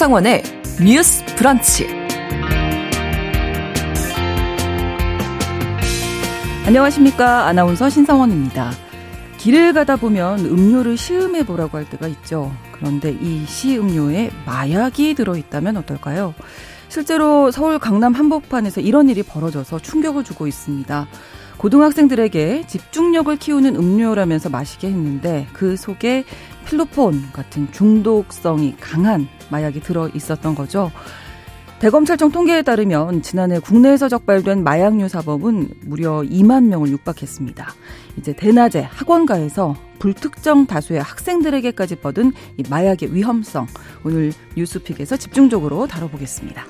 신성원의 0.00 0.42
뉴스 0.82 1.22
브런치. 1.36 1.86
안녕하십니까. 6.64 7.46
아나운서 7.46 7.90
신성원입니다. 7.90 8.70
길을 9.36 9.74
가다 9.74 9.96
보면 9.96 10.38
음료를 10.46 10.96
시음해 10.96 11.44
보라고 11.44 11.76
할 11.76 11.86
때가 11.90 12.08
있죠. 12.08 12.50
그런데 12.72 13.10
이 13.10 13.44
시음료에 13.44 14.30
마약이 14.46 15.12
들어있다면 15.12 15.76
어떨까요? 15.76 16.32
실제로 16.88 17.50
서울 17.50 17.78
강남 17.78 18.14
한복판에서 18.14 18.80
이런 18.80 19.10
일이 19.10 19.22
벌어져서 19.22 19.80
충격을 19.80 20.24
주고 20.24 20.46
있습니다. 20.46 21.08
고등학생들에게 21.58 22.64
집중력을 22.66 23.36
키우는 23.36 23.76
음료라면서 23.76 24.48
마시게 24.48 24.86
했는데 24.86 25.46
그 25.52 25.76
속에 25.76 26.24
필로폰 26.64 27.32
같은 27.34 27.70
중독성이 27.70 28.76
강한 28.80 29.28
마약이 29.50 29.80
들어 29.80 30.08
있었던 30.08 30.54
거죠. 30.54 30.90
대검찰청 31.80 32.30
통계에 32.30 32.60
따르면 32.60 33.22
지난해 33.22 33.58
국내에서 33.58 34.10
적발된 34.10 34.62
마약류 34.62 35.08
사범은 35.08 35.70
무려 35.86 36.20
2만 36.20 36.66
명을 36.66 36.88
육박했습니다. 36.90 37.66
이제 38.18 38.34
대낮에 38.34 38.82
학원가에서 38.82 39.76
불특정 39.98 40.66
다수의 40.66 41.00
학생들에게까지 41.00 41.96
뻗은 41.96 42.32
이 42.58 42.64
마약의 42.68 43.14
위험성 43.14 43.66
오늘 44.04 44.32
뉴스픽에서 44.56 45.16
집중적으로 45.16 45.86
다뤄보겠습니다. 45.86 46.64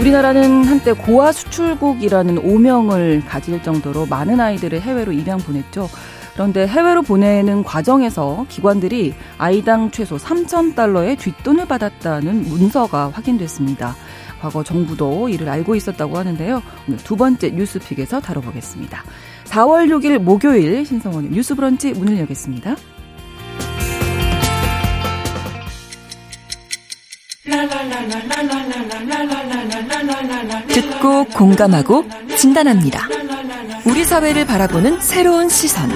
우리나라는 0.00 0.64
한때 0.64 0.92
고아 0.92 1.30
수출국이라는 1.30 2.38
오명을 2.38 3.22
가질 3.28 3.62
정도로 3.62 4.06
많은 4.06 4.40
아이들을 4.40 4.80
해외로 4.80 5.12
입양 5.12 5.38
보냈죠. 5.38 5.88
그런데 6.34 6.66
해외로 6.66 7.02
보내는 7.02 7.62
과정에서 7.62 8.46
기관들이 8.48 9.14
아이당 9.38 9.90
최소 9.90 10.16
3천 10.16 10.74
달러의 10.74 11.16
뒷돈을 11.16 11.66
받았다는 11.66 12.48
문서가 12.48 13.10
확인됐습니다. 13.10 13.94
과거 14.40 14.64
정부도 14.64 15.28
이를 15.28 15.48
알고 15.48 15.76
있었다고 15.76 16.18
하는데요. 16.18 16.62
오늘 16.88 16.98
두 16.98 17.16
번째 17.16 17.50
뉴스픽에서 17.50 18.20
다뤄보겠습니다. 18.20 19.04
4월 19.44 19.88
6일 19.88 20.18
목요일 20.18 20.84
신성원의 20.84 21.30
뉴스 21.30 21.54
브런치 21.54 21.92
문을 21.92 22.18
여겠습니다. 22.20 22.74
듣고 30.68 31.24
공감하고 31.26 32.04
진단합니다. 32.36 33.08
사회를 34.12 34.44
바라보는 34.44 35.00
새로운 35.00 35.48
시선. 35.48 35.88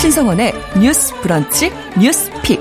신성원의 0.00 0.52
뉴스 0.80 1.12
브런치 1.22 1.72
뉴스 2.00 2.30
픽. 2.44 2.60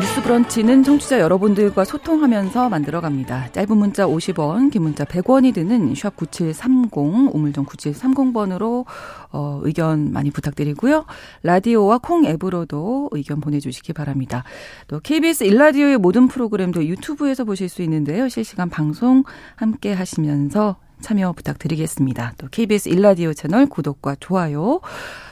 뉴스 0.00 0.22
브런치는 0.24 0.82
청취자 0.82 1.20
여러분들과 1.20 1.84
소통하면서 1.84 2.68
만들어갑니다. 2.68 3.52
짧은 3.52 3.76
문자 3.76 4.08
50원, 4.08 4.72
긴 4.72 4.82
문자 4.82 5.04
100원이 5.04 5.54
드는 5.54 5.94
샵 5.94 6.16
9730, 6.16 7.32
우물정 7.32 7.64
9730번으로 7.66 8.84
어, 9.30 9.60
의견 9.62 10.12
많이 10.12 10.32
부탁드리고요. 10.32 11.04
라디오와 11.44 11.98
콩 11.98 12.24
앱으로도 12.24 13.10
의견 13.12 13.40
보내주시기 13.40 13.92
바랍니다. 13.92 14.42
또 14.88 14.98
KBS 14.98 15.44
일라디오의 15.44 15.98
모든 15.98 16.26
프로그램도 16.26 16.86
유튜브에서 16.86 17.44
보실 17.44 17.68
수 17.68 17.82
있는데요. 17.82 18.28
실시간 18.28 18.68
방송 18.68 19.22
함께 19.54 19.92
하시면서 19.92 20.78
참여 21.00 21.32
부탁드리겠습니다. 21.32 22.34
또 22.38 22.48
KBS 22.50 22.88
일라디오 22.88 23.32
채널 23.34 23.66
구독과 23.66 24.16
좋아요 24.20 24.80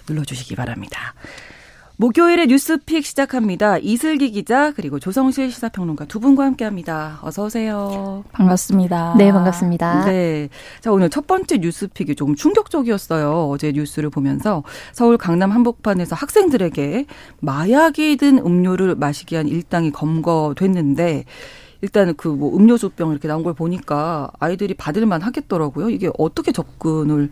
눌러주시기 0.09 0.57
바랍니다. 0.57 1.15
목요일에 1.97 2.47
뉴스픽 2.47 3.07
시작합니다. 3.07 3.79
이슬기 3.79 4.33
기자 4.33 4.73
그리고 4.73 4.99
조성실 4.99 5.53
시사평론가 5.53 6.07
두 6.07 6.19
분과 6.19 6.45
함께합니다. 6.45 7.21
어서 7.23 7.45
오세요. 7.45 8.25
반갑습니다. 8.33 9.15
네, 9.17 9.31
반갑습니다. 9.31 10.05
네, 10.07 10.49
자 10.81 10.91
오늘 10.91 11.09
첫 11.09 11.29
번째 11.29 11.59
뉴스픽이 11.59 12.17
조금 12.17 12.35
충격적이었어요. 12.35 13.49
어제 13.49 13.71
뉴스를 13.71 14.11
보면서 14.11 14.65
서울 14.93 15.17
강남 15.17 15.53
한복판에서 15.53 16.17
학생들에게 16.17 17.07
마약이 17.41 18.17
든 18.17 18.39
음료를 18.39 18.97
마시게 18.97 19.37
한 19.37 19.47
일당이 19.47 19.93
검거됐는데 19.93 21.25
일단 21.85 22.15
그 22.15 22.35
뭐 22.35 22.57
음료수병 22.57 23.13
이렇게 23.13 23.29
나온 23.29 23.43
걸 23.43 23.53
보니까 23.55 24.31
아이들이 24.41 24.75
받을만 24.75 25.23
하겠더라고요. 25.23 25.91
이게 25.91 26.11
어떻게 26.19 26.51
접근을 26.51 27.31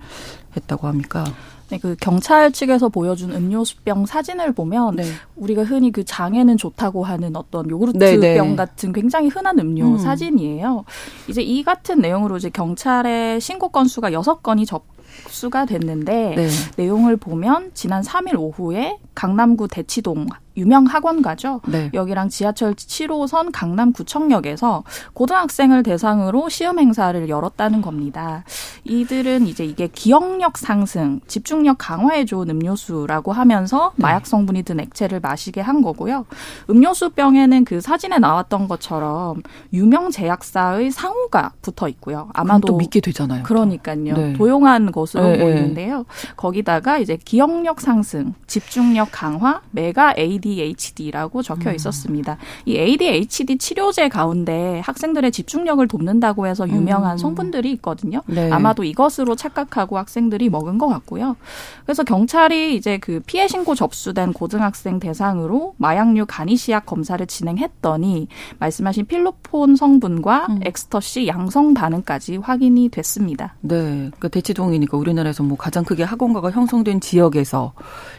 했다고 0.57 0.87
합니까? 0.87 1.25
네, 1.71 1.79
그 1.79 1.97
경찰 1.99 2.53
측에서 2.53 2.91
보여준 2.91 3.33
음료수병 3.33 4.05
사진을 4.05 4.53
보면 4.53 4.97
네. 4.97 5.05
우리가 5.37 5.65
흔히 5.65 5.91
그 5.91 6.05
장에는 6.05 6.59
좋다고 6.59 7.03
하는 7.03 7.35
어떤 7.35 7.69
요구르트병 7.71 8.21
네, 8.21 8.41
네. 8.43 8.57
같은 8.57 8.93
굉장히 8.93 9.29
흔한 9.29 9.59
음료 9.59 9.87
음. 9.87 9.99
사진이에요. 9.99 10.85
이제 11.29 11.41
이 11.41 11.63
같은 11.63 12.01
내용으로 12.01 12.37
이제 12.37 12.51
경찰의 12.51 13.41
신고 13.41 13.71
건수가 13.71 14.13
여섯 14.13 14.43
건이 14.43 14.67
접 14.67 14.85
수가 15.29 15.65
됐는데 15.67 16.35
네. 16.37 16.49
내용을 16.77 17.17
보면 17.17 17.71
지난 17.75 18.03
3일 18.03 18.39
오후에 18.39 18.99
강남구 19.15 19.69
대치동 19.69 20.27
유명 20.57 20.85
학원가죠. 20.87 21.61
네. 21.67 21.91
여기랑 21.95 22.29
지하철 22.29 22.75
7호선 22.75 23.51
강남구청역에서 23.53 24.85
고등학생을 25.15 25.83
대상으로 25.83 26.49
시험 26.49 26.79
행사를 26.79 27.29
열었다는 27.29 27.83
겁니다. 27.83 28.45
이들은 28.85 29.47
이제 29.47 29.65
이게 29.65 29.89
기억력 29.89 30.59
상승, 30.59 31.21
집중력 31.27 31.77
강화에 31.79 32.25
좋은 32.25 32.51
음료수라고 32.51 33.33
하면서 33.33 33.93
네. 33.97 34.03
마약 34.03 34.27
성분이 34.27 34.63
든 34.65 34.81
액체를 34.81 35.21
마시게 35.21 35.61
한 35.61 35.83
거고요. 35.83 36.27
음료수 36.71 37.11
병에는 37.11 37.65
그 37.65 37.81
사진에 37.81 38.19
나왔던 38.19 38.69
것처럼 38.69 39.43
유명 39.73 40.11
제약사의 40.11 40.91
상호가 40.91 41.53
붙어 41.63 41.89
있고요. 41.89 42.29
아마도 42.33 42.69
또 42.69 42.77
믿게 42.77 43.01
되잖아요. 43.01 43.43
그러니까요. 43.45 44.15
네. 44.15 44.33
도용한 44.35 44.93
것으로 44.93 45.25
네, 45.25 45.39
보이는데요. 45.39 46.05
거기다가 46.37 46.99
이제 46.99 47.17
기억력 47.17 47.81
상승, 47.81 48.35
집중력 48.47 49.09
강화, 49.13 49.61
메가 49.71 50.15
ADHD라고 50.43 51.43
적혀 51.43 51.71
음. 51.71 51.75
있었습니다. 51.75 52.37
이 52.65 52.77
ADHD 52.77 53.59
치료제 53.59 54.09
가운데 54.09 54.81
학생들의 54.85 55.31
집중력을 55.33 55.87
돕는다고 55.87 56.47
해서 56.47 56.69
유명한 56.69 57.13
음. 57.13 57.19
성분들이 57.19 57.71
있거든요. 57.73 58.23
네. 58.27 58.51
아마도 58.51 58.85
이것으로 58.85 59.37
착각하고 59.37 59.99
학생들이 59.99 60.49
먹은 60.51 60.79
것 60.79 60.89
같고요. 60.89 61.37
그래서 61.85 62.03
경찰이 62.03 62.75
이제 62.75 62.99
그 62.99 63.21
피해 63.27 63.49
신고 63.49 63.75
접수된 63.75 64.33
고등학생 64.33 64.99
대상으로 64.99 65.75
마약류 65.79 66.27
간이시약 66.27 66.87
검사를 66.87 67.25
진행했더니 67.25 68.29
말씀하신 68.59 69.07
필로폰 69.07 69.77
성분과 69.77 70.47
음. 70.51 70.61
엑스터시 70.65 71.27
양성 71.27 71.75
반응까지 71.75 72.39
확인이 72.39 72.89
됐습니다. 72.89 73.55
네, 73.61 73.77
그러니까 73.77 74.29
대치동이니까 74.29 74.97
우리나라에서 74.97 75.43
뭐 75.43 75.57
가장 75.57 75.85
크게 75.85 76.03
학원가가 76.03 76.51
형성된 76.51 77.01
지역에서 77.01 77.73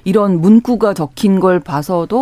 이런 0.04 0.42
문구가 0.42 0.94
적힌 0.94 1.40
걸 1.40 1.60
봐서도 1.60 2.13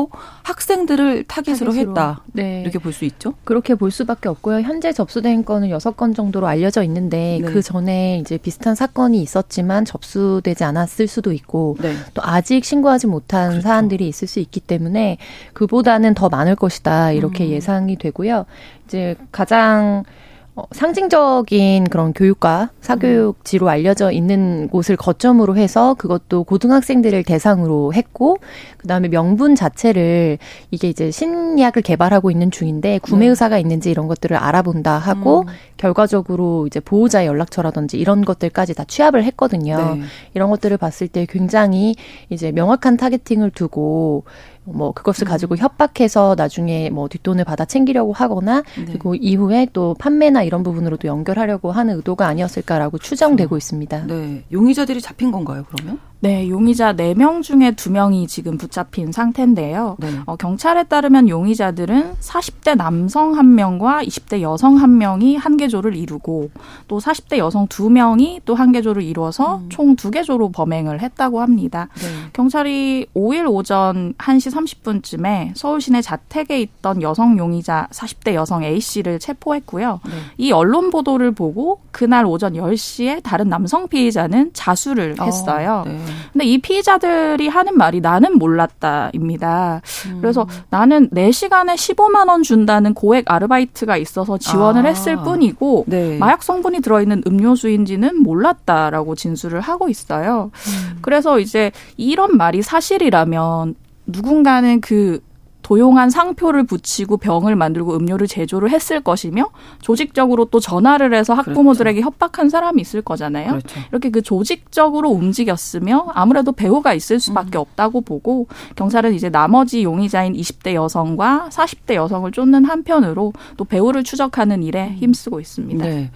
학생들을 0.43 1.23
타깃으로, 1.25 1.71
타깃으로. 1.71 1.89
했다. 1.89 2.23
네. 2.33 2.61
이렇게 2.61 2.79
볼 2.79 2.91
수 2.93 3.05
있죠. 3.05 3.33
그렇게 3.43 3.75
볼 3.75 3.91
수밖에 3.91 4.27
없고요. 4.29 4.61
현재 4.61 4.91
접수된 4.91 5.45
건은 5.45 5.69
여섯 5.69 5.95
건 5.97 6.13
정도로 6.13 6.47
알려져 6.47 6.83
있는데 6.83 7.39
네. 7.41 7.51
그 7.51 7.61
전에 7.61 8.17
이제 8.19 8.37
비슷한 8.37 8.75
사건이 8.75 9.21
있었지만 9.21 9.85
접수되지 9.85 10.63
않았을 10.63 11.07
수도 11.07 11.31
있고 11.31 11.77
네. 11.81 11.93
또 12.13 12.21
아직 12.23 12.65
신고하지 12.65 13.07
못한 13.07 13.49
그렇죠. 13.51 13.63
사안들이 13.67 14.07
있을 14.07 14.27
수 14.27 14.39
있기 14.39 14.59
때문에 14.59 15.17
그보다는 15.53 16.13
더 16.13 16.29
많을 16.29 16.55
것이다 16.55 17.11
이렇게 17.13 17.45
음. 17.45 17.49
예상이 17.51 17.97
되고요. 17.97 18.45
이제 18.87 19.15
가장 19.31 20.03
어, 20.53 20.63
상징적인 20.71 21.85
그런 21.85 22.11
교육과 22.11 22.71
사교육지로 22.81 23.69
알려져 23.69 24.11
있는 24.11 24.67
곳을 24.67 24.97
거점으로 24.97 25.55
해서 25.55 25.93
그것도 25.93 26.43
고등학생들을 26.43 27.23
대상으로 27.23 27.93
했고 27.93 28.37
그다음에 28.77 29.07
명분 29.07 29.55
자체를 29.55 30.39
이게 30.69 30.89
이제 30.89 31.09
신약을 31.09 31.81
개발하고 31.83 32.31
있는 32.31 32.51
중인데 32.51 32.99
구매 32.99 33.25
네. 33.25 33.29
의사가 33.29 33.59
있는지 33.59 33.91
이런 33.91 34.07
것들을 34.07 34.35
알아본다 34.35 34.97
하고 34.97 35.43
음. 35.43 35.53
결과적으로 35.77 36.67
이제 36.67 36.81
보호자 36.81 37.25
연락처라든지 37.25 37.97
이런 37.97 38.25
것들까지 38.25 38.73
다 38.73 38.83
취합을 38.83 39.23
했거든요. 39.23 39.95
네. 39.95 40.01
이런 40.33 40.49
것들을 40.49 40.75
봤을 40.77 41.07
때 41.07 41.25
굉장히 41.29 41.95
이제 42.29 42.51
명확한 42.51 42.97
타겟팅을 42.97 43.51
두고 43.51 44.25
뭐 44.63 44.91
그것을 44.91 45.25
가지고 45.25 45.57
협박해서 45.57 46.35
나중에 46.37 46.89
뭐 46.89 47.07
뒷돈을 47.07 47.45
받아 47.45 47.65
챙기려고 47.65 48.13
하거나 48.13 48.61
네. 48.77 48.85
그리고 48.85 49.15
이후에 49.15 49.67
또 49.73 49.95
판매나 49.97 50.43
이런 50.43 50.63
부분으로도 50.63 51.07
연결하려고 51.07 51.71
하는 51.71 51.95
의도가 51.97 52.27
아니었을까라고 52.27 52.97
추정되고 52.99 53.57
있습니다. 53.57 54.05
네. 54.07 54.43
용의자들이 54.51 55.01
잡힌 55.01 55.31
건가요, 55.31 55.65
그러면? 55.69 55.99
네, 56.23 56.47
용의자 56.47 56.93
4명 56.93 57.41
중에 57.41 57.71
2명이 57.71 58.27
지금 58.27 58.57
붙잡힌 58.57 59.11
상태인데요. 59.11 59.97
네. 59.99 60.07
어, 60.27 60.35
경찰에 60.35 60.83
따르면 60.83 61.27
용의자들은 61.29 62.13
40대 62.19 62.75
남성 62.77 63.33
1명과 63.33 64.05
20대 64.07 64.41
여성 64.41 64.77
1명이 64.77 65.37
한 65.39 65.57
개조를 65.57 65.95
이루고 65.95 66.51
또 66.87 66.99
40대 66.99 67.37
여성 67.37 67.67
2명이 67.67 68.41
또 68.45 68.61
한 68.61 68.71
개조를 68.71 69.01
이루어서 69.01 69.57
음. 69.57 69.69
총 69.69 69.95
2개조로 69.95 70.53
범행을 70.53 71.01
했다고 71.01 71.41
합니다. 71.41 71.87
네. 71.95 72.07
경찰이 72.33 73.07
5일 73.15 73.49
오전 73.49 74.13
1시 74.19 74.53
30분쯤에 74.83 75.53
서울 75.55 75.81
시내 75.81 76.03
자택에 76.03 76.61
있던 76.61 77.01
여성 77.01 77.39
용의자 77.39 77.87
40대 77.91 78.35
여성 78.35 78.63
A씨를 78.63 79.17
체포했고요. 79.17 79.99
네. 80.05 80.11
이 80.37 80.51
언론 80.51 80.91
보도를 80.91 81.31
보고 81.31 81.79
그날 81.89 82.27
오전 82.27 82.53
10시에 82.53 83.23
다른 83.23 83.49
남성 83.49 83.87
피의자는 83.87 84.51
자수를 84.53 85.15
했어요. 85.19 85.83
어, 85.87 85.89
네. 85.89 85.97
근데 86.33 86.45
이 86.45 86.57
피의자들이 86.57 87.47
하는 87.47 87.77
말이 87.77 88.01
나는 88.01 88.37
몰랐다입니다. 88.37 89.81
음. 90.07 90.17
그래서 90.21 90.47
나는 90.69 91.09
4시간에 91.09 91.75
15만 91.75 92.27
원 92.29 92.43
준다는 92.43 92.93
고액 92.93 93.29
아르바이트가 93.31 93.97
있어서 93.97 94.37
지원을 94.37 94.85
아. 94.85 94.89
했을 94.89 95.17
뿐이고 95.17 95.85
네. 95.87 96.17
마약 96.17 96.43
성분이 96.43 96.81
들어있는 96.81 97.23
음료수인지는 97.27 98.21
몰랐다라고 98.21 99.15
진술을 99.15 99.61
하고 99.61 99.89
있어요. 99.89 100.51
음. 100.53 100.97
그래서 101.01 101.39
이제 101.39 101.71
이런 101.97 102.37
말이 102.37 102.61
사실이라면 102.61 103.75
누군가는 104.05 104.81
그 104.81 105.19
도용한 105.61 106.09
상표를 106.09 106.63
붙이고 106.63 107.17
병을 107.17 107.55
만들고 107.55 107.95
음료를 107.95 108.27
제조를 108.27 108.69
했을 108.69 109.01
것이며 109.01 109.49
조직적으로 109.81 110.45
또 110.45 110.59
전화를 110.59 111.13
해서 111.13 111.33
학부모들에게 111.33 112.01
협박한 112.01 112.49
사람이 112.49 112.81
있을 112.81 113.01
거잖아요. 113.01 113.49
그렇죠. 113.49 113.79
이렇게 113.91 114.09
그 114.09 114.21
조직적으로 114.21 115.09
움직였으며 115.09 116.07
아무래도 116.13 116.51
배후가 116.51 116.93
있을 116.93 117.19
수밖에 117.19 117.57
음. 117.57 117.61
없다고 117.61 118.01
보고 118.01 118.47
경찰은 118.75 119.13
이제 119.13 119.29
나머지 119.29 119.83
용의자인 119.83 120.33
20대 120.33 120.73
여성과 120.73 121.49
40대 121.51 121.95
여성을 121.95 122.31
쫓는 122.31 122.65
한편으로 122.65 123.33
또 123.57 123.65
배후를 123.65 124.03
추적하는 124.03 124.63
일에 124.63 124.89
힘쓰고 124.93 125.39
있습니다. 125.39 125.85
네. 125.85 126.11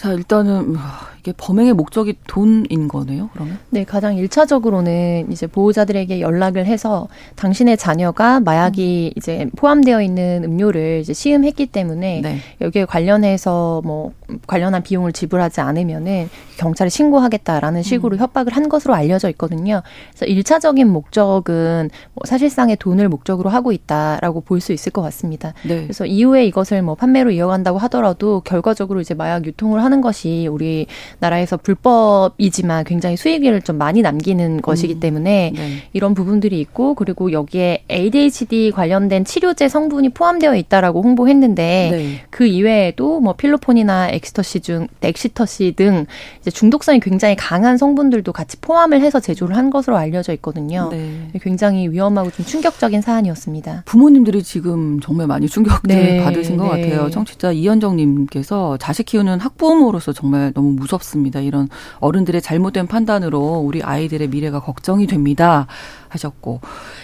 자, 0.00 0.12
일단은 0.14 0.76
와, 0.76 1.10
이게 1.18 1.34
범행의 1.36 1.74
목적이 1.74 2.14
돈인 2.26 2.88
거네요. 2.88 3.28
그러면? 3.34 3.58
네, 3.68 3.84
가장 3.84 4.16
일차적으로는 4.16 5.30
이제 5.30 5.46
보호자들에게 5.46 6.22
연락을 6.22 6.64
해서 6.64 7.08
당신의 7.36 7.76
자녀가 7.76 8.40
마약이 8.40 9.12
이제 9.14 9.50
포함되어 9.56 10.00
있는 10.00 10.44
음료를 10.44 11.00
이제 11.02 11.12
시음했기 11.12 11.66
때문에 11.66 12.22
네. 12.22 12.38
여기에 12.62 12.86
관련해서 12.86 13.82
뭐 13.84 14.12
관련한 14.46 14.82
비용을 14.82 15.12
지불하지 15.12 15.60
않으면은 15.60 16.30
경찰에 16.56 16.88
신고하겠다라는 16.88 17.82
식으로 17.82 18.16
협박을 18.16 18.56
한 18.56 18.70
것으로 18.70 18.94
알려져 18.94 19.28
있거든요. 19.30 19.82
그래서 20.12 20.24
일차적인 20.24 20.88
목적은 20.88 21.90
뭐 22.14 22.22
사실상의 22.24 22.76
돈을 22.76 23.10
목적으로 23.10 23.50
하고 23.50 23.72
있다라고 23.72 24.40
볼 24.40 24.60
수 24.60 24.72
있을 24.74 24.92
것 24.92 25.00
같습니다. 25.02 25.54
네. 25.66 25.82
그래서 25.82 26.04
이후에 26.04 26.44
이것을 26.46 26.82
뭐 26.82 26.94
판매로 26.94 27.30
이어간다고 27.30 27.78
하더라도 27.78 28.40
결과적으로 28.40 29.00
이제 29.00 29.14
마약 29.14 29.46
유통을 29.46 29.82
하는 29.90 30.00
것이 30.00 30.46
우리 30.48 30.86
나라에서 31.18 31.56
불법이지만 31.56 32.84
굉장히 32.84 33.16
수익을 33.16 33.62
좀 33.62 33.76
많이 33.76 34.02
남기는 34.02 34.62
것이기 34.62 35.00
때문에 35.00 35.52
네. 35.54 35.82
이런 35.92 36.14
부분들이 36.14 36.60
있고 36.60 36.94
그리고 36.94 37.32
여기에 37.32 37.84
ADHD 37.90 38.70
관련된 38.70 39.24
치료제 39.24 39.68
성분이 39.68 40.10
포함되어 40.10 40.54
있다라고 40.54 41.02
홍보했는데 41.02 41.88
네. 41.90 42.20
그 42.30 42.46
이외에도 42.46 43.20
뭐 43.20 43.34
필로폰이나 43.34 44.10
엑스터시 44.10 44.60
중 44.60 44.86
엑시터시 45.02 45.74
등 45.76 46.06
이제 46.40 46.50
중독성이 46.52 47.00
굉장히 47.00 47.34
강한 47.34 47.76
성분들도 47.76 48.32
같이 48.32 48.56
포함을 48.58 49.00
해서 49.00 49.18
제조를 49.18 49.56
한 49.56 49.70
것으로 49.70 49.96
알려져 49.96 50.32
있거든요. 50.34 50.88
네. 50.92 51.30
굉장히 51.42 51.88
위험하고 51.88 52.30
좀 52.30 52.46
충격적인 52.46 53.00
사안이었습니다. 53.00 53.82
부모님들이 53.86 54.44
지금 54.44 55.00
정말 55.00 55.26
많이 55.26 55.48
충격을 55.48 55.80
네, 55.84 56.22
받으신 56.22 56.56
것 56.56 56.76
네. 56.76 56.90
같아요. 56.90 57.10
청취자 57.10 57.52
이현정님께서 57.52 58.76
자식 58.76 59.06
키우는 59.06 59.40
학부모 59.40 59.79
로서 59.90 60.12
정말 60.12 60.52
너무 60.52 60.72
무섭습니다. 60.72 61.40
이런 61.40 61.68
어른들의 62.00 62.42
잘못된 62.42 62.86
판단으로 62.86 63.62
우리 63.64 63.82
아이들의 63.82 64.28
미래가 64.28 64.60
걱정이 64.60 65.06
됩니다. 65.06 65.66
하셨고 66.10 66.60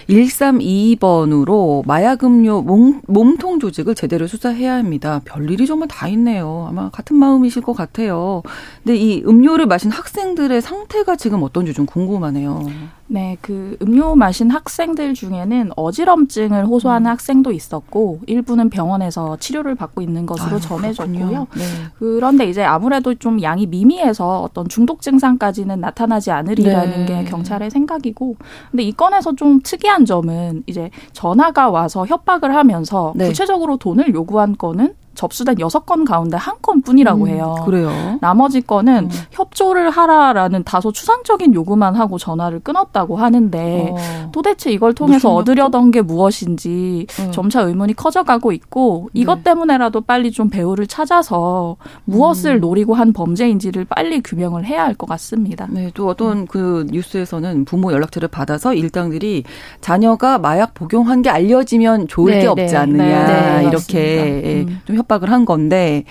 1322번으로 0.09 1.87
마약 1.87 2.25
음료 2.25 2.63
몸, 2.63 3.01
몸통 3.07 3.61
조직을 3.61 3.95
제대로 3.95 4.27
수사해야 4.27 4.75
합니다. 4.75 5.21
별일이 5.25 5.67
정말 5.67 5.89
다 5.89 6.09
있네요. 6.09 6.67
아마 6.69 6.91
같은 6.91 7.17
마음이실 7.17 7.63
것 7.63 7.73
같아요. 7.73 8.43
근데 8.85 8.97
이 8.97 9.23
음료를 9.25 9.67
마신 9.67 9.91
학생들의 9.91 10.61
상태가 10.61 11.17
지금 11.17 11.43
어떤지 11.43 11.73
좀 11.73 11.87
궁금하네요. 11.87 12.67
네, 13.09 13.37
그 13.41 13.77
음료 13.83 14.17
마신 14.17 14.51
학생들 14.51 15.15
중에는 15.15 15.71
어지럼증을 15.77 16.67
호소하는 16.67 17.09
학생도 17.09 17.53
있었고 17.53 18.21
일부는 18.27 18.69
병원에서 18.69 19.37
치료를 19.39 19.77
받고 19.77 20.03
있는 20.03 20.27
것으로 20.27 20.57
아유, 20.57 20.61
전해졌고요. 20.61 21.47
네. 21.55 21.65
그런데 21.99 22.47
이제 22.47 22.65
아무래도 22.65 23.15
좀 23.15 23.41
양이 23.43 23.67
미미해서 23.67 24.43
어떤 24.43 24.69
중독 24.69 25.03
증상까지는 25.03 25.81
나타나지 25.81 26.33
않으리라는 26.33 27.07
네. 27.07 27.23
게 27.23 27.31
경찰의 27.31 27.71
생각이고 27.71 28.37
근데 28.73 28.83
이 28.83 28.93
건에서 28.97 29.35
좀 29.35 29.61
특이한 29.63 30.05
점은 30.05 30.63
이제 30.67 30.91
전화가 31.13 31.71
와서 31.71 32.07
협박을 32.07 32.55
하면서 32.55 33.13
네. 33.17 33.27
구체적으로 33.29 33.77
돈을 33.77 34.15
요구한 34.15 34.57
건은 34.57 34.95
접수된 35.17 35.61
여섯 35.61 35.87
건 35.87 36.05
가운데 36.05 36.37
한 36.37 36.57
건뿐이라고 36.61 37.25
음, 37.25 37.29
해요. 37.29 37.55
그래요. 37.65 38.19
나머지 38.21 38.61
건은 38.61 39.05
음. 39.05 39.11
협조를 39.31 39.91
하라라는 39.91 40.65
다소 40.65 40.93
추상적인 40.93 41.55
요구만 41.55 41.95
하고 41.95 42.19
전화를 42.19 42.61
끊었다고 42.61 43.17
하는데 43.17 43.89
어. 43.93 44.31
도대체 44.33 44.71
이걸 44.73 44.93
통해서 44.93 45.33
얻으려던 45.35 45.93
게 45.93 46.03
무엇인지 46.03 47.07
음. 47.21 47.33
점차 47.33 47.63
의문이 47.63 47.95
커져가고 47.95 48.53
있고 48.53 49.09
이것 49.13 49.37
네. 49.37 49.43
때문에라도 49.45 50.01
빨리 50.01 50.31
좀 50.33 50.51
배우를 50.51 50.87
찾아서 50.87 51.77
무엇을 52.05 52.57
음. 52.57 52.61
노리고 52.61 52.95
한 52.95 53.13
범죄인지를 53.13 53.85
빨리 53.85 54.21
규명을 54.21 54.65
해야 54.65 54.85
할 54.85 54.97
것 54.97 55.07
같습니다. 55.11 55.67
네, 55.71 55.91
또 55.95 56.09
어떤 56.09 56.47
그 56.47 56.87
뉴스에서는 56.91 57.65
부모 57.65 57.93
연락처를 57.93 58.29
받아서 58.29 58.75
일당들이 58.75 59.45
자녀가 59.81 60.39
마약 60.39 60.75
복용한 60.75 61.23
게 61.23 61.31
알려지면 61.31 62.09
좋을 62.09 62.33
네, 62.33 62.41
게 62.41 62.47
없지 62.47 62.67
네. 62.67 62.77
않느냐 62.77 63.27
네, 63.27 63.59
네, 63.63 63.69
이렇게. 63.69 64.43
예, 64.45 64.63
음. 64.63 64.81
좀협 64.87 65.06
박을 65.07 65.31
한 65.31 65.45
건데 65.45 66.05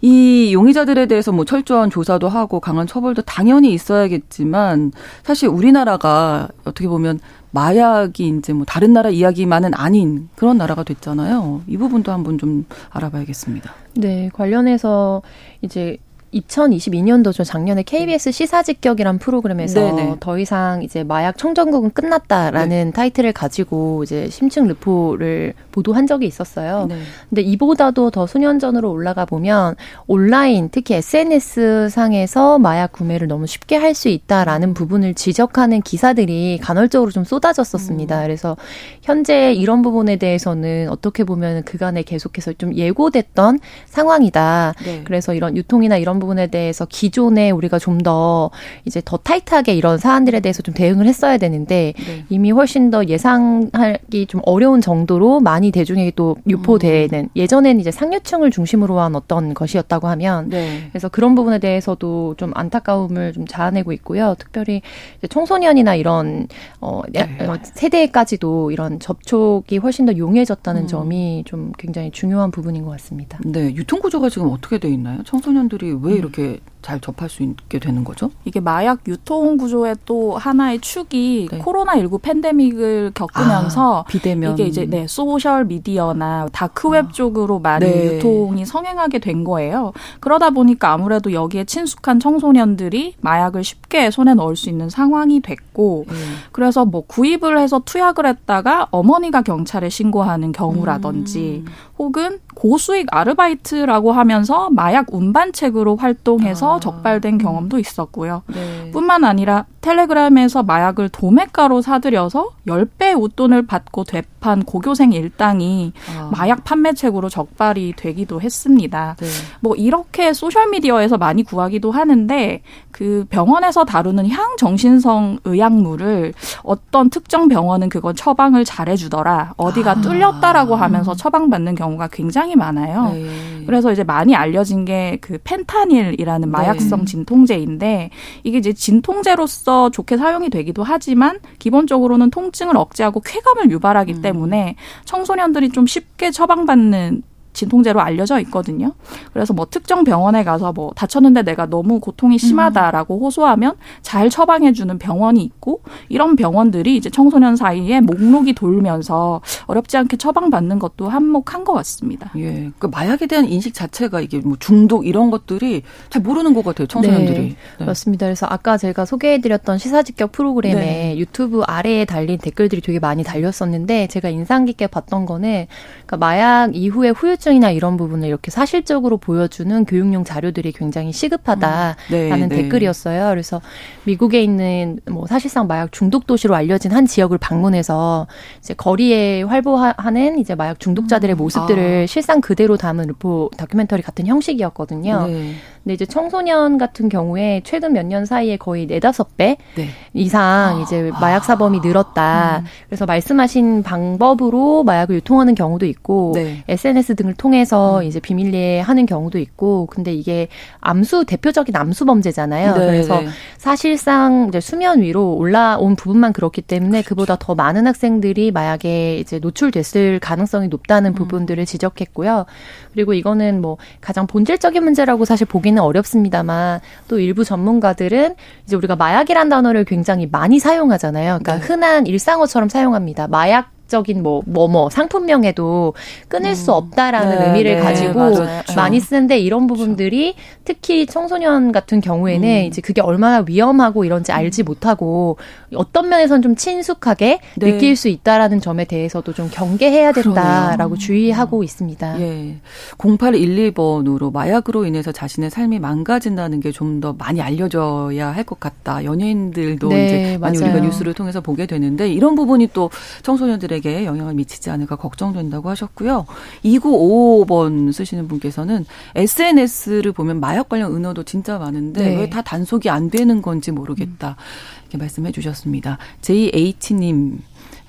이 0.00 0.52
용의자들에 0.52 1.06
대해서 1.06 1.32
뭐 1.32 1.44
철저한 1.44 1.90
조사도 1.90 2.28
하고 2.28 2.60
강한 2.60 2.86
처벌도 2.86 3.22
당연히 3.22 3.72
있어야겠지만 3.72 4.92
사실 5.22 5.48
우리나라가 5.48 6.48
어떻게 6.64 6.88
보면 6.88 7.20
마약이 7.52 8.28
이제 8.38 8.52
뭐 8.52 8.66
다른 8.66 8.92
나라 8.92 9.10
이야기만은 9.10 9.72
아닌 9.74 10.28
그런 10.34 10.58
나라가 10.58 10.82
됐잖아요. 10.82 11.62
이 11.66 11.76
부분도 11.76 12.12
한번 12.12 12.36
좀 12.36 12.66
알아봐야겠습니다. 12.90 13.72
네, 13.94 14.28
관련해서 14.34 15.22
이제 15.62 15.96
2022년도죠. 16.34 17.44
작년에 17.44 17.82
KBS 17.82 18.32
시사 18.32 18.62
직격이란 18.62 19.18
프로그램에서 19.18 19.80
네네. 19.80 20.16
더 20.20 20.38
이상 20.38 20.82
이제 20.82 21.02
마약 21.02 21.38
청정국은 21.38 21.90
끝났다라는 21.92 22.92
타이틀을 22.92 23.32
가지고 23.32 24.02
이제 24.02 24.28
심층 24.28 24.68
르포를 24.68 25.54
보도한 25.72 26.06
적이 26.06 26.26
있었어요. 26.26 26.86
네. 26.88 26.98
근데 27.28 27.42
이보다도 27.42 28.10
더 28.10 28.26
수년 28.26 28.58
전으로 28.58 28.90
올라가 28.90 29.24
보면 29.24 29.76
온라인 30.06 30.68
특히 30.70 30.94
SNS 30.94 31.88
상에서 31.90 32.58
마약 32.58 32.92
구매를 32.92 33.28
너무 33.28 33.46
쉽게 33.46 33.76
할 33.76 33.94
수 33.94 34.08
있다라는 34.08 34.74
부분을 34.74 35.14
지적하는 35.14 35.80
기사들이 35.80 36.58
간헐적으로 36.60 37.10
좀 37.10 37.24
쏟아졌었습니다. 37.24 38.22
그래서 38.22 38.56
현재 39.02 39.52
이런 39.52 39.82
부분에 39.82 40.16
대해서는 40.16 40.88
어떻게 40.90 41.24
보면 41.24 41.62
그간에 41.62 42.02
계속해서 42.02 42.54
좀 42.54 42.74
예고됐던 42.74 43.60
상황이다. 43.86 44.74
네. 44.84 45.02
그래서 45.04 45.32
이런 45.34 45.56
유통이나 45.56 45.96
이런 45.96 46.18
부분에 46.24 46.48
대해서 46.48 46.84
기존에 46.86 47.50
우리가 47.50 47.78
좀 47.78 47.94
더 48.04 48.50
이제 48.84 49.00
더 49.04 49.16
타이트하게 49.16 49.74
이런 49.74 49.98
사안들에 49.98 50.40
대해서 50.40 50.62
좀 50.62 50.74
대응을 50.74 51.06
했어야 51.06 51.38
되는데 51.38 51.94
네. 51.96 52.24
이미 52.28 52.50
훨씬 52.50 52.90
더 52.90 53.04
예상하기 53.06 54.26
좀 54.26 54.40
어려운 54.44 54.80
정도로 54.80 55.40
많이 55.40 55.70
대중에게 55.70 56.12
또 56.16 56.36
유포되는 56.48 57.28
예전에는 57.36 57.80
이제 57.80 57.90
상류층을 57.90 58.50
중심으로 58.50 58.98
한 59.00 59.14
어떤 59.14 59.54
것이었다고 59.54 60.08
하면 60.08 60.48
네. 60.50 60.88
그래서 60.90 61.08
그런 61.08 61.34
부분에 61.34 61.60
대해서도 61.60 62.34
좀 62.36 62.50
안타까움을 62.54 63.32
좀 63.32 63.46
자아내고 63.46 63.92
있고요. 63.92 64.34
특별히 64.38 64.82
이제 65.18 65.28
청소년이나 65.28 65.94
이런 65.94 66.48
어, 66.80 67.00
야- 67.16 67.26
네. 67.38 67.46
어, 67.46 67.56
세대까지도 67.62 68.70
이런 68.72 68.98
접촉이 68.98 69.78
훨씬 69.82 70.04
더 70.06 70.16
용해졌다는 70.16 70.82
음. 70.82 70.86
점이 70.86 71.44
좀 71.46 71.72
굉장히 71.78 72.10
중요한 72.10 72.50
부분인 72.50 72.84
것 72.84 72.90
같습니다. 72.92 73.38
네, 73.44 73.72
유통 73.74 74.00
구조가 74.00 74.28
지금 74.28 74.48
어떻게 74.50 74.78
돼 74.78 74.88
있나요? 74.88 75.22
청소년들이 75.24 75.92
왜 76.04 76.14
이렇게 76.14 76.60
잘 76.84 77.00
접할 77.00 77.30
수 77.30 77.42
있게 77.42 77.78
되는 77.78 78.04
거죠? 78.04 78.30
이게 78.44 78.60
마약 78.60 79.00
유통 79.08 79.56
구조의 79.56 79.96
또 80.04 80.36
하나의 80.36 80.80
축이 80.80 81.48
네. 81.50 81.58
코로나19 81.60 82.20
팬데믹을 82.20 83.12
겪으면서 83.14 84.00
아, 84.00 84.02
비대면 84.04 84.52
이게 84.52 84.64
이제 84.64 84.84
네, 84.84 85.06
소셜 85.08 85.64
미디어나 85.64 86.48
다크웹 86.52 87.06
아. 87.06 87.08
쪽으로 87.08 87.58
많이 87.58 87.86
네. 87.86 88.16
유통이 88.16 88.66
성행하게 88.66 89.18
된 89.20 89.44
거예요. 89.44 89.94
그러다 90.20 90.50
보니까 90.50 90.92
아무래도 90.92 91.32
여기에 91.32 91.64
친숙한 91.64 92.20
청소년들이 92.20 93.14
마약을 93.22 93.64
쉽게 93.64 94.10
손에 94.10 94.34
넣을 94.34 94.54
수 94.54 94.68
있는 94.68 94.90
상황이 94.90 95.40
됐고 95.40 96.04
네. 96.06 96.14
그래서 96.52 96.84
뭐 96.84 97.04
구입을 97.06 97.58
해서 97.58 97.80
투약을 97.82 98.26
했다가 98.26 98.88
어머니가 98.90 99.40
경찰에 99.40 99.88
신고하는 99.88 100.52
경우라든지 100.52 101.64
음. 101.66 101.72
혹은 101.98 102.40
고수익 102.54 103.06
아르바이트라고 103.10 104.12
하면서 104.12 104.68
마약 104.70 105.12
운반책으로 105.12 105.96
활동해서 105.96 106.73
아. 106.73 106.73
적발된 106.80 107.38
경험도 107.38 107.78
있었고요. 107.78 108.42
네. 108.46 108.90
뿐만 108.92 109.24
아니라 109.24 109.66
텔레그램에서 109.80 110.62
마약을 110.62 111.10
도매가로 111.10 111.82
사들여서 111.82 112.50
10배 112.66 113.20
웃돈을 113.20 113.66
받고 113.66 114.04
되판 114.04 114.64
고교생 114.64 115.12
일당이 115.12 115.92
아. 116.16 116.30
마약 116.32 116.64
판매책으로 116.64 117.28
적발이 117.28 117.94
되기도 117.96 118.40
했습니다. 118.40 119.16
네. 119.18 119.26
뭐 119.60 119.74
이렇게 119.74 120.32
소셜미디어에서 120.32 121.18
많이 121.18 121.42
구하기도 121.42 121.90
하는데 121.90 122.62
그 122.90 123.26
병원에서 123.28 123.84
다루는 123.84 124.28
향정신성 124.28 125.40
의약물을 125.44 126.32
어떤 126.62 127.10
특정 127.10 127.48
병원은 127.48 127.88
그건 127.88 128.14
처방을 128.14 128.64
잘해주더라. 128.64 129.54
어디가 129.56 129.90
아. 129.90 130.00
뚫렸다라고 130.00 130.76
하면서 130.76 131.14
처방받는 131.14 131.74
경우가 131.74 132.08
굉장히 132.08 132.56
많아요. 132.56 133.10
네. 133.12 133.53
그래서 133.66 133.90
이제 133.90 134.04
많이 134.04 134.34
알려진 134.34 134.84
게 134.84 135.14
그 135.20 135.38
펜타닐이라는 135.42 136.50
마약성 136.50 137.00
네. 137.00 137.04
진통제인데 137.06 138.10
이게 138.42 138.58
이제 138.58 138.72
진통제로서 138.72 139.90
좋게 139.90 140.16
사용이 140.16 140.50
되기도 140.50 140.82
하지만 140.82 141.38
기본적으로는 141.58 142.30
통증을 142.30 142.76
억제하고 142.76 143.20
쾌감을 143.20 143.70
유발하기 143.70 144.14
음. 144.14 144.22
때문에 144.22 144.76
청소년들이 145.04 145.70
좀 145.70 145.86
쉽게 145.86 146.30
처방받는 146.30 147.22
진통제로 147.54 148.00
알려져 148.00 148.38
있거든요. 148.40 148.92
그래서 149.32 149.54
뭐 149.54 149.66
특정 149.70 150.04
병원에 150.04 150.44
가서 150.44 150.72
뭐 150.72 150.92
다쳤는데 150.94 151.42
내가 151.42 151.66
너무 151.66 152.00
고통이 152.00 152.36
심하다라고 152.36 153.20
호소하면 153.20 153.76
잘 154.02 154.28
처방해주는 154.28 154.98
병원이 154.98 155.42
있고 155.42 155.80
이런 156.08 156.36
병원들이 156.36 156.96
이제 156.96 157.08
청소년 157.08 157.56
사이에 157.56 158.00
목록이 158.00 158.52
돌면서 158.52 159.40
어렵지 159.66 159.96
않게 159.96 160.16
처방받는 160.16 160.78
것도 160.80 161.08
한몫한 161.08 161.64
것 161.64 161.72
같습니다. 161.74 162.32
예. 162.36 162.70
그 162.78 162.88
마약에 162.88 163.26
대한 163.26 163.46
인식 163.46 163.72
자체가 163.72 164.20
이게 164.20 164.40
뭐 164.40 164.56
중독 164.58 165.06
이런 165.06 165.30
것들이 165.30 165.82
잘 166.10 166.20
모르는 166.22 166.54
것 166.54 166.64
같아요. 166.64 166.86
청소년들이. 166.86 167.38
네. 167.38 167.56
네. 167.78 167.84
맞습니다. 167.84 168.26
그래서 168.26 168.46
아까 168.50 168.76
제가 168.76 169.04
소개해드렸던 169.04 169.78
시사직격 169.78 170.32
프로그램에 170.32 170.74
네. 170.74 171.18
유튜브 171.18 171.62
아래에 171.62 172.04
달린 172.04 172.38
댓글들이 172.38 172.80
되게 172.80 172.98
많이 172.98 173.22
달렸었는데 173.22 174.08
제가 174.08 174.28
인상 174.28 174.64
깊게 174.64 174.88
봤던 174.88 175.24
거는 175.24 175.66
그러니까 176.06 176.16
마약 176.16 176.74
이후에 176.74 177.10
후유증 177.10 177.43
후유증이나 177.44 177.70
이런 177.70 177.96
부분을 177.96 178.26
이렇게 178.26 178.50
사실적으로 178.50 179.18
보여주는 179.18 179.84
교육용 179.84 180.24
자료들이 180.24 180.72
굉장히 180.72 181.12
시급하다라는 181.12 181.94
음. 182.10 182.10
네, 182.10 182.36
네. 182.36 182.48
댓글이었어요. 182.48 183.28
그래서 183.28 183.60
미국에 184.04 184.42
있는 184.42 184.98
뭐 185.10 185.26
사실상 185.26 185.66
마약 185.66 185.92
중독 185.92 186.26
도시로 186.26 186.54
알려진 186.54 186.92
한 186.92 187.06
지역을 187.06 187.38
방문해서 187.38 188.26
이제 188.58 188.74
거리에 188.74 189.42
활보하는 189.42 190.38
이제 190.38 190.54
마약 190.54 190.80
중독자들의 190.80 191.36
음. 191.36 191.38
모습들을 191.38 192.04
아. 192.04 192.06
실상 192.06 192.40
그대로 192.40 192.76
담은 192.76 193.06
르포 193.06 193.50
다큐멘터리 193.56 194.02
같은 194.02 194.26
형식이었거든요. 194.26 195.26
네. 195.26 195.52
근데 195.84 195.94
이제 195.94 196.06
청소년 196.06 196.78
같은 196.78 197.08
경우에 197.10 197.60
최근 197.64 197.92
몇 197.92 198.04
년 198.04 198.26
사이에 198.26 198.56
거의 198.58 198.86
네다섯 198.86 199.36
배 199.38 199.56
네. 199.76 199.88
이상 200.12 200.42
아. 200.42 200.82
이제 200.82 201.10
마약 201.20 201.44
사범이 201.44 201.80
늘었다. 201.80 202.58
음. 202.58 202.64
그래서 202.86 203.06
말씀하신 203.06 203.82
방법으로 203.82 204.82
마약을 204.84 205.16
유통하는 205.16 205.54
경우도 205.54 205.86
있고 205.86 206.32
네. 206.34 206.64
SNS 206.68 207.16
등을 207.16 207.34
통해서 207.34 208.00
음. 208.00 208.04
이제 208.04 208.20
비밀리에 208.20 208.80
하는 208.80 209.06
경우도 209.06 209.38
있고 209.38 209.86
근데 209.86 210.12
이게 210.12 210.48
암수 210.80 211.24
대표적인 211.26 211.74
암수 211.74 212.04
범죄잖아요. 212.04 212.74
네, 212.76 212.86
그래서 212.86 213.20
네. 213.20 213.28
사실상 213.58 214.46
이제 214.48 214.60
수면 214.60 215.00
위로 215.00 215.32
올라온 215.34 215.96
부분만 215.96 216.32
그렇기 216.32 216.62
때문에 216.62 217.00
그렇죠. 217.02 217.08
그보다 217.08 217.36
더 217.38 217.54
많은 217.54 217.86
학생들이 217.86 218.50
마약에 218.52 219.18
이제 219.18 219.38
노출됐을 219.38 220.18
가능성이 220.20 220.68
높다는 220.68 221.12
음. 221.12 221.14
부분들을 221.14 221.64
지적했고요. 221.64 222.46
그리고 222.92 223.12
이거는 223.14 223.60
뭐 223.60 223.76
가장 224.00 224.26
본질적인 224.26 224.82
문제라고 224.84 225.24
사실 225.24 225.46
보기는 225.46 225.73
보기는 225.74 225.82
어렵습니다만 225.82 226.80
또 227.08 227.18
일부 227.18 227.44
전문가들은 227.44 228.36
이제 228.64 228.76
우리가 228.76 228.96
마약이란 228.96 229.48
단어를 229.48 229.84
굉장히 229.84 230.26
많이 230.26 230.58
사용하잖아요. 230.58 231.40
그러니까 231.42 231.56
네. 231.56 231.60
흔한 231.60 232.06
일상어처럼 232.06 232.68
사용합니다. 232.68 233.28
마약 233.28 233.73
적인 233.94 234.22
뭐 234.22 234.42
뭐뭐 234.46 234.68
뭐 234.68 234.90
상품명에도 234.90 235.94
끊을 236.28 236.50
음. 236.50 236.54
수 236.54 236.72
없다라는 236.72 237.38
네, 237.38 237.46
의미를 237.46 237.76
네, 237.76 237.80
가지고 237.80 238.18
맞아요. 238.18 238.62
많이 238.76 238.98
쓰는데 239.00 239.38
이런 239.38 239.66
부분들이 239.68 240.34
특히 240.64 241.06
청소년 241.06 241.70
같은 241.72 242.00
경우에는 242.00 242.48
음. 242.48 242.64
이제 242.66 242.80
그게 242.82 243.00
얼마나 243.00 243.44
위험하고 243.46 244.04
이런지 244.04 244.32
알지 244.32 244.62
음. 244.62 244.64
못하고 244.64 245.36
어떤 245.76 246.08
면에선 246.08 246.42
좀 246.42 246.56
친숙하게 246.56 247.40
네. 247.56 247.72
느낄 247.72 247.94
수 247.96 248.08
있다라는 248.08 248.60
점에 248.60 248.84
대해서도 248.84 249.32
좀 249.32 249.48
경계해야 249.52 250.12
된다라고 250.12 250.74
그러네요. 250.94 250.96
주의하고 250.98 251.62
있습니다. 251.62 252.20
예. 252.20 252.56
0812번으로 252.98 254.32
마약으로 254.32 254.84
인해서 254.86 255.12
자신의 255.12 255.50
삶이 255.50 255.78
망가진다는 255.78 256.60
게 256.60 256.70
좀 256.72 257.00
더 257.00 257.12
많이 257.12 257.40
알려져야 257.40 258.28
할 258.34 258.44
것 258.44 258.60
같다. 258.60 259.04
연예인들도 259.04 259.88
네, 259.88 260.04
이제 260.06 260.38
많이 260.38 260.58
맞아요. 260.58 260.72
우리가 260.74 260.84
뉴스를 260.86 261.14
통해서 261.14 261.40
보게 261.40 261.64
되는데 261.66 262.08
이런 262.08 262.34
부분이 262.34 262.68
또 262.74 262.90
청소년들의 263.22 263.80
사 263.80 263.83
람들에게 263.84 264.06
영향을 264.06 264.34
미치지 264.34 264.70
않을까 264.70 264.96
걱정된다고 264.96 265.68
하셨고요. 265.68 266.26
2955번 266.64 267.92
쓰시는 267.92 268.26
분께서는 268.26 268.86
SNS를 269.14 270.12
보면 270.12 270.40
마약 270.40 270.70
관련 270.70 270.96
은어도 270.96 271.22
진짜 271.22 271.58
많은데 271.58 272.02
네. 272.02 272.16
왜다 272.16 272.42
단속이 272.42 272.88
안 272.88 273.10
되는 273.10 273.42
건지 273.42 273.70
모르겠다. 273.70 274.36
이렇게 274.82 274.98
말씀해 274.98 275.30
주셨습니다. 275.30 275.98
JH님. 276.22 277.40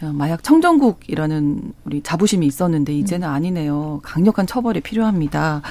어, 0.02 0.08
마약 0.08 0.44
청정국이라는 0.44 1.74
우리 1.86 2.04
자부심이 2.04 2.46
있었는데 2.46 2.94
이제는 2.94 3.28
아니네요. 3.28 4.02
강력한 4.04 4.46
처벌이 4.46 4.82
필요합니다. 4.82 5.62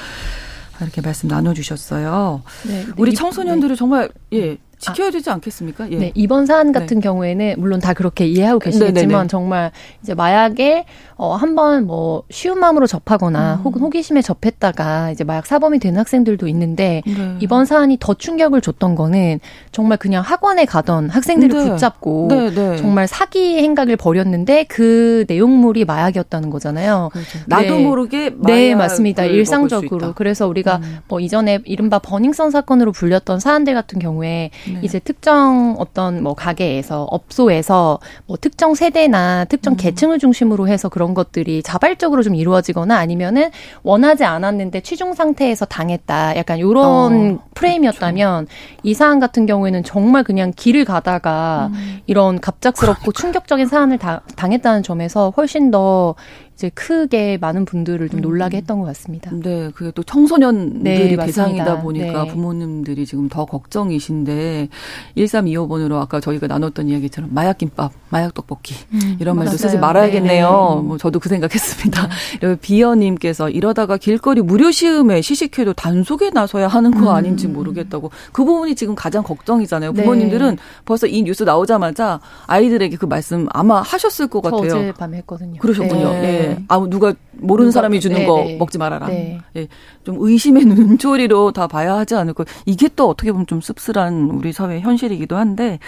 이렇게 0.81 1.03
말씀 1.03 1.29
나눠주셨어요. 1.29 2.43
네, 2.67 2.87
우리 2.97 3.15
청소년들을 3.15 3.77
네. 3.77 3.79
정말 3.79 4.09
예 4.33 4.57
지켜야 4.93 5.11
되지 5.11 5.31
않겠습니까? 5.31 5.91
예. 5.91 5.97
네, 5.97 6.13
이번 6.15 6.47
사안 6.47 6.73
같은 6.73 6.99
네. 6.99 7.01
경우에는 7.01 7.55
물론 7.59 7.81
다 7.81 7.95
그렇게 7.95 8.27
이해하고 8.27 8.59
네, 8.61 8.65
계시겠지만 8.67 8.95
네네네. 8.95 9.23
네. 9.23 9.29
정말 9.29 9.71
이제 10.03 10.15
마약에 10.15 10.85
어 11.17 11.35
한번 11.35 11.87
뭐 11.87 12.25
쉬운 12.31 12.59
마음으로 12.59 12.87
접하거나 12.87 13.55
음. 13.55 13.61
혹은 13.63 13.81
호기심에 13.81 14.21
접했다가 14.23 15.13
이제 15.13 15.23
마약 15.25 15.47
사범이 15.47 15.79
되는 15.79 15.99
학생들도 16.01 16.49
있는데 16.49 17.03
네. 17.07 17.37
이번 17.41 17.67
사안이 17.67 17.99
더 18.01 18.15
충격을 18.15 18.61
줬던 18.61 18.95
거는 18.95 19.41
정말 19.71 19.99
그냥 19.99 20.23
학원에 20.23 20.65
가던 20.65 21.11
학생들을 21.11 21.65
네. 21.65 21.71
붙잡고 21.71 22.29
네, 22.31 22.77
정말 22.77 23.07
사기 23.07 23.59
행각을 23.59 23.97
벌였는데 23.97 24.65
그 24.65 25.25
내용물이 25.29 25.85
마약이었다는 25.85 26.51
거잖아요. 26.51 27.11
그렇죠. 27.13 27.39
나도 27.47 27.79
모르게 27.79 28.35
네 28.45 28.75
맞습니다 28.75 29.25
일상적으로 29.25 30.15
그래서 30.15 30.49
우리가 30.49 30.77
음. 30.77 30.99
뭐 31.09 31.21
이전에 31.21 31.61
이른바 31.65 31.99
버닝썬 31.99 32.51
사건으로 32.51 32.93
불렸던 32.93 33.41
사안들 33.41 33.75
같은 33.75 33.99
경우에 33.99 34.51
네. 34.75 34.81
이제 34.83 34.99
특정 34.99 35.77
어떤 35.79 36.23
뭐 36.23 36.35
가게에서 36.35 37.05
업소에서 37.05 37.99
뭐 38.27 38.37
특정 38.41 38.75
세대나 38.75 39.47
특정 39.47 39.75
음. 39.75 39.77
계층을 39.77 40.19
중심으로 40.19 40.69
해서 40.69 40.89
그런 40.89 41.15
것들이 41.15 41.63
자발적으로 41.63 42.23
좀 42.23 42.35
이루어지거나 42.35 42.97
아니면은 42.97 43.51
원하지 43.83 44.25
않았는데 44.25 44.81
취중 44.81 45.15
상태에서 45.15 45.65
당했다. 45.65 46.37
약간 46.37 46.61
요런 46.61 47.39
어, 47.41 47.45
프레임이었다면 47.55 48.47
그렇죠. 48.47 48.81
이 48.83 48.95
사안 48.95 49.21
같은 49.21 49.47
경우에는 49.47 49.85
정말 49.85 50.25
그냥 50.25 50.53
길을 50.55 50.85
가다가 50.85 51.71
음. 51.73 52.01
이런 52.07 52.41
갑작스럽고 52.41 53.01
그러니까. 53.01 53.21
충격적인 53.21 53.67
사안을 53.67 53.99
다, 53.99 54.23
당했다는 54.37 54.83
점에서 54.83 55.33
훨씬 55.37 55.71
더 55.71 56.15
이제 56.55 56.71
크게 56.71 57.37
많은 57.41 57.65
분들을 57.65 58.09
좀 58.09 58.21
놀라게 58.21 58.57
음. 58.57 58.59
했던 58.59 58.79
것 58.79 58.87
같습니다. 58.87 59.31
네, 59.33 59.71
그게 59.75 59.91
또 59.93 60.05
청소년들이 60.05 61.17
네, 61.17 61.27
대상이다 61.27 61.83
보니까 61.83 62.25
네. 62.25 62.31
부모님들이 62.31 63.07
지금 63.07 63.29
더 63.29 63.45
걱정이신데 63.45 64.69
1325번으로 65.17 65.97
아까 65.97 66.21
저희가 66.21 66.47
나눴던 66.47 66.89
이야기처럼 66.89 67.31
마약 67.35 67.59
김밥, 67.59 67.93
마약 68.09 68.35
떡볶이 68.35 68.77
음, 68.93 69.17
이런 69.19 69.35
말도 69.35 69.49
맞아요. 69.51 69.59
쓰지 69.59 69.79
말아야겠네요. 69.79 70.79
네. 70.81 70.87
뭐 70.87 70.97
저도 70.97 71.19
그 71.19 71.29
생각했습니다. 71.29 72.09
네. 72.41 72.57
비어님께서 72.57 73.51
이러다가 73.51 73.97
길거리 73.97 74.41
무료 74.41 74.71
시음에 74.71 75.23
시식회도 75.23 75.73
단속에 75.73 76.31
나서야 76.31 76.69
하는 76.69 76.93
거 76.93 77.11
음. 77.11 77.17
아닌지 77.17 77.49
모르겠다고 77.49 78.13
그 78.33 78.45
부분이 78.45 78.77
지금 78.77 78.95
가장 78.95 79.25
걱정이잖아요. 79.25 79.93
네. 79.93 80.03
부모님들은 80.03 80.59
벌써 80.85 81.09
이 81.09 81.23
뉴스 81.23 81.43
나오자마자 81.43 82.21
아이들에게 82.47 82.97
그 82.97 83.07
말씀 83.07 83.49
아마 83.53 83.81
하셨을 83.81 84.29
것 84.29 84.41
같아요. 84.41 84.61
어젯밤에 84.73 85.17
했거든요. 85.19 85.59
그러셨군요. 85.59 86.11
네. 86.13 86.44
네. 86.49 86.65
아무 86.69 86.89
누가 86.89 87.15
모르는 87.33 87.71
누가, 87.71 87.79
사람이 87.79 88.01
주는 88.01 88.19
네, 88.19 88.27
거 88.27 88.37
네. 88.45 88.57
먹지 88.57 88.79
말아라. 88.79 89.09
네. 89.09 89.41
예. 89.57 89.69
좀 90.05 90.17
의심의 90.19 90.65
눈초리로 90.67 91.53
다 91.53 91.67
봐야 91.67 91.97
하지 91.97 92.15
않을까. 92.15 92.45
이게 92.67 92.89
또 92.95 93.09
어떻게 93.09 93.33
보면 93.33 93.47
좀 93.47 93.61
씁쓸한 93.61 94.31
우리 94.31 94.53
사회 94.53 94.81
현실이기도 94.81 95.37
한데 95.37 95.79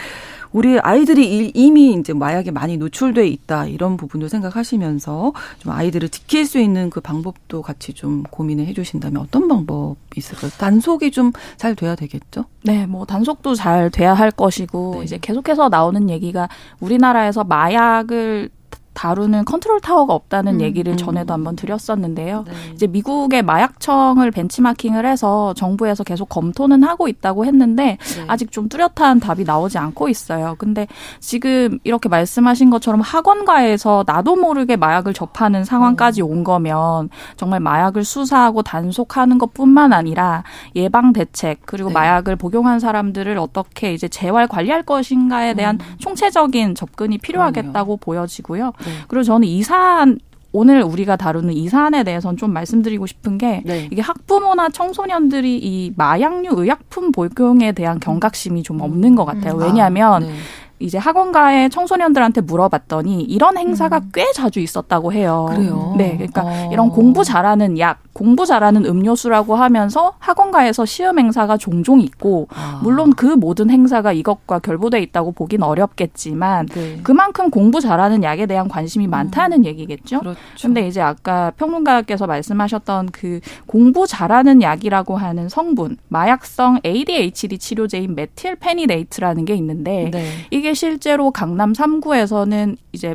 우리 0.53 0.79
아이들이 0.79 1.51
이미 1.55 1.93
이제 1.93 2.15
마약에 2.15 2.51
많이 2.51 2.77
노출돼 2.79 3.27
있다 3.29 3.67
이런 3.67 3.97
부분도 3.97 4.29
생각하시면서 4.29 5.33
좀 5.59 5.73
아이들을 5.73 6.09
지킬 6.09 6.47
수 6.47 6.59
있는 6.59 6.89
그 6.89 7.01
방법도 7.01 7.63
같이 7.63 7.93
좀 7.93 8.23
고민을 8.31 8.67
해주신다면 8.67 9.21
어떤 9.21 9.49
방법이 9.49 9.99
있을까요? 10.17 10.51
단속이 10.59 11.11
좀 11.11 11.33
잘 11.57 11.75
돼야 11.75 11.95
되겠죠? 11.95 12.45
네, 12.63 12.87
뭐 12.87 13.05
단속도 13.05 13.55
잘 13.55 13.91
돼야 13.91 14.15
할 14.15 14.31
것이고 14.31 14.97
네. 14.99 15.05
이제 15.05 15.19
계속해서 15.21 15.69
나오는 15.69 16.11
얘기가 16.11 16.49
우리나라에서 16.81 17.45
마약을 17.45 18.51
다루는 18.97 19.45
컨트롤 19.45 19.81
타워가 19.81 20.15
없다는 20.15 20.55
음, 20.55 20.61
얘기를 20.63 20.95
음. 20.95 20.97
전에도 20.97 21.35
한번 21.35 21.55
드렸었는데요. 21.55 22.45
네. 22.47 22.53
이제 22.73 22.87
미국의 22.87 23.43
마약청을 23.43 24.31
벤치마킹을 24.31 25.07
해서 25.07 25.53
정부에서 25.55 26.03
계속 26.03 26.31
검토는 26.31 26.83
하고 26.83 27.07
있다고 27.07 27.45
했는데 27.45 27.99
네. 28.01 28.25
아직 28.27 28.51
좀 28.51 28.71
뚜렷한 28.71 29.21
답이 29.21 29.45
나오지 29.45 29.77
않고 29.77 30.09
있어요. 30.09 30.57
근데 30.59 30.87
지금 31.21 31.79
이렇게 31.85 32.09
말씀하신 32.09 32.71
것처럼 32.71 33.03
학원가에서 33.03 34.05
나도 34.07 34.35
모르게 34.35 34.77
마약을 34.77 35.13
접하는 35.13 35.65
상황까지 35.65 36.23
음. 36.23 36.31
온 36.31 36.45
거면 36.45 37.11
정말 37.37 37.61
마약을 37.61 38.03
수사하고 38.03 38.63
단속하는 38.63 39.37
것뿐만 39.37 39.93
아니라 39.93 40.43
예방 40.75 41.13
대책 41.13 41.61
그리고 41.67 41.91
네. 41.91 41.95
마약을 41.95 42.37
복용한 42.37 42.81
사람들을 42.81 43.37
어떻게 43.37 43.93
이제 43.93 44.09
재활 44.09 44.49
관리할 44.49 44.83
것인가에 44.83 45.53
대한 45.53 45.79
음. 45.81 45.97
총체적인 45.99 46.75
접근이 46.75 47.19
필요하겠다고 47.19 47.99
그러네요. 47.99 48.07
보여지고요. 48.07 48.73
네. 48.87 48.93
그리고 49.09 49.23
저는 49.23 49.47
이 49.47 49.63
사안 49.63 50.19
오늘 50.53 50.83
우리가 50.83 51.17
다루는 51.17 51.53
이 51.53 51.69
사안에 51.69 52.03
대해서는 52.03 52.39
좀 52.39 52.53
말씀드리고 52.53 53.07
싶은 53.07 53.37
게 53.37 53.63
네. 53.67 53.89
이게 53.91 54.01
학부모나 54.01 54.71
청소년들이 54.71 55.59
이 55.59 55.93
마약류 55.97 56.49
의약품 56.51 57.13
복용에 57.13 57.73
대한 57.73 58.01
경각심이 58.01 58.63
좀 58.63 58.81
없는 58.81 59.17
것 59.17 59.27
같아요. 59.27 59.55
음. 59.55 59.61
왜냐하면 59.61 60.23
아, 60.23 60.27
네. 60.27 60.33
이제 60.79 60.99
학원가의 60.99 61.71
청소년들한테 61.71 62.43
물어봤더니 62.43 63.23
이런 63.23 63.57
행사가 63.57 63.99
음. 63.99 64.11
꽤 64.13 64.31
자주 64.33 64.61
있었다고 64.61 65.13
해요. 65.13 65.47
그래요. 65.51 65.95
네, 65.97 66.13
그러니까 66.15 66.43
어. 66.45 66.71
이런 66.73 66.91
공부 66.91 67.25
잘하는 67.25 67.79
약, 67.79 68.01
공부 68.13 68.47
잘하는 68.47 68.85
음료수라고 68.85 69.57
하면서 69.57 70.15
학원가에서 70.19 70.85
시음 70.85 71.19
행사가 71.19 71.57
종종 71.57 72.01
있고 72.01 72.49
아. 72.55 72.81
물론 72.83 73.13
그 73.15 73.27
모든 73.27 73.71
행사가 73.71 74.13
이것과 74.13 74.59
결부돼 74.59 75.01
있다고 75.03 75.33
보긴 75.33 75.63
어렵겠지만 75.63 76.67
네. 76.67 77.01
그만큼 77.03 77.51
공부 77.51 77.81
잘하는 77.81 78.23
약에 78.23 78.47
대한 78.47 78.69
관심이 78.69 79.07
많다는 79.07 79.59
음. 79.59 79.65
얘기겠죠. 79.65 80.21
그렇죠. 80.21 80.39
근데 80.63 80.87
이제 80.87 81.01
아까 81.01 81.53
평론가께서 81.57 82.27
말씀하셨던 82.27 83.11
그 83.13 83.41
공부 83.67 84.07
잘하는 84.07 84.63
약이라고 84.63 85.17
하는 85.17 85.49
성분 85.49 85.97
마약성 86.09 86.81
ADHD 86.85 87.59
치료제인 87.59 88.15
메틸페니데이트라는 88.15 89.45
게 89.45 89.55
있는데 89.55 90.11
네. 90.11 90.27
이게 90.51 90.66
실제로 90.75 91.31
강남 91.31 91.73
3구에서는 91.73 92.77
이제 92.93 93.15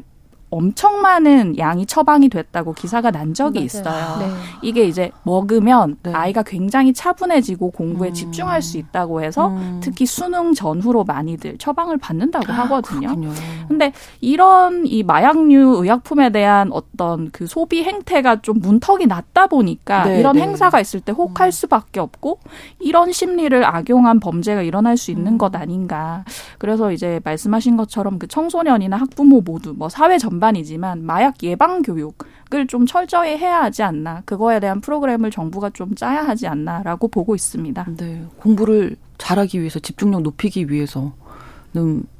엄청 0.52 1.02
많은 1.02 1.58
양이 1.58 1.86
처방이 1.86 2.28
됐다고 2.28 2.74
기사가 2.74 3.10
난 3.10 3.34
적이. 3.34 3.62
있어요. 3.62 4.18
네. 4.20 4.28
이게 4.62 4.84
이제 4.84 5.12
먹으면 5.24 5.96
네. 6.04 6.12
아이가 6.12 6.44
굉장히 6.44 6.94
차분해지고 6.94 7.72
공부에 7.72 8.10
음. 8.10 8.14
집중할 8.14 8.62
수 8.62 8.78
있다고 8.78 9.22
해서 9.22 9.48
음. 9.48 9.80
특히 9.82 10.06
수능 10.06 10.54
전후로 10.54 11.06
많이들 11.06 11.58
처방을 11.58 11.98
받는다고 11.98 12.52
아, 12.52 12.56
하거든요. 12.58 13.08
그렇군요. 13.08 13.32
근데 13.70 13.94
이런 14.20 14.86
이 14.86 15.04
마약류 15.04 15.78
의약품에 15.82 16.32
대한 16.32 16.70
어떤 16.74 17.32
그 17.32 17.48
소비 17.48 17.84
행태가 17.84 18.42
좀 18.42 18.60
문턱이 18.60 19.06
낮다 19.08 19.48
보니까 19.48 20.04
네, 20.04 20.20
이런 20.20 20.36
네. 20.36 20.42
행사가 20.42 20.82
있을 20.82 21.00
때 21.00 21.14
혹할 21.14 21.48
음. 21.48 21.52
수밖에 21.52 22.02
없고 22.02 22.40
이런 22.80 23.14
심리를 23.14 23.64
악용한 23.64 24.20
범죄가 24.20 24.64
일어날 24.64 24.98
수 24.98 25.12
있는 25.12 25.34
음. 25.34 25.38
것 25.38 25.56
아닌가. 25.56 26.26
그래서 26.58 26.92
이제 26.92 27.22
말씀하신 27.24 27.78
것처럼 27.78 28.20
그 28.20 28.28
청소년이나 28.28 28.98
학부모 28.98 29.42
모두 29.42 29.74
뭐 29.78 29.88
사회 29.88 30.18
전전 30.18 30.41
반이지만 30.42 31.06
마약 31.06 31.42
예방 31.44 31.82
교육을 31.82 32.68
좀 32.68 32.86
철저히 32.86 33.38
해야 33.38 33.62
하지 33.62 33.84
않나. 33.84 34.24
그거에 34.26 34.60
대한 34.60 34.82
프로그램을 34.82 35.32
정부가 35.32 35.70
좀 35.70 35.96
짜야 35.96 36.28
하지 36.28 36.48
않나라고 36.48 37.08
보고 37.08 37.34
있습니다. 37.34 37.86
네. 37.96 38.26
공부를 38.38 38.98
잘하기 39.18 39.62
위해서 39.62 39.80
집중력 39.80 40.24
높이기 40.24 40.70
위해서는 40.70 41.14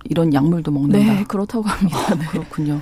이런 0.06 0.34
약물도 0.34 0.72
먹는다. 0.72 0.98
네, 0.98 1.24
그렇다고 1.28 1.68
합니다. 1.68 1.98
아, 1.98 2.16
네. 2.16 2.26
그렇군요. 2.28 2.80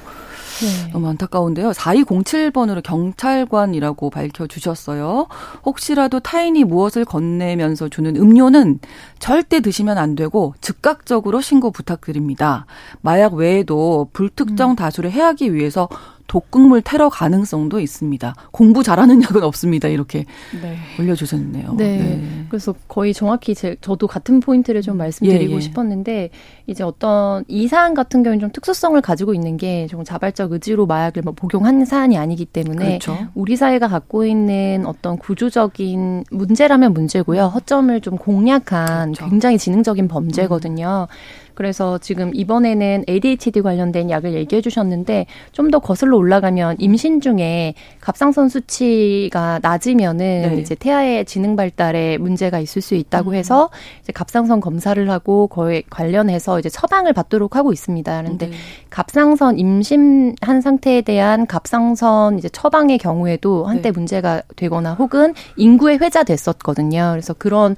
네. 0.61 0.91
너무 0.91 1.07
안타까운데요. 1.07 1.71
4207번으로 1.71 2.83
경찰관이라고 2.83 4.09
밝혀주셨어요. 4.09 5.27
혹시라도 5.65 6.19
타인이 6.19 6.63
무엇을 6.63 7.05
건네면서 7.05 7.89
주는 7.89 8.15
음료는 8.15 8.79
절대 9.19 9.59
드시면 9.61 9.97
안 9.97 10.15
되고 10.15 10.53
즉각적으로 10.61 11.41
신고 11.41 11.71
부탁드립니다. 11.71 12.65
마약 13.01 13.33
외에도 13.33 14.09
불특정 14.13 14.71
음. 14.71 14.75
다수를 14.75 15.11
해하기 15.11 15.53
위해서 15.53 15.87
독극물 16.29 16.81
테러 16.83 17.09
가능성도 17.09 17.81
있습니다. 17.81 18.35
공부 18.51 18.83
잘하는 18.83 19.21
약은 19.23 19.43
없습니다. 19.43 19.89
이렇게 19.89 20.23
네. 20.61 20.77
올려주셨네요. 20.97 21.73
네. 21.75 21.97
네. 21.97 22.45
그래서 22.47 22.73
거의 22.87 23.13
정확히 23.13 23.53
제, 23.53 23.75
저도 23.81 24.07
같은 24.07 24.39
포인트를 24.39 24.81
좀 24.81 24.95
말씀드리고 24.95 25.51
예, 25.51 25.55
예. 25.57 25.59
싶었는데 25.59 26.29
이제 26.67 26.85
어떤 26.85 27.43
이 27.49 27.67
사안 27.67 27.93
같은 27.93 28.23
경우는 28.23 28.39
좀 28.39 28.49
특수성을 28.53 28.99
가지고 29.01 29.33
있는 29.33 29.57
게 29.57 29.89
좀 29.89 30.03
자발적 30.03 30.51
의지로 30.51 30.85
마약을 30.85 31.23
뭐 31.23 31.33
복용한 31.33 31.83
사안이 31.83 32.17
아니기 32.17 32.45
때문에 32.45 32.99
그렇죠. 32.99 33.17
우리 33.33 33.55
사회가 33.55 33.87
갖고 33.87 34.25
있는 34.25 34.85
어떤 34.85 35.17
구조적인 35.17 36.25
문제라면 36.31 36.93
문제고요. 36.93 37.45
허점을 37.45 37.99
좀 38.01 38.17
공략한 38.17 39.13
그렇죠. 39.13 39.29
굉장히 39.29 39.57
지능적인 39.57 40.07
범죄거든요. 40.07 41.07
음. 41.09 41.48
그래서 41.59 41.97
지금 41.99 42.31
이번에는 42.33 43.05
ADHD 43.07 43.61
관련된 43.61 44.09
약을 44.09 44.33
얘기해 44.33 44.61
주셨는데 44.61 45.25
좀 45.53 45.69
더 45.69 45.79
거슬러 45.79 46.17
올라가면 46.17 46.77
임신 46.79 47.21
중에 47.21 47.73
갑상선 48.01 48.49
수치가 48.49 49.59
낮으면은 49.61 50.55
네. 50.55 50.61
이제 50.61 50.75
태아의 50.75 51.25
지능 51.25 51.55
발달에 51.55 52.17
문제가 52.17 52.59
있을 52.59 52.81
수 52.81 52.95
있다고 52.95 53.31
음. 53.31 53.35
해서 53.35 53.69
이제 54.01 54.11
갑상선 54.11 54.59
검사를 54.59 55.09
하고 55.09 55.47
거에 55.47 55.83
관련해서 55.89 56.59
이제 56.59 56.69
처방을 56.69 57.13
받도록 57.13 57.55
하고 57.55 57.71
있습니다. 57.71 58.21
그런데 58.21 58.47
네. 58.47 58.55
갑상선 58.89 59.59
임신한 59.59 60.61
상태에 60.61 61.01
대한 61.01 61.45
갑상선 61.45 62.37
이제 62.37 62.49
처방의 62.49 62.97
경우에도 62.97 63.65
한때 63.65 63.83
네. 63.83 63.91
문제가 63.91 64.41
되거나 64.55 64.93
혹은 64.93 65.33
인구에 65.55 65.97
회자됐었거든요. 65.97 67.09
그래서 67.11 67.33
그런 67.33 67.75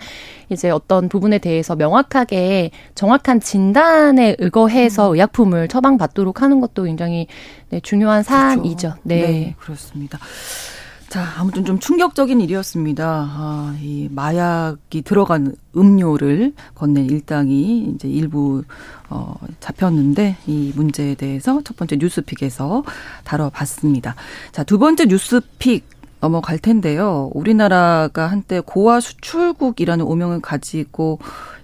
이제 0.50 0.70
어떤 0.70 1.10
부분에 1.10 1.38
대해서 1.38 1.76
명확하게 1.76 2.72
정확한 2.96 3.40
진 3.40 3.71
단에 3.74 4.36
의거해서 4.40 5.10
음. 5.10 5.16
의약품을 5.16 5.68
처방받도록 5.68 6.42
하는 6.42 6.60
것도 6.60 6.84
굉장히 6.84 7.28
네, 7.70 7.80
중요한. 7.80 8.24
사안이죠. 8.24 8.96
네. 9.04 9.22
네, 9.22 9.56
그렇습니다. 9.60 10.20
자, 11.12 11.26
아무튼 11.38 11.66
좀 11.66 11.78
충격적인 11.78 12.40
일이었습니다. 12.40 13.06
아, 13.06 13.76
이 13.82 14.08
마약이 14.12 15.02
들어간 15.02 15.54
음료를 15.76 16.54
건넨 16.74 17.06
일당이 17.06 17.94
이제 17.94 18.08
일부 18.08 18.64
어 19.10 19.36
잡혔는데 19.60 20.38
이 20.48 20.72
문제에 20.74 21.16
대해서 21.16 21.62
첫 21.66 21.76
번째 21.76 21.98
뉴스픽에서 21.98 22.84
다뤄봤습니다. 23.26 24.16
자, 24.54 24.64
두 24.64 24.80
번째 24.80 25.08
뉴스픽 25.08 25.86
넘어갈 26.22 26.58
텐데요. 26.60 27.30
우리나라가 27.34 28.28
한때 28.28 28.62
고아 28.62 29.02
수출국이라는 29.02 30.06
오명을 30.06 30.40
가지고 30.40 31.20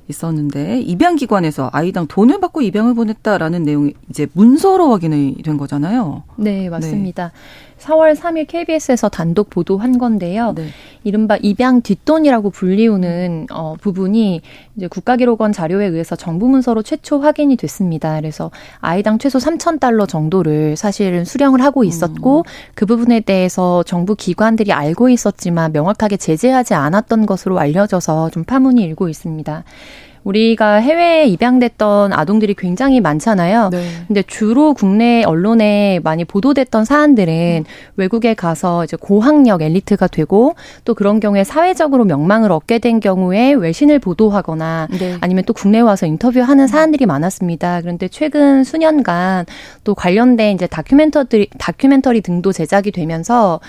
있었는데 0.07 0.81
입양기관에서 0.81 1.69
아이당 1.73 2.07
돈을 2.07 2.39
받고 2.39 2.61
입양을 2.61 2.93
보냈다라는 2.95 3.63
내용이 3.63 3.93
이제 4.09 4.27
문서로 4.33 4.91
확인이 4.91 5.35
된 5.43 5.57
거잖아요. 5.57 6.23
네, 6.37 6.69
맞습니다. 6.69 7.27
네. 7.27 7.31
4월 7.79 8.15
3일 8.15 8.47
KBS에서 8.47 9.09
단독 9.09 9.49
보도한 9.49 9.97
건데요. 9.97 10.53
네. 10.55 10.67
이른바 11.03 11.37
입양 11.37 11.81
뒷돈이라고 11.81 12.49
불리우는 12.49 13.47
어, 13.51 13.75
부분이 13.79 14.41
이제 14.75 14.87
국가기록원 14.87 15.53
자료에 15.53 15.85
의해서 15.85 16.15
정부 16.15 16.47
문서로 16.47 16.81
최초 16.81 17.19
확인이 17.19 17.55
됐습니다. 17.55 18.19
그래서 18.19 18.51
아이당 18.79 19.19
최소 19.19 19.39
3천 19.39 19.79
달러 19.79 20.05
정도를 20.05 20.75
사실은 20.75 21.23
수령을 21.23 21.61
하고 21.61 21.83
있었고 21.83 22.39
음. 22.39 22.43
그 22.75 22.85
부분에 22.85 23.19
대해서 23.21 23.83
정부 23.83 24.15
기관들이 24.15 24.73
알고 24.73 25.09
있었지만 25.09 25.71
명확하게 25.71 26.17
제재하지 26.17 26.73
않았던 26.73 27.25
것으로 27.25 27.59
알려져서 27.59 28.31
좀 28.31 28.43
파문이 28.43 28.81
일고 28.83 29.09
있습니다. 29.09 29.63
우리가 30.27 30.75
해외에 30.75 31.25
입양됐던 31.25 32.11
아동들이 32.11 32.53
굉장히 32.53 32.99
많잖아요. 32.99 33.69
네. 33.71 33.87
근데 34.07 34.21
주로 34.23 34.73
국내 34.73 35.23
언론에 35.23 36.01
많이 36.03 36.25
보도됐던 36.25 36.83
사안들은 36.83 37.63
음. 37.65 37.71
외국에 37.95 38.33
가서 38.33 38.83
이제 38.83 38.97
고학력 38.99 39.61
엘리트가 39.61 40.07
되고 40.07 40.55
또 40.83 40.95
그런 40.95 41.21
경우에 41.21 41.45
사회적으로 41.45 42.03
명망을 42.03 42.51
얻게 42.51 42.79
된 42.79 42.99
경우에 42.99 43.53
외신을 43.53 43.99
보도하거나 43.99 44.89
네. 44.99 45.17
아니면 45.21 45.45
또 45.45 45.53
국내 45.53 45.79
와서 45.79 46.05
인터뷰하는 46.05 46.67
사안들이 46.67 47.05
많았습니다. 47.05 47.79
그런데 47.81 48.09
최근 48.09 48.65
수년간 48.65 49.45
또 49.85 49.95
관련된 49.95 50.55
이제 50.55 50.67
다큐멘터리 50.67 51.47
다큐멘터리 51.57 52.19
등도 52.19 52.51
제작이 52.51 52.91
되면서 52.91 53.61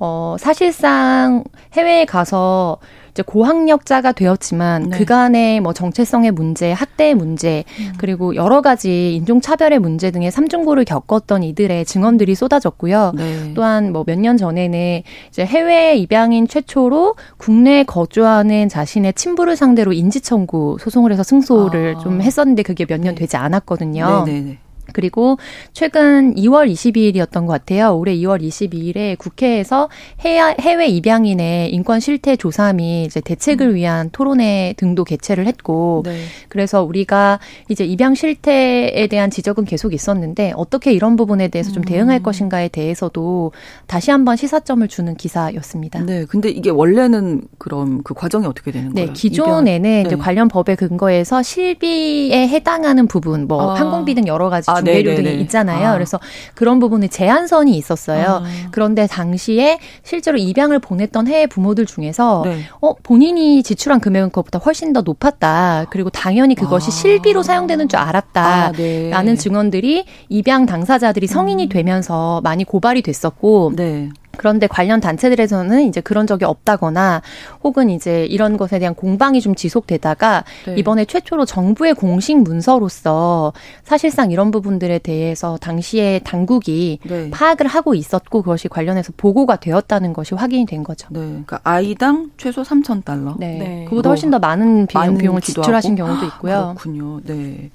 어 0.00 0.34
사실상 0.40 1.44
해외에 1.74 2.04
가서 2.04 2.78
이제 3.10 3.22
고학력자가 3.22 4.12
되었지만 4.12 4.90
네. 4.90 4.98
그간의 4.98 5.60
뭐 5.60 5.72
정체성의 5.72 6.30
문제, 6.32 6.72
학대의 6.72 7.14
문제, 7.14 7.64
음. 7.78 7.92
그리고 7.98 8.34
여러 8.34 8.60
가지 8.60 9.14
인종차별의 9.16 9.78
문제 9.78 10.10
등의 10.10 10.30
삼중고를 10.30 10.84
겪었던 10.84 11.42
이들의 11.42 11.84
증언들이 11.84 12.34
쏟아졌고요. 12.34 13.12
네. 13.16 13.52
또한 13.54 13.92
뭐 13.92 14.04
몇 14.06 14.18
년 14.18 14.36
전에는 14.36 15.02
이제 15.28 15.44
해외 15.44 15.94
입양인 15.96 16.46
최초로 16.48 17.14
국내에 17.38 17.84
거주하는 17.84 18.68
자신의 18.68 19.14
친부를 19.14 19.56
상대로 19.56 19.92
인지청구 19.92 20.76
소송을 20.80 21.12
해서 21.12 21.22
승소를 21.22 21.94
아. 21.96 22.00
좀 22.00 22.20
했었는데 22.22 22.62
그게 22.62 22.84
몇년 22.88 23.14
네. 23.14 23.20
되지 23.20 23.36
않았거든요. 23.36 24.24
네네네. 24.26 24.46
네, 24.50 24.58
그리고 24.92 25.38
최근 25.72 26.34
2월 26.34 26.70
22일이었던 26.70 27.46
것 27.46 27.48
같아요. 27.48 27.96
올해 27.96 28.14
2월 28.16 28.42
22일에 28.42 29.18
국회에서 29.18 29.88
해외 30.20 30.88
입양인의 30.88 31.72
인권 31.72 32.00
실태 32.00 32.36
조사 32.36 32.72
및 32.72 33.06
이제 33.06 33.20
대책을 33.20 33.68
음. 33.68 33.74
위한 33.74 34.10
토론회 34.10 34.74
등도 34.76 35.04
개최를 35.04 35.46
했고, 35.46 36.02
네. 36.04 36.24
그래서 36.48 36.82
우리가 36.82 37.40
이제 37.68 37.84
입양 37.84 38.14
실태에 38.14 39.06
대한 39.08 39.30
지적은 39.30 39.64
계속 39.64 39.94
있었는데 39.94 40.52
어떻게 40.56 40.92
이런 40.92 41.16
부분에 41.16 41.48
대해서 41.48 41.72
좀 41.72 41.82
대응할 41.82 42.18
음. 42.18 42.22
것인가에 42.22 42.68
대해서도 42.68 43.52
다시 43.86 44.10
한번 44.10 44.36
시사점을 44.36 44.86
주는 44.88 45.14
기사였습니다. 45.14 46.00
네, 46.04 46.24
근데 46.24 46.50
이게 46.50 46.70
원래는 46.70 47.42
그럼 47.58 48.02
그 48.02 48.14
과정이 48.14 48.46
어떻게 48.46 48.70
되는 48.70 48.92
네, 48.92 49.02
거예요? 49.02 49.12
기존에는 49.12 49.82
네. 49.82 50.02
이제 50.06 50.16
관련 50.16 50.48
법에 50.48 50.74
근거해서 50.74 51.42
실비에 51.42 52.48
해당하는 52.48 53.06
부분, 53.06 53.46
뭐 53.46 53.72
아. 53.72 53.74
항공비 53.74 54.14
등 54.14 54.26
여러 54.26 54.48
가지 54.50 54.70
아, 54.70 54.79
중개료 54.84 55.14
등이 55.14 55.40
있잖아요. 55.42 55.88
아. 55.88 55.92
그래서 55.94 56.18
그런 56.54 56.78
부분에 56.78 57.08
제한선이 57.08 57.76
있었어요. 57.76 58.42
아. 58.42 58.68
그런데 58.70 59.06
당시에 59.06 59.78
실제로 60.02 60.38
입양을 60.38 60.78
보냈던 60.78 61.26
해외 61.26 61.46
부모들 61.46 61.86
중에서 61.86 62.42
네. 62.44 62.60
어 62.80 62.94
본인이 62.94 63.62
지출한 63.62 64.00
금액은 64.00 64.30
그것보다 64.30 64.58
훨씬 64.58 64.92
더 64.92 65.02
높았다. 65.02 65.86
그리고 65.90 66.10
당연히 66.10 66.54
그것이 66.54 66.88
아. 66.88 66.90
실비로 66.90 67.42
사용되는 67.42 67.88
줄 67.88 67.98
알았다 67.98 68.72
라는 68.72 69.12
아, 69.14 69.22
네. 69.22 69.34
증언들이 69.36 70.04
입양 70.28 70.66
당사자들이 70.66 71.26
성인이 71.26 71.64
음. 71.64 71.68
되면서 71.68 72.40
많이 72.42 72.64
고발이 72.64 73.02
됐었고 73.02 73.72
네. 73.76 74.10
그런데 74.40 74.66
관련 74.66 75.00
단체들에서는 75.00 75.82
이제 75.82 76.00
그런 76.00 76.26
적이 76.26 76.46
없다거나 76.46 77.20
혹은 77.62 77.90
이제 77.90 78.24
이런 78.24 78.56
것에 78.56 78.78
대한 78.78 78.94
공방이 78.94 79.42
좀 79.42 79.54
지속되다가 79.54 80.44
네. 80.64 80.76
이번에 80.78 81.04
최초로 81.04 81.44
정부의 81.44 81.92
공식 81.92 82.38
문서로서 82.38 83.52
사실상 83.84 84.30
이런 84.30 84.50
부분들에 84.50 84.98
대해서 85.00 85.58
당시에 85.58 86.20
당국이 86.24 87.00
네. 87.04 87.28
파악을 87.28 87.66
하고 87.66 87.94
있었고 87.94 88.40
그것이 88.40 88.68
관련해서 88.68 89.12
보고가 89.14 89.56
되었다는 89.56 90.14
것이 90.14 90.34
확인이 90.34 90.64
된 90.64 90.84
거죠. 90.84 91.08
네. 91.10 91.20
그러니까 91.20 91.60
아이당 91.62 92.30
최소 92.38 92.62
3천 92.62 93.04
달러. 93.04 93.34
네. 93.38 93.58
네. 93.58 93.86
그보다 93.90 94.08
훨씬 94.08 94.30
더 94.30 94.38
많은 94.38 94.86
비용, 94.86 95.18
비용 95.18 95.36
을 95.36 95.42
지출하신? 95.42 95.96
경우도 95.96 96.24
있고요. 96.24 96.74
그렇군요. 96.78 97.20
네. 97.24 97.68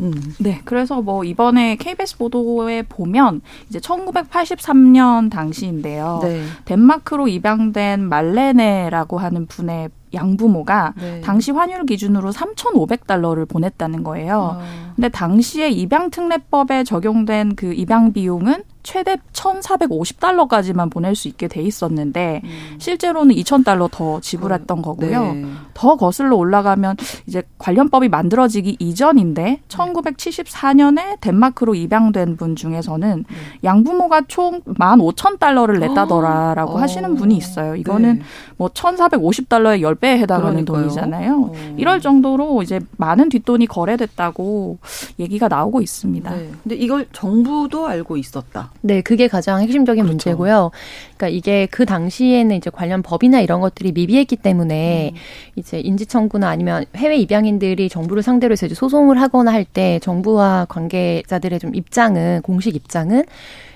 음. 0.00 0.12
네, 0.38 0.60
그래서 0.64 1.02
뭐 1.02 1.24
이번에 1.24 1.76
KBS 1.76 2.18
보도에 2.18 2.82
보면 2.82 3.40
이제 3.68 3.78
1983년 3.78 5.30
당시인데요. 5.30 6.20
네. 6.22 6.44
덴마크로 6.64 7.28
입양된 7.28 8.00
말레네라고 8.08 9.18
하는 9.18 9.46
분의 9.46 9.90
양부모가 10.14 10.94
네. 10.98 11.20
당시 11.22 11.52
환율 11.52 11.86
기준으로 11.86 12.32
3,500달러를 12.32 13.48
보냈다는 13.48 14.02
거예요. 14.02 14.58
아. 14.60 14.92
근데 14.94 15.08
당시에 15.08 15.70
입양 15.70 16.10
특례법에 16.10 16.84
적용된 16.84 17.56
그 17.56 17.72
입양 17.72 18.12
비용은 18.12 18.62
최대 18.82 19.16
1,450달러까지만 19.32 20.90
보낼 20.90 21.14
수 21.14 21.28
있게 21.28 21.48
돼 21.48 21.62
있었는데 21.62 22.40
음. 22.44 22.76
실제로는 22.78 23.34
2,000달러 23.36 23.88
더 23.90 24.20
지불했던 24.20 24.78
어, 24.80 24.82
거고요. 24.82 25.32
네. 25.34 25.44
더 25.74 25.96
거슬러 25.96 26.36
올라가면 26.36 26.96
이제 27.26 27.42
관련법이 27.58 28.08
만들어지기 28.08 28.76
이전인데 28.78 29.62
1974년에 29.68 31.20
덴마크로 31.20 31.74
입양된 31.74 32.36
분 32.36 32.56
중에서는 32.56 33.24
네. 33.28 33.36
양부모가 33.64 34.22
총 34.28 34.60
15,000달러를 34.62 35.78
냈다더라라고 35.78 36.72
어. 36.72 36.78
하시는 36.80 37.14
분이 37.14 37.36
있어요. 37.36 37.76
이거는 37.76 38.18
네. 38.18 38.24
뭐 38.56 38.68
1,450달러의 38.68 39.80
10배에 39.80 40.18
해당하는 40.18 40.64
그러니까요. 40.64 40.82
돈이잖아요. 40.82 41.52
어. 41.52 41.74
이럴 41.76 42.00
정도로 42.00 42.62
이제 42.62 42.80
많은 42.96 43.28
뒷돈이 43.28 43.66
거래됐다고 43.66 44.78
얘기가 45.20 45.48
나오고 45.48 45.80
있습니다. 45.80 46.30
네. 46.30 46.50
근데 46.62 46.74
이걸 46.76 47.06
정부도 47.12 47.86
알고 47.86 48.16
있었다. 48.16 48.71
네, 48.80 49.00
그게 49.00 49.28
가장 49.28 49.60
핵심적인 49.60 50.02
그렇죠. 50.04 50.12
문제고요. 50.30 50.70
그러니까 51.16 51.28
이게 51.28 51.66
그 51.70 51.86
당시에는 51.86 52.56
이제 52.56 52.70
관련 52.70 53.02
법이나 53.02 53.40
이런 53.40 53.60
것들이 53.60 53.92
미비했기 53.92 54.36
때문에 54.36 55.12
음. 55.14 55.18
이제 55.56 55.78
인지 55.80 56.06
청구나 56.06 56.48
아니면 56.48 56.84
해외 56.96 57.16
입양인들이 57.16 57.88
정부를 57.88 58.22
상대로 58.22 58.52
해서 58.52 58.66
이제 58.66 58.74
소송을 58.74 59.20
하거나 59.20 59.52
할 59.52 59.64
때 59.64 60.00
정부와 60.02 60.66
관계자들의 60.68 61.58
좀 61.60 61.74
입장은 61.74 62.42
공식 62.42 62.74
입장은 62.74 63.24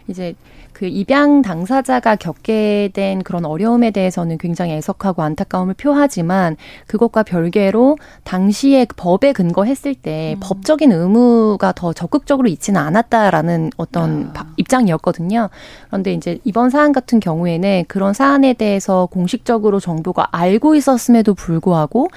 이제 0.09 0.35
그 0.77 0.87
입양 0.87 1.43
당사자가 1.43 2.17
겪게 2.17 2.91
된 2.93 3.23
그런 3.23 3.45
어려움에 3.45 3.91
대해서는 3.91 4.39
굉장히 4.39 4.73
애석하고 4.73 5.23
안타까움을 5.23 5.75
표하지만 5.75 6.57
그것과 6.87 7.23
별개로 7.23 7.97
당시에 8.25 8.85
그 8.85 8.95
법에 8.97 9.33
근거했을 9.33 9.95
때 9.95 10.35
음. 10.37 10.41
법적인 10.41 10.93
의무가 10.93 11.73
더 11.73 11.93
적극적으로 11.93 12.49
있지는 12.49 12.81
않았다라는 12.81 13.71
어떤 13.77 14.33
아. 14.37 14.47
입장이었거든요. 14.59 15.49
그런데 15.89 16.13
이제 16.13 16.39
이번 16.45 16.71
사안 16.71 16.93
같은 16.93 17.21
경우에는 17.21 17.87
그런 17.89 18.13
사안에 18.13 18.53
대해서 18.53 19.07
공식적으로 19.07 19.81
정부가 19.81 20.29
알고 20.31 20.75
있었음에도 20.75 21.35
불구하고 21.35 22.09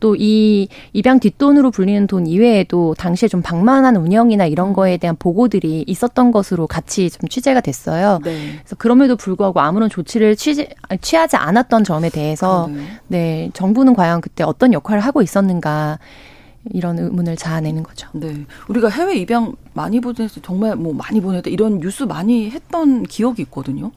또 0.00 0.16
이 0.18 0.68
입양 0.92 1.20
뒷돈으로 1.20 1.70
불리는 1.70 2.06
돈 2.06 2.26
이외에도 2.26 2.94
당시에 2.94 3.28
좀 3.28 3.42
방만한 3.42 3.96
운영이나 3.96 4.46
이런 4.46 4.72
거에 4.72 4.96
대한 4.96 5.16
보고들이 5.16 5.84
있었던 5.86 6.32
것으로 6.32 6.66
같이 6.66 7.10
좀 7.10 7.28
취재가 7.28 7.60
됐어요. 7.60 8.05
있어요. 8.06 8.20
네. 8.22 8.58
그래서 8.58 8.76
그럼에도 8.76 9.16
불구하고 9.16 9.60
아무런 9.60 9.90
조치를 9.90 10.36
취지, 10.36 10.68
취하지 11.00 11.36
않았던 11.36 11.84
점에 11.84 12.10
대해서 12.10 12.66
아, 12.66 12.68
네. 12.68 12.86
네 13.08 13.50
정부는 13.52 13.94
과연 13.94 14.20
그때 14.20 14.44
어떤 14.44 14.72
역할을 14.72 15.00
하고 15.00 15.22
있었는가 15.22 15.98
이런 16.72 16.98
의문을 16.98 17.36
자아내는 17.36 17.82
거죠. 17.82 18.08
네. 18.12 18.44
우리가 18.68 18.88
해외 18.88 19.16
입양 19.16 19.54
많이 19.72 20.00
보내서 20.00 20.40
정말 20.40 20.74
뭐 20.76 20.92
많이 20.92 21.20
보냈다 21.20 21.50
이런 21.50 21.78
뉴스 21.78 22.04
많이 22.04 22.50
했던 22.50 23.04
기억이 23.04 23.42
있거든요. 23.42 23.92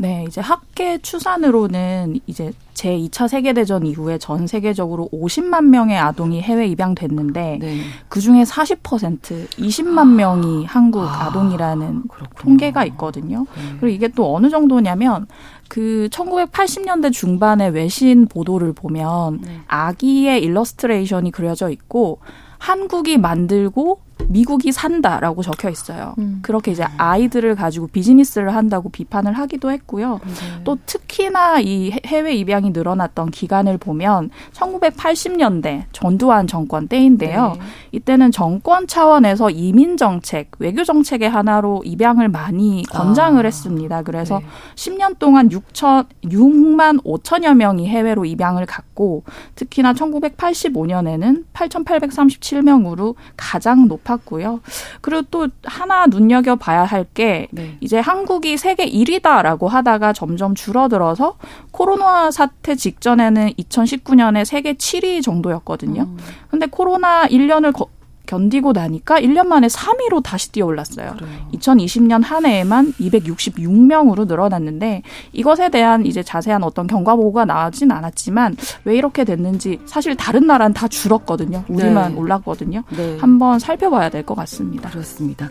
네, 0.00 0.24
이제 0.26 0.40
학계 0.40 0.96
추산으로는 0.96 2.20
이제 2.26 2.52
제 2.72 2.96
2차 2.96 3.28
세계대전 3.28 3.84
이후에 3.84 4.16
전 4.16 4.46
세계적으로 4.46 5.10
50만 5.12 5.64
명의 5.66 5.98
아동이 5.98 6.40
해외 6.40 6.66
입양됐는데 6.68 7.58
네. 7.60 7.80
그중에 8.08 8.44
40% 8.44 9.48
20만 9.50 9.98
아. 9.98 10.04
명이 10.06 10.64
한국 10.64 11.02
아동이라는 11.02 12.04
통계가 12.38 12.86
있거든요. 12.86 13.44
네. 13.54 13.62
그리고 13.78 13.88
이게 13.88 14.08
또 14.08 14.34
어느 14.34 14.48
정도냐면 14.48 15.26
그 15.68 16.08
1980년대 16.10 17.12
중반의 17.12 17.72
외신 17.72 18.26
보도를 18.26 18.72
보면 18.72 19.42
네. 19.42 19.60
아기의 19.66 20.42
일러스트레이션이 20.42 21.30
그려져 21.30 21.68
있고 21.68 22.20
한국이 22.56 23.18
만들고 23.18 24.00
미국이 24.28 24.72
산다라고 24.72 25.42
적혀 25.42 25.70
있어요. 25.70 26.14
음. 26.18 26.40
그렇게 26.42 26.70
이제 26.70 26.84
아이들을 26.96 27.54
가지고 27.54 27.86
비즈니스를 27.88 28.54
한다고 28.54 28.88
비판을 28.90 29.32
하기도 29.32 29.70
했고요. 29.70 30.20
네. 30.24 30.62
또 30.64 30.78
특히나 30.86 31.60
이 31.60 31.92
해외 32.06 32.34
입양이 32.34 32.70
늘어났던 32.70 33.30
기간을 33.30 33.78
보면 33.78 34.30
1980년대 34.52 35.84
전두환 35.92 36.46
정권 36.46 36.86
때인데요. 36.88 37.54
네. 37.58 37.64
이때는 37.92 38.30
정권 38.30 38.86
차원에서 38.86 39.50
이민 39.50 39.96
정책, 39.96 40.50
외교 40.58 40.84
정책의 40.84 41.28
하나로 41.28 41.82
입양을 41.84 42.28
많이 42.28 42.84
권장을 42.90 43.44
아. 43.44 43.46
했습니다. 43.46 44.02
그래서 44.02 44.38
네. 44.38 44.46
10년 44.74 45.18
동안 45.18 45.48
6천 45.48 46.06
6만 46.24 47.02
5천여 47.04 47.54
명이 47.54 47.88
해외로 47.88 48.24
입양을 48.24 48.66
갔고 48.66 49.24
특히나 49.54 49.92
1985년에는 49.94 51.44
8,837명으로 51.52 53.14
가장 53.36 53.88
높았 53.88 54.09
싶었고요. 54.10 54.60
그리고 55.00 55.22
또 55.30 55.48
하나 55.64 56.06
눈여겨 56.06 56.56
봐야 56.56 56.84
할게 56.84 57.48
네. 57.50 57.76
이제 57.80 57.98
한국이 57.98 58.56
세계 58.56 58.86
1위다라고 58.86 59.68
하다가 59.68 60.12
점점 60.12 60.54
줄어들어서 60.54 61.36
코로나 61.70 62.30
사태 62.30 62.74
직전에는 62.74 63.50
2019년에 63.50 64.44
세계 64.44 64.74
7위 64.74 65.22
정도였거든요. 65.22 66.02
음. 66.02 66.18
근데 66.50 66.66
코로나 66.66 67.26
1년을 67.26 67.72
거, 67.72 67.86
견디고 68.30 68.72
나니까 68.72 69.20
1년 69.20 69.48
만에 69.48 69.66
3위로 69.66 70.22
다시 70.22 70.52
뛰어올랐어요. 70.52 71.14
그래요. 71.18 71.48
2020년 71.54 72.22
한 72.22 72.46
해에만 72.46 72.92
266명으로 72.92 74.28
늘어났는데 74.28 75.02
이것에 75.32 75.68
대한 75.68 76.06
이제 76.06 76.22
자세한 76.22 76.62
어떤 76.62 76.86
경과 76.86 77.16
보고가 77.16 77.44
나오진 77.44 77.90
않았지만 77.90 78.56
왜 78.84 78.96
이렇게 78.96 79.24
됐는지 79.24 79.80
사실 79.84 80.14
다른 80.14 80.46
나라는 80.46 80.74
다 80.74 80.86
줄었거든요. 80.86 81.64
우리만 81.68 82.12
네. 82.14 82.18
올랐거든요. 82.20 82.84
네. 82.96 83.16
한번 83.20 83.58
살펴봐야 83.58 84.08
될 84.08 84.20
것 84.20 84.34
같습니다. 84.34 84.90
그렇습니다. 84.90 85.48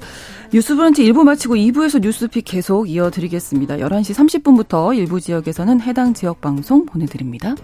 뉴스 0.53 0.75
브런치 0.75 1.03
1부 1.03 1.23
마치고 1.23 1.55
2부에서 1.55 1.99
뉴스픽 2.01 2.45
계속 2.45 2.87
이어드리겠습니다. 2.87 3.77
11시 3.77 4.13
30분부터 4.13 4.95
일부 4.95 5.19
지역에서는 5.19 5.81
해당 5.81 6.13
지역 6.13 6.39
방송 6.39 6.85
보내드립니다. 6.85 7.55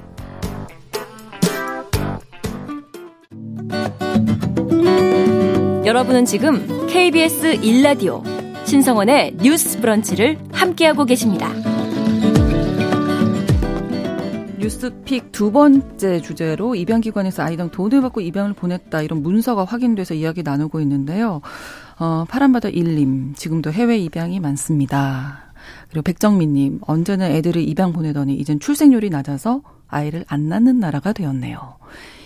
여러분은 5.86 6.26
지금 6.26 6.88
KBS 6.88 7.60
1라디오 7.62 8.24
신성원의 8.66 9.38
뉴스 9.38 9.80
브런치를 9.80 10.40
함께하고 10.52 11.06
계십니다. 11.06 11.48
뉴스픽 14.58 15.32
두 15.32 15.52
번째 15.52 16.22
주제로 16.22 16.74
입양기관에서 16.74 17.44
아이당 17.44 17.70
돈을 17.70 18.02
받고 18.02 18.22
입양을 18.22 18.54
보냈다 18.54 19.04
이런 19.04 19.22
문서가 19.22 19.64
확인돼서 19.64 20.16
이야기 20.16 20.42
나누고 20.42 20.82
있는데요. 20.82 21.42
어, 22.00 22.26
파란바다 22.30 22.70
1님 22.70 23.36
지금도 23.36 23.72
해외 23.72 24.00
입양이 24.00 24.40
많습니다. 24.40 25.54
그리고 25.90 26.02
백정민님 26.02 26.80
언제는 26.82 27.30
애들을 27.30 27.62
입양 27.62 27.94
보내더니 27.94 28.34
이젠 28.34 28.60
출생률이 28.60 29.12
낮아서 29.12 29.62
아이를 29.88 30.26
안 30.28 30.50
낳는 30.50 30.80
나라가 30.80 31.14
되었네요. 31.14 31.76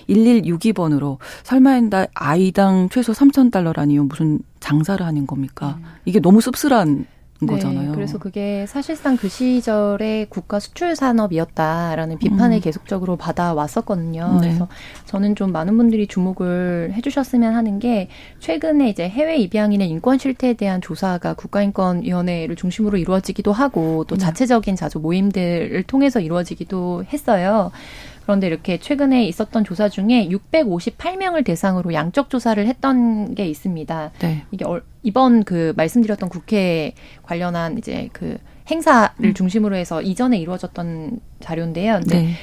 1162번으로 0.10 1.18
설마 1.44 1.72
한달 1.72 2.08
아이당 2.14 2.90
최소 2.90 3.14
3,000달러라니요. 3.14 4.08
무슨 4.08 4.40
장사를 4.60 5.06
하는 5.06 5.28
겁니까? 5.28 5.78
음. 5.80 5.86
이게 6.06 6.20
너무 6.20 6.42
씁쓸한 6.42 7.06
네, 7.42 7.54
거잖아요. 7.54 7.94
그래서 7.94 8.18
그게 8.18 8.66
사실상 8.68 9.16
그 9.16 9.30
시절에 9.30 10.26
국가 10.28 10.60
수출 10.60 10.96
산업이었다라는 10.96 12.18
비판을 12.18 12.58
음. 12.58 12.62
계속적으로 12.62 13.16
받아왔었거든요. 13.16 14.40
네. 14.42 14.48
그래서 14.50 14.68
저는 15.06 15.36
좀 15.36 15.54
많은 15.54 15.78
분들이 15.78 16.06
주목을 16.06 16.92
해주셨으면 16.96 17.56
하는 17.56 17.80
게 17.80 18.10
최근에 18.40 18.90
이제 18.90 19.08
해외 19.08 19.38
입양인의 19.38 19.90
인권 19.90 20.18
실태에 20.18 20.54
대한 20.54 20.82
조사가 20.82 21.36
국가인권위원회를 21.36 22.58
중심으로 22.58 22.98
이루어지기도 22.98 23.54
하고 23.54 24.04
또 24.06 24.18
네. 24.18 24.26
자체적인 24.26 24.76
자주 24.76 25.00
모임들을 25.00 25.82
통해서 25.84 26.20
이루어지기도 26.20 27.06
했어요. 27.06 27.72
그런데 28.30 28.46
이렇게 28.46 28.78
최근에 28.78 29.26
있었던 29.26 29.64
조사 29.64 29.90
중에 29.90 30.30
658명을 30.30 31.44
대상으로 31.44 31.96
양적 31.96 32.30
조사를 32.30 32.64
했던 32.68 33.34
게 33.34 33.48
있습니다. 33.48 34.12
네. 34.20 34.44
이게 34.52 34.66
이번 35.02 35.44
그 35.44 35.74
말씀드렸던 35.76 36.30
국회 36.30 36.94
관련한 37.24 37.80
이제 37.80 38.08
그 38.14 38.38
행사를 38.70 39.10
음. 39.24 39.34
중심으로 39.34 39.76
해서 39.76 40.04
이전에 40.04 40.38
이루어졌던 40.38 41.22
자료인데요. 41.40 42.02
네. 42.02 42.36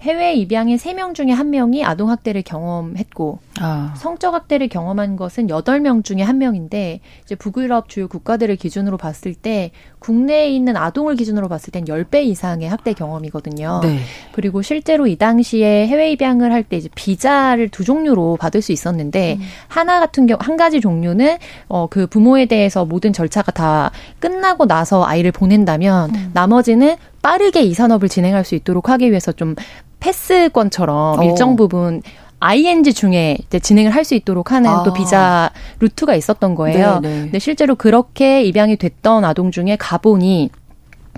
해외 0.00 0.34
입양인 0.34 0.78
3명 0.78 1.14
중에 1.14 1.26
1명이 1.26 1.84
아동학대를 1.84 2.42
경험했고 2.42 3.38
아. 3.60 3.92
성적 3.98 4.32
학대를 4.32 4.68
경험한 4.68 5.16
것은 5.16 5.48
8명 5.48 6.02
중에 6.04 6.24
1명인데 6.24 7.00
이제 7.24 7.34
북유럽 7.34 7.90
주요 7.90 8.08
국가들을 8.08 8.56
기준으로 8.56 8.96
봤을 8.96 9.34
때 9.34 9.72
국내에 9.98 10.48
있는 10.50 10.76
아동을 10.78 11.16
기준으로 11.16 11.48
봤을 11.48 11.70
땐 11.72 11.84
10배 11.84 12.24
이상의 12.24 12.68
학대 12.70 12.94
경험이거든요. 12.94 13.80
네. 13.82 13.98
그리고 14.32 14.62
실제로 14.62 15.06
이 15.06 15.16
당시에 15.16 15.86
해외 15.86 16.10
입양을 16.12 16.50
할 16.52 16.60
때 16.70 16.76
이제 16.76 16.88
비자를 16.94 17.68
두 17.70 17.84
종류로 17.84 18.36
받을 18.38 18.62
수 18.62 18.70
있었는데 18.72 19.36
음. 19.40 19.44
하나 19.68 19.98
같은 19.98 20.26
경우 20.26 20.38
한 20.40 20.56
가지 20.56 20.80
종류는 20.80 21.38
어 21.68 21.88
그 21.90 22.06
부모에 22.06 22.46
대해서 22.46 22.84
모든 22.84 23.12
절차가 23.12 23.50
다 23.52 23.90
끝나고 24.20 24.66
나서 24.66 25.04
아이를 25.04 25.32
보낸다면 25.32 26.14
음. 26.14 26.30
나머지는 26.34 26.96
빠르게 27.22 27.62
이 27.62 27.74
산업을 27.74 28.08
진행할 28.08 28.44
수 28.44 28.54
있도록 28.54 28.88
하기 28.88 29.10
위해서 29.10 29.32
좀 29.32 29.54
패스권처럼 30.00 31.20
오. 31.20 31.22
일정 31.22 31.56
부분 31.56 32.02
ING 32.40 32.94
중에 32.94 33.36
이제 33.46 33.58
진행을 33.58 33.94
할 33.94 34.04
수 34.04 34.14
있도록 34.14 34.50
하는 34.50 34.70
아. 34.70 34.82
또 34.82 34.94
비자 34.94 35.50
루트가 35.78 36.14
있었던 36.14 36.54
거예요. 36.54 37.00
네네. 37.00 37.14
네. 37.14 37.20
근데 37.24 37.38
실제로 37.38 37.74
그렇게 37.74 38.42
입양이 38.42 38.76
됐던 38.76 39.24
아동 39.26 39.50
중에 39.50 39.76
가본이 39.78 40.48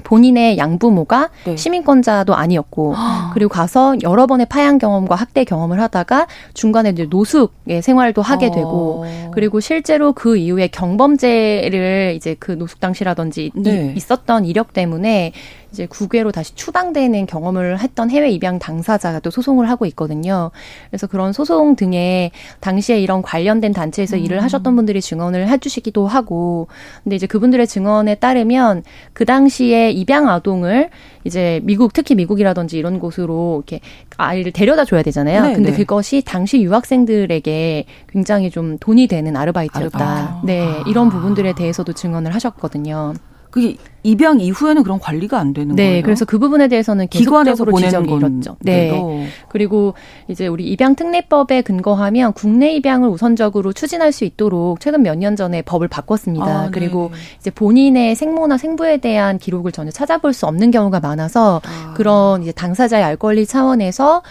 본인의 0.05 0.59
양부모가 0.59 1.31
네. 1.45 1.57
시민권자도 1.57 2.35
아니었고 2.35 2.95
그리고 3.35 3.51
가서 3.51 3.95
여러 4.03 4.27
번의 4.27 4.47
파양 4.47 4.79
경험과 4.79 5.15
학대 5.15 5.45
경험을 5.45 5.81
하다가 5.81 6.27
중간에 6.55 6.91
이제 6.91 7.07
노숙의 7.09 7.83
생활도 7.83 8.21
하게 8.21 8.47
어. 8.47 8.51
되고 8.51 9.05
그리고 9.33 9.61
실제로 9.61 10.13
그 10.13 10.37
이후에 10.37 10.67
경범죄를 10.69 12.15
이제 12.17 12.35
그 12.41 12.53
노숙 12.53 12.81
당시라든지 12.81 13.53
네. 13.55 13.93
있었던 13.97 14.45
이력 14.45 14.73
때문에 14.73 15.33
이제 15.73 15.87
국외로 15.87 16.31
다시 16.33 16.55
추방되는 16.55 17.27
경험을 17.27 17.81
했던 17.81 18.11
해외 18.11 18.31
입양 18.31 18.59
당사자가 18.59 19.21
또 19.21 19.31
소송을 19.31 19.71
하고 19.71 19.87
있거든요. 19.87 20.51
그래서 20.91 21.07
그런 21.07 21.33
소송 21.33 21.77
등에 21.77 22.31
당시에 22.61 23.01
이런 23.01 23.23
관련된 23.23 23.73
단체에서 23.73 24.17
음. 24.17 24.23
일을 24.23 24.43
하셨던 24.43 24.77
분들이 24.77 25.01
증언을 25.01 25.49
해주시기도 25.49 26.07
하고, 26.07 26.69
근데 27.03 27.17
이제 27.17 27.27
그분들의 27.27 27.67
증언에 27.67 28.17
따르면 28.17 28.83
그 29.15 29.25
당시에 29.25 29.91
입양 29.91 30.29
아동을 30.29 30.91
이제 31.25 31.61
미국 31.65 31.93
특히 31.95 32.15
미국이라든지 32.15 32.77
이런 32.77 32.99
곳으로 32.99 33.63
이렇게 33.67 33.81
아이를 34.19 34.53
데려다 34.53 34.85
줘야 34.85 35.03
되잖아요. 35.03 35.43
네, 35.43 35.55
근데 35.55 35.71
네. 35.71 35.77
그것이 35.77 36.23
당시 36.23 36.61
유학생들에게 36.61 37.85
굉장히 38.11 38.51
좀 38.51 38.77
돈이 38.79 39.07
되는 39.07 39.37
아르바이트였다. 39.37 39.99
아르바이트. 39.99 40.47
네, 40.47 40.83
이런 40.87 41.09
부분들에 41.09 41.55
대해서도 41.55 41.95
증언을 41.95 42.35
하셨거든요. 42.35 43.15
그게 43.53 43.77
입양 44.03 44.41
이후에는 44.41 44.83
그런 44.83 44.99
관리가 44.99 45.39
안 45.39 45.53
되는 45.53 45.77
네, 45.77 45.83
거예요. 45.85 45.97
네, 45.99 46.03
그래서 46.03 46.25
그 46.25 46.41
부분에 46.41 46.67
대해서는 46.67 47.07
기관에서 47.07 47.65
지적이 47.77 48.13
일었죠. 48.15 48.57
네. 48.61 49.29
그리고 49.49 49.95
이제 50.27 50.49
우리 50.49 50.65
입양 50.65 50.97
특례법에 50.97 51.63
근거하면 51.63 52.33
국내 52.33 52.75
입양을 52.75 53.09
우선적으로 53.09 53.73
추진할 53.73 54.11
수 54.11 54.25
있도록 54.25 54.81
최근 54.81 55.03
몇 55.03 55.13
년 55.19 55.37
전에 55.37 55.63
법을 55.63 55.87
바꿨습니다. 55.87 56.45
아, 56.47 56.65
네. 56.65 56.71
그리고 56.73 57.13
이제 57.39 57.51
본인의 57.51 58.17
생모나 58.17 58.57
생부에 58.57 58.97
대한 58.97 59.39
기록을 59.39 59.71
전혀 59.71 59.91
찾아볼 59.93 60.33
수 60.33 60.47
없는 60.47 60.71
경우가 60.73 60.99
많아서 60.99 61.61
아. 61.65 61.95
그런 61.95 62.43
이제 62.43 62.51
당사자의 62.51 63.05
알 63.05 63.17
권리 63.17 63.47
차원에서 63.47 64.23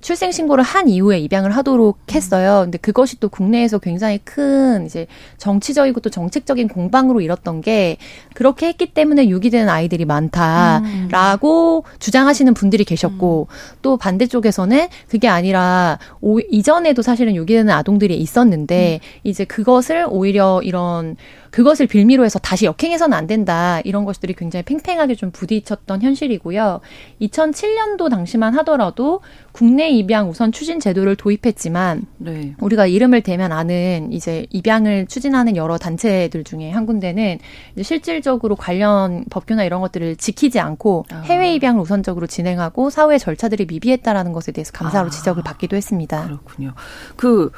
출생 0.00 0.32
신고를 0.32 0.64
한 0.64 0.88
이후에 0.88 1.18
입양을 1.20 1.50
하도록 1.56 1.98
했어요. 2.10 2.62
근데 2.64 2.78
그것이 2.78 3.20
또 3.20 3.28
국내에서 3.28 3.78
굉장히 3.78 4.18
큰 4.18 4.86
이제 4.86 5.06
정치적이고 5.38 6.00
또 6.00 6.10
정책적인 6.10 6.68
공방으로 6.68 7.20
일었던 7.20 7.60
게 7.60 7.96
그렇게 8.34 8.66
했기 8.66 8.86
때문에 8.92 9.28
유기되는 9.28 9.68
아이들이 9.68 10.04
많다라고 10.04 11.84
음. 11.86 11.96
주장하시는 11.98 12.54
분들이 12.54 12.84
계셨고 12.84 13.48
음. 13.50 13.76
또 13.82 13.96
반대쪽에서는 13.96 14.88
그게 15.08 15.28
아니라 15.28 15.98
오, 16.20 16.40
이전에도 16.40 17.02
사실은 17.02 17.34
유기되는 17.36 17.72
아동들이 17.72 18.16
있었는데 18.16 19.00
음. 19.02 19.20
이제 19.24 19.44
그것을 19.44 20.06
오히려 20.08 20.60
이런 20.62 21.16
그것을 21.52 21.86
빌미로 21.86 22.24
해서 22.24 22.38
다시 22.38 22.64
역행해서는 22.64 23.16
안 23.16 23.26
된다. 23.26 23.80
이런 23.84 24.06
것들이 24.06 24.32
굉장히 24.32 24.64
팽팽하게 24.64 25.14
좀 25.14 25.30
부딪혔던 25.30 26.00
현실이고요. 26.00 26.80
2007년도 27.20 28.08
당시만 28.08 28.54
하더라도 28.54 29.20
국내 29.52 29.90
입양 29.90 30.30
우선 30.30 30.50
추진 30.50 30.80
제도를 30.80 31.14
도입했지만 31.14 32.06
네. 32.16 32.54
우리가 32.58 32.86
이름을 32.86 33.20
대면 33.20 33.52
아는 33.52 34.12
이제 34.12 34.46
입양을 34.48 35.06
추진하는 35.06 35.54
여러 35.54 35.76
단체들 35.76 36.42
중에 36.42 36.70
한 36.70 36.86
군데는 36.86 37.38
실질적으로 37.82 38.56
관련 38.56 39.26
법규나 39.28 39.64
이런 39.64 39.82
것들을 39.82 40.16
지키지 40.16 40.58
않고 40.58 41.04
아. 41.12 41.20
해외 41.26 41.54
입양을 41.54 41.82
우선적으로 41.82 42.26
진행하고 42.26 42.88
사후의 42.88 43.18
절차들이 43.18 43.66
미비했다라는 43.66 44.32
것에 44.32 44.52
대해서 44.52 44.72
감사로 44.72 45.08
아. 45.08 45.10
지적을 45.10 45.42
받기도 45.42 45.76
했습니다. 45.76 46.24
그렇군요. 46.24 46.72
그 47.16 47.50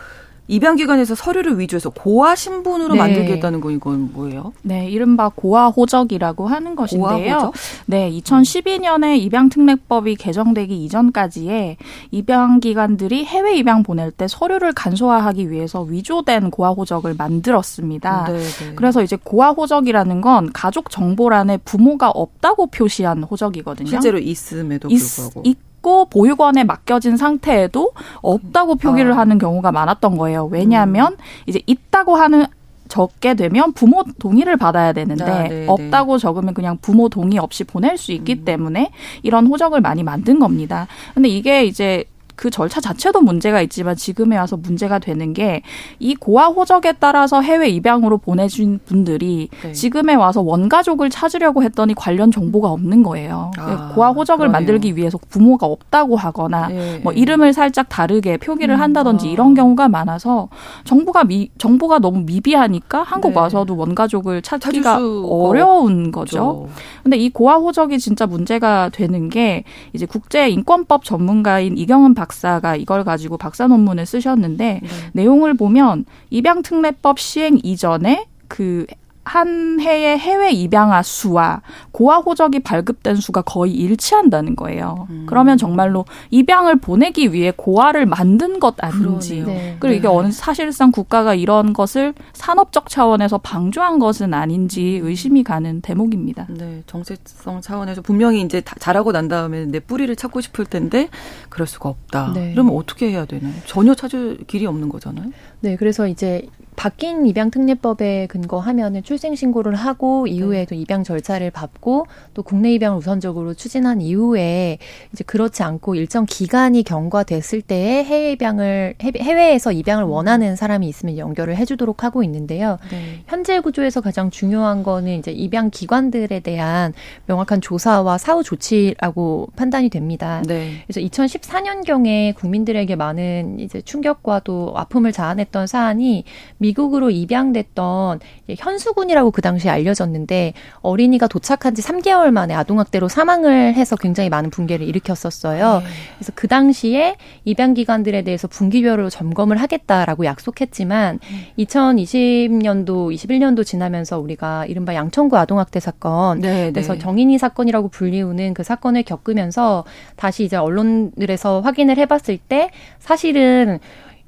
입양기관에서 0.46 1.14
서류를 1.14 1.58
위조해서 1.58 1.90
고아 1.90 2.34
신분으로 2.34 2.94
네. 2.94 2.98
만들겠다는 2.98 3.60
건 3.60 3.72
이건 3.72 4.12
뭐예요? 4.12 4.52
네, 4.62 4.88
이른바 4.90 5.30
고아 5.34 5.68
호적이라고 5.68 6.46
하는 6.46 6.76
것인데요. 6.76 7.34
호적? 7.34 7.54
네, 7.86 8.10
2012년에 8.10 9.18
입양특례법이 9.18 10.16
개정되기 10.16 10.84
이전까지에 10.84 11.78
입양기관들이 12.10 13.24
해외 13.24 13.56
입양 13.56 13.82
보낼 13.82 14.10
때 14.10 14.26
서류를 14.28 14.72
간소화하기 14.74 15.50
위해서 15.50 15.80
위조된 15.82 16.50
고아 16.50 16.70
호적을 16.70 17.14
만들었습니다. 17.16 18.24
네, 18.24 18.38
네. 18.38 18.74
그래서 18.74 19.02
이제 19.02 19.16
고아 19.22 19.50
호적이라는 19.50 20.20
건 20.20 20.52
가족 20.52 20.90
정보란에 20.90 21.56
부모가 21.58 22.10
없다고 22.10 22.66
표시한 22.66 23.22
호적이거든요. 23.22 23.88
실제로 23.88 24.18
있음에도 24.18 24.88
불구하고. 24.88 25.42
있, 25.44 25.56
찍고 25.84 26.06
보육원에 26.06 26.64
맡겨진 26.64 27.18
상태에도 27.18 27.92
없다고 28.22 28.76
표기를 28.76 29.12
아. 29.12 29.18
하는 29.18 29.38
경우가 29.38 29.70
많았던 29.70 30.16
거예요. 30.16 30.46
왜냐하면 30.46 31.12
음. 31.12 31.18
이제 31.46 31.60
있다고 31.66 32.16
하는 32.16 32.46
적게 32.88 33.34
되면 33.34 33.72
부모 33.72 34.04
동의를 34.18 34.56
받아야 34.56 34.92
되는데 34.92 35.24
아, 35.24 35.42
네, 35.44 35.48
네. 35.48 35.66
없다고 35.68 36.18
적으면 36.18 36.54
그냥 36.54 36.78
부모 36.80 37.08
동의 37.08 37.38
없이 37.38 37.64
보낼 37.64 37.96
수 37.96 38.12
있기 38.12 38.40
음. 38.40 38.44
때문에 38.44 38.90
이런 39.22 39.46
호적을 39.46 39.80
많이 39.80 40.02
만든 40.02 40.38
겁니다. 40.38 40.86
근데 41.14 41.28
이게 41.28 41.64
이제 41.64 42.04
그 42.36 42.50
절차 42.50 42.80
자체도 42.80 43.20
문제가 43.20 43.60
있지만 43.62 43.96
지금에 43.96 44.36
와서 44.36 44.56
문제가 44.56 44.98
되는 44.98 45.32
게 45.32 45.62
이 45.98 46.14
고아 46.14 46.48
호적에 46.48 46.94
따라서 46.98 47.40
해외 47.40 47.68
입양으로 47.68 48.18
보내준 48.18 48.80
분들이 48.84 49.48
네. 49.62 49.72
지금에 49.72 50.14
와서 50.14 50.40
원가족을 50.42 51.10
찾으려고 51.10 51.62
했더니 51.62 51.94
관련 51.94 52.30
정보가 52.30 52.70
없는 52.70 53.02
거예요. 53.02 53.50
아, 53.58 53.92
고아 53.94 54.10
호적을 54.10 54.48
그러네요. 54.48 54.52
만들기 54.52 54.96
위해서 54.96 55.18
부모가 55.30 55.66
없다고 55.66 56.16
하거나 56.16 56.68
네, 56.68 57.00
뭐 57.02 57.12
이름을 57.12 57.52
살짝 57.52 57.88
다르게 57.88 58.36
표기를 58.36 58.74
음, 58.76 58.80
한다든지 58.80 59.28
아. 59.28 59.30
이런 59.30 59.54
경우가 59.54 59.88
많아서 59.88 60.48
정보가 60.84 61.24
미 61.24 61.50
정보가 61.58 61.98
너무 62.00 62.20
미비하니까 62.20 63.02
한국 63.02 63.30
네. 63.30 63.38
와서도 63.38 63.76
원가족을 63.76 64.42
찾기가 64.42 64.98
어려운 65.28 66.10
거죠. 66.10 66.42
없죠. 66.44 66.68
근데 67.02 67.16
이 67.16 67.30
고아 67.30 67.56
호적이 67.56 67.98
진짜 67.98 68.26
문제가 68.26 68.88
되는 68.90 69.28
게 69.28 69.64
이제 69.92 70.06
국제 70.06 70.48
인권법 70.48 71.04
전문가인 71.04 71.76
이경은 71.76 72.14
박 72.14 72.23
사가 72.32 72.76
이걸 72.76 73.04
가지고 73.04 73.36
박사 73.36 73.66
논문을 73.66 74.06
쓰셨는데 74.06 74.80
네. 74.82 74.88
내용을 75.12 75.54
보면 75.54 76.04
입양특례법 76.30 77.18
시행 77.18 77.58
이전에 77.62 78.26
그 78.48 78.86
한 79.24 79.80
해의 79.80 80.18
해외 80.18 80.50
입양아 80.52 81.02
수와 81.02 81.62
고아 81.92 82.18
호적이 82.18 82.60
발급된 82.60 83.16
수가 83.16 83.42
거의 83.42 83.72
일치한다는 83.72 84.54
거예요. 84.54 85.06
음. 85.10 85.24
그러면 85.26 85.56
정말로 85.56 86.04
입양을 86.30 86.76
보내기 86.76 87.32
위해 87.32 87.52
고아를 87.56 88.04
만든 88.04 88.60
것 88.60 88.74
아닌지. 88.78 89.42
네. 89.42 89.76
그리고 89.80 89.94
이게 89.94 90.08
네. 90.08 90.14
어느 90.14 90.30
사실상 90.30 90.90
국가가 90.90 91.34
이런 91.34 91.72
것을 91.72 92.12
산업적 92.34 92.90
차원에서 92.90 93.38
방조한 93.38 93.98
것은 93.98 94.34
아닌지 94.34 95.00
의심이 95.02 95.42
가는 95.42 95.80
대목입니다. 95.80 96.46
네, 96.50 96.82
정체성 96.86 97.62
차원에서 97.62 98.02
분명히 98.02 98.42
이제 98.42 98.62
자라고 98.78 99.12
난 99.12 99.28
다음에 99.28 99.64
내 99.64 99.80
뿌리를 99.80 100.14
찾고 100.14 100.42
싶을 100.42 100.66
텐데 100.66 101.08
그럴 101.48 101.66
수가 101.66 101.88
없다. 101.88 102.32
네. 102.34 102.52
그러면 102.52 102.76
어떻게 102.76 103.10
해야 103.10 103.24
되나요? 103.24 103.54
전혀 103.64 103.94
찾을 103.94 104.38
길이 104.46 104.66
없는 104.66 104.90
거잖아요. 104.90 105.30
네, 105.60 105.76
그래서 105.76 106.06
이제 106.06 106.46
바뀐 106.76 107.26
입양 107.26 107.50
특례법에 107.50 108.26
근거하면은 108.26 109.02
출생 109.02 109.34
신고를 109.34 109.74
하고 109.74 110.26
이후에도 110.26 110.74
네. 110.74 110.80
입양 110.80 111.04
절차를 111.04 111.50
밟고 111.50 112.06
또 112.34 112.42
국내 112.42 112.72
입양을 112.74 112.98
우선적으로 112.98 113.54
추진한 113.54 114.00
이후에 114.00 114.78
이제 115.12 115.24
그렇지 115.24 115.62
않고 115.62 115.94
일정 115.94 116.26
기간이 116.26 116.82
경과됐을 116.82 117.62
때에 117.62 118.04
해외 118.04 118.32
입양을 118.32 118.94
해외에서 119.00 119.72
입양을 119.72 120.04
원하는 120.04 120.56
사람이 120.56 120.88
있으면 120.88 121.16
연결을 121.18 121.56
해주도록 121.56 122.04
하고 122.04 122.22
있는데요. 122.22 122.78
네. 122.90 123.22
현재 123.26 123.60
구조에서 123.60 124.00
가장 124.00 124.30
중요한 124.30 124.82
거는 124.82 125.18
이제 125.18 125.30
입양 125.30 125.70
기관들에 125.70 126.40
대한 126.40 126.92
명확한 127.26 127.60
조사와 127.60 128.18
사후 128.18 128.42
조치라고 128.42 129.48
판단이 129.56 129.90
됩니다. 129.90 130.42
네. 130.46 130.82
그래서 130.86 131.00
2014년 131.00 131.84
경에 131.84 132.32
국민들에게 132.32 132.96
많은 132.96 133.60
이제 133.60 133.80
충격과 133.80 134.40
또 134.40 134.72
아픔을 134.76 135.12
자아냈던 135.12 135.66
사안이 135.66 136.24
미국으로 136.64 137.10
입양됐던 137.10 138.20
현수군이라고 138.56 139.30
그 139.30 139.42
당시에 139.42 139.70
알려졌는데 139.70 140.54
어린이가 140.80 141.26
도착한 141.26 141.74
지 141.74 141.82
3개월 141.82 142.30
만에 142.30 142.54
아동학대로 142.54 143.08
사망을 143.08 143.74
해서 143.74 143.96
굉장히 143.96 144.30
많은 144.30 144.50
붕괴를 144.50 144.86
일으켰었어요. 144.86 145.80
네. 145.80 145.86
그래서 146.16 146.32
그 146.34 146.48
당시에 146.48 147.16
입양 147.44 147.74
기관들에 147.74 148.22
대해서 148.22 148.48
분기별로 148.48 149.10
점검을 149.10 149.58
하겠다라고 149.58 150.24
약속했지만 150.24 151.18
음. 151.22 151.42
2020년도, 151.58 153.14
21년도 153.14 153.64
지나면서 153.66 154.18
우리가 154.18 154.64
이른바 154.66 154.94
양천구 154.94 155.36
아동학대 155.36 155.80
사건, 155.80 156.40
네, 156.40 156.70
그래서 156.72 156.94
네. 156.94 156.98
정인이 156.98 157.36
사건이라고 157.36 157.88
불리우는 157.88 158.54
그 158.54 158.62
사건을 158.62 159.02
겪으면서 159.02 159.84
다시 160.16 160.44
이제 160.44 160.56
언론들에서 160.56 161.60
확인을 161.60 161.98
해봤을 161.98 162.38
때 162.48 162.70
사실은 162.98 163.80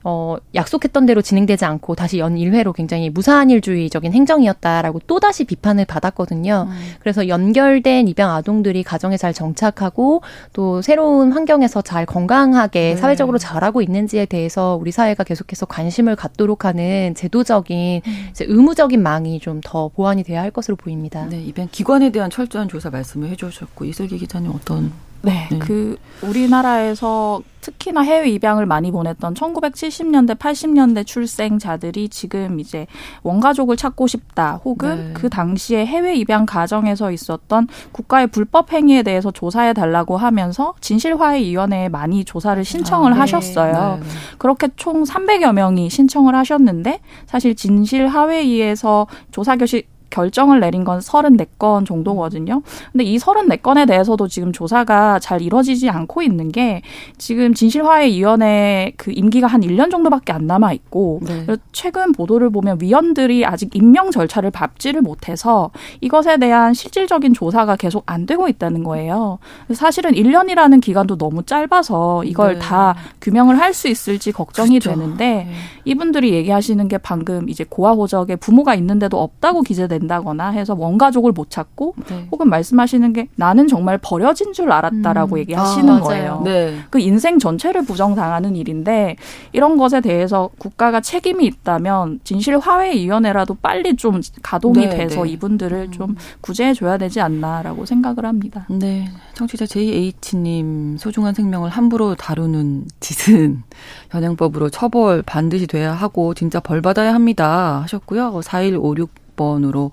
어, 0.08 0.36
약속했던 0.54 1.04
대로 1.04 1.20
진행되지 1.20 1.64
않고 1.64 1.96
다시 1.96 2.18
연 2.18 2.36
1회로 2.36 2.72
굉장히 2.72 3.10
무사한일주의적인 3.10 4.12
행정이었다라고 4.12 5.00
또다시 5.06 5.44
비판을 5.44 5.84
받았거든요. 5.84 6.68
음. 6.70 6.76
그래서 7.00 7.26
연결된 7.26 8.06
입양 8.06 8.30
아동들이 8.30 8.82
가정에 8.82 9.16
잘 9.16 9.34
정착하고 9.34 10.22
또 10.52 10.80
새로운 10.80 11.32
환경에서 11.32 11.82
잘 11.82 12.06
건강하게 12.06 12.94
네. 12.94 12.96
사회적으로 12.96 13.36
자라고 13.36 13.82
있는지에 13.82 14.26
대해서 14.26 14.78
우리 14.80 14.92
사회가 14.92 15.24
계속해서 15.24 15.66
관심을 15.66 16.16
갖도록 16.16 16.64
하는 16.64 17.14
제도적인 17.14 18.02
음. 18.06 18.30
의무적인 18.38 19.02
망이 19.02 19.40
좀 19.40 19.60
더 19.66 19.88
보완이 19.88 20.22
돼야 20.22 20.42
할 20.42 20.52
것으로 20.52 20.76
보입니다. 20.76 21.26
네, 21.26 21.42
입양 21.42 21.68
기관에 21.70 22.10
대한 22.10 22.30
철저한 22.30 22.68
조사 22.68 22.88
말씀을 22.88 23.30
해주셨고 23.30 23.84
이슬기 23.84 24.16
기자님 24.16 24.52
어떤 24.54 24.92
네, 25.26 25.48
네, 25.50 25.58
그 25.58 25.96
우리나라에서 26.22 27.42
특히나 27.60 28.02
해외 28.02 28.30
입양을 28.30 28.64
많이 28.64 28.92
보냈던 28.92 29.34
1970년대, 29.34 30.38
80년대 30.38 31.04
출생자들이 31.04 32.08
지금 32.10 32.60
이제 32.60 32.86
원가족을 33.24 33.76
찾고 33.76 34.06
싶다, 34.06 34.60
혹은 34.64 35.08
네. 35.08 35.10
그 35.14 35.28
당시에 35.28 35.84
해외 35.84 36.14
입양 36.14 36.46
가정에서 36.46 37.10
있었던 37.10 37.66
국가의 37.90 38.28
불법 38.28 38.72
행위에 38.72 39.02
대해서 39.02 39.32
조사해 39.32 39.72
달라고 39.72 40.16
하면서 40.16 40.74
진실화해위원회에 40.80 41.88
많이 41.88 42.24
조사를 42.24 42.64
신청을 42.64 43.10
아, 43.10 43.14
네. 43.14 43.20
하셨어요. 43.20 43.98
네. 44.00 44.08
그렇게 44.38 44.68
총 44.76 45.02
300여 45.02 45.52
명이 45.52 45.90
신청을 45.90 46.36
하셨는데 46.36 47.00
사실 47.26 47.56
진실화해위에서 47.56 49.08
조사 49.32 49.56
결실 49.56 49.82
결정을 50.16 50.60
내린 50.60 50.82
건 50.84 50.98
34건 50.98 51.84
정도거든요. 51.84 52.62
근데 52.90 53.04
이 53.04 53.18
34건에 53.18 53.86
대해서도 53.86 54.28
지금 54.28 54.50
조사가 54.52 55.18
잘 55.18 55.42
이뤄지지 55.42 55.90
않고 55.90 56.22
있는 56.22 56.50
게 56.50 56.80
지금 57.18 57.52
진실화해위원회 57.52 58.94
그 58.96 59.12
임기가 59.14 59.46
한 59.46 59.60
1년 59.60 59.90
정도밖에 59.90 60.32
안 60.32 60.46
남아 60.46 60.72
있고 60.72 61.20
네. 61.22 61.44
최근 61.72 62.12
보도를 62.12 62.48
보면 62.50 62.78
위원들이 62.80 63.44
아직 63.44 63.74
임명 63.74 64.10
절차를 64.10 64.50
밟지를 64.50 65.02
못해서 65.02 65.70
이것에 66.00 66.38
대한 66.38 66.72
실질적인 66.72 67.34
조사가 67.34 67.76
계속 67.76 68.02
안 68.06 68.24
되고 68.24 68.48
있다는 68.48 68.84
거예요. 68.84 69.38
사실은 69.74 70.12
1년이라는 70.12 70.80
기간도 70.80 71.18
너무 71.18 71.42
짧아서 71.44 72.24
이걸 72.24 72.54
네. 72.54 72.58
다 72.60 72.94
규명을 73.20 73.60
할 73.60 73.76
수 73.76 73.88
있을지 73.88 74.32
걱정이 74.32 74.78
그렇죠. 74.78 74.98
되는데 74.98 75.26
네. 75.26 75.50
이분들이 75.84 76.32
얘기하시는 76.32 76.88
게 76.88 76.96
방금 76.96 77.48
이제 77.50 77.64
고아호적에 77.68 78.36
부모가 78.36 78.74
있는데도 78.76 79.20
없다고 79.20 79.62
기재된 79.62 80.05
된다거나 80.06 80.50
해서 80.50 80.74
원가족을 80.74 81.32
못 81.32 81.50
찾고 81.50 81.94
네. 82.08 82.28
혹은 82.30 82.48
말씀하시는 82.48 83.12
게 83.12 83.28
나는 83.34 83.68
정말 83.68 83.98
버려진 83.98 84.52
줄 84.52 84.72
알았다라고 84.72 85.36
음. 85.36 85.38
얘기하시는 85.40 85.92
아, 85.92 86.00
거예요. 86.00 86.42
네. 86.44 86.78
그 86.90 86.98
인생 86.98 87.38
전체를 87.38 87.84
부정당하는 87.84 88.56
일인데 88.56 89.16
이런 89.52 89.76
것에 89.76 90.00
대해서 90.00 90.50
국가가 90.58 91.00
책임이 91.00 91.44
있다면 91.44 92.20
진실화해위원회라도 92.24 93.56
빨리 93.56 93.96
좀 93.96 94.20
가동이 94.42 94.86
네, 94.86 94.96
돼서 94.96 95.24
네. 95.24 95.30
이분들을 95.30 95.78
음. 95.88 95.92
좀 95.92 96.16
구제해 96.40 96.72
줘야 96.72 96.96
되지 96.96 97.20
않나라고 97.20 97.84
생각을 97.84 98.24
합니다. 98.24 98.66
네. 98.70 99.08
청취자 99.34 99.66
JH님 99.66 100.96
소중한 100.98 101.34
생명을 101.34 101.68
함부로 101.70 102.14
다루는 102.14 102.86
짓은 103.00 103.62
현행법으로 104.10 104.70
처벌 104.70 105.22
반드시 105.22 105.66
돼야 105.66 105.92
하고 105.92 106.32
진짜 106.32 106.60
벌 106.60 106.80
받아야 106.80 107.12
합니다 107.12 107.82
하셨고요. 107.82 108.40
4156 108.42 109.25
번으로 109.36 109.90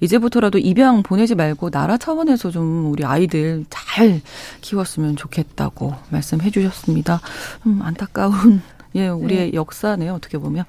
이제부터라도 0.00 0.58
입양 0.58 1.02
보내지 1.02 1.34
말고 1.34 1.70
나라 1.70 1.96
차원에서 1.96 2.50
좀 2.50 2.90
우리 2.90 3.04
아이들 3.04 3.64
잘 3.68 4.20
키웠으면 4.60 5.16
좋겠다고 5.16 5.94
말씀해 6.10 6.50
주셨습니다. 6.50 7.20
음, 7.66 7.80
안타까운 7.82 8.62
예, 8.96 9.08
우리의 9.08 9.50
네. 9.50 9.54
역사네요, 9.54 10.14
어떻게 10.14 10.38
보면. 10.38 10.64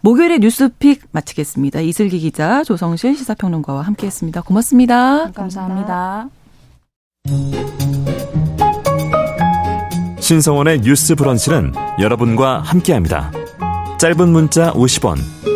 목요일에 0.00 0.38
뉴스픽 0.38 1.02
마치겠습니다. 1.12 1.80
이슬기 1.80 2.18
기자, 2.18 2.64
조성실 2.64 3.16
시사평론가와 3.16 3.82
함께 3.82 4.06
했습니다. 4.06 4.40
고맙습니다. 4.40 5.30
감사합니다. 5.32 6.30
신성원의 10.20 10.80
뉴스 10.80 11.14
브런치는 11.14 11.72
여러분과 12.00 12.60
함께 12.60 12.94
합니다. 12.94 13.30
짧은 13.98 14.28
문자 14.28 14.72
50원, 14.72 15.18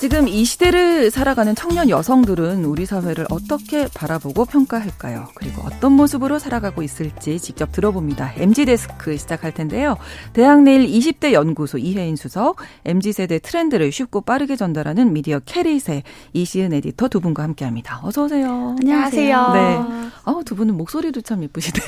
지금 0.00 0.28
이 0.28 0.46
시대를 0.46 1.10
살아가는 1.10 1.54
청년 1.54 1.90
여성들은 1.90 2.64
우리 2.64 2.86
사회를 2.86 3.26
어떻게 3.28 3.86
바라보고 3.92 4.46
평가할까요? 4.46 5.28
그리고 5.34 5.60
어떤 5.60 5.92
모습으로 5.92 6.38
살아가고 6.38 6.82
있을지 6.82 7.38
직접 7.38 7.70
들어봅니다. 7.70 8.32
MZ데스크 8.38 9.18
시작할 9.18 9.52
텐데요. 9.52 9.98
대학내일 10.32 10.86
20대 10.86 11.32
연구소 11.32 11.76
이혜인 11.76 12.16
수석, 12.16 12.56
MZ세대 12.86 13.40
트렌드를 13.40 13.92
쉽고 13.92 14.22
빠르게 14.22 14.56
전달하는 14.56 15.12
미디어 15.12 15.38
캐릿의 15.40 16.04
이시은 16.32 16.72
에디터 16.72 17.08
두 17.08 17.20
분과 17.20 17.42
함께합니다. 17.42 18.00
어서 18.02 18.24
오세요. 18.24 18.76
안녕하세요. 18.80 19.52
네. 19.52 19.80
아우, 20.24 20.42
두 20.44 20.56
분은 20.56 20.78
목소리도 20.78 21.20
참 21.20 21.42
예쁘시대요. 21.42 21.84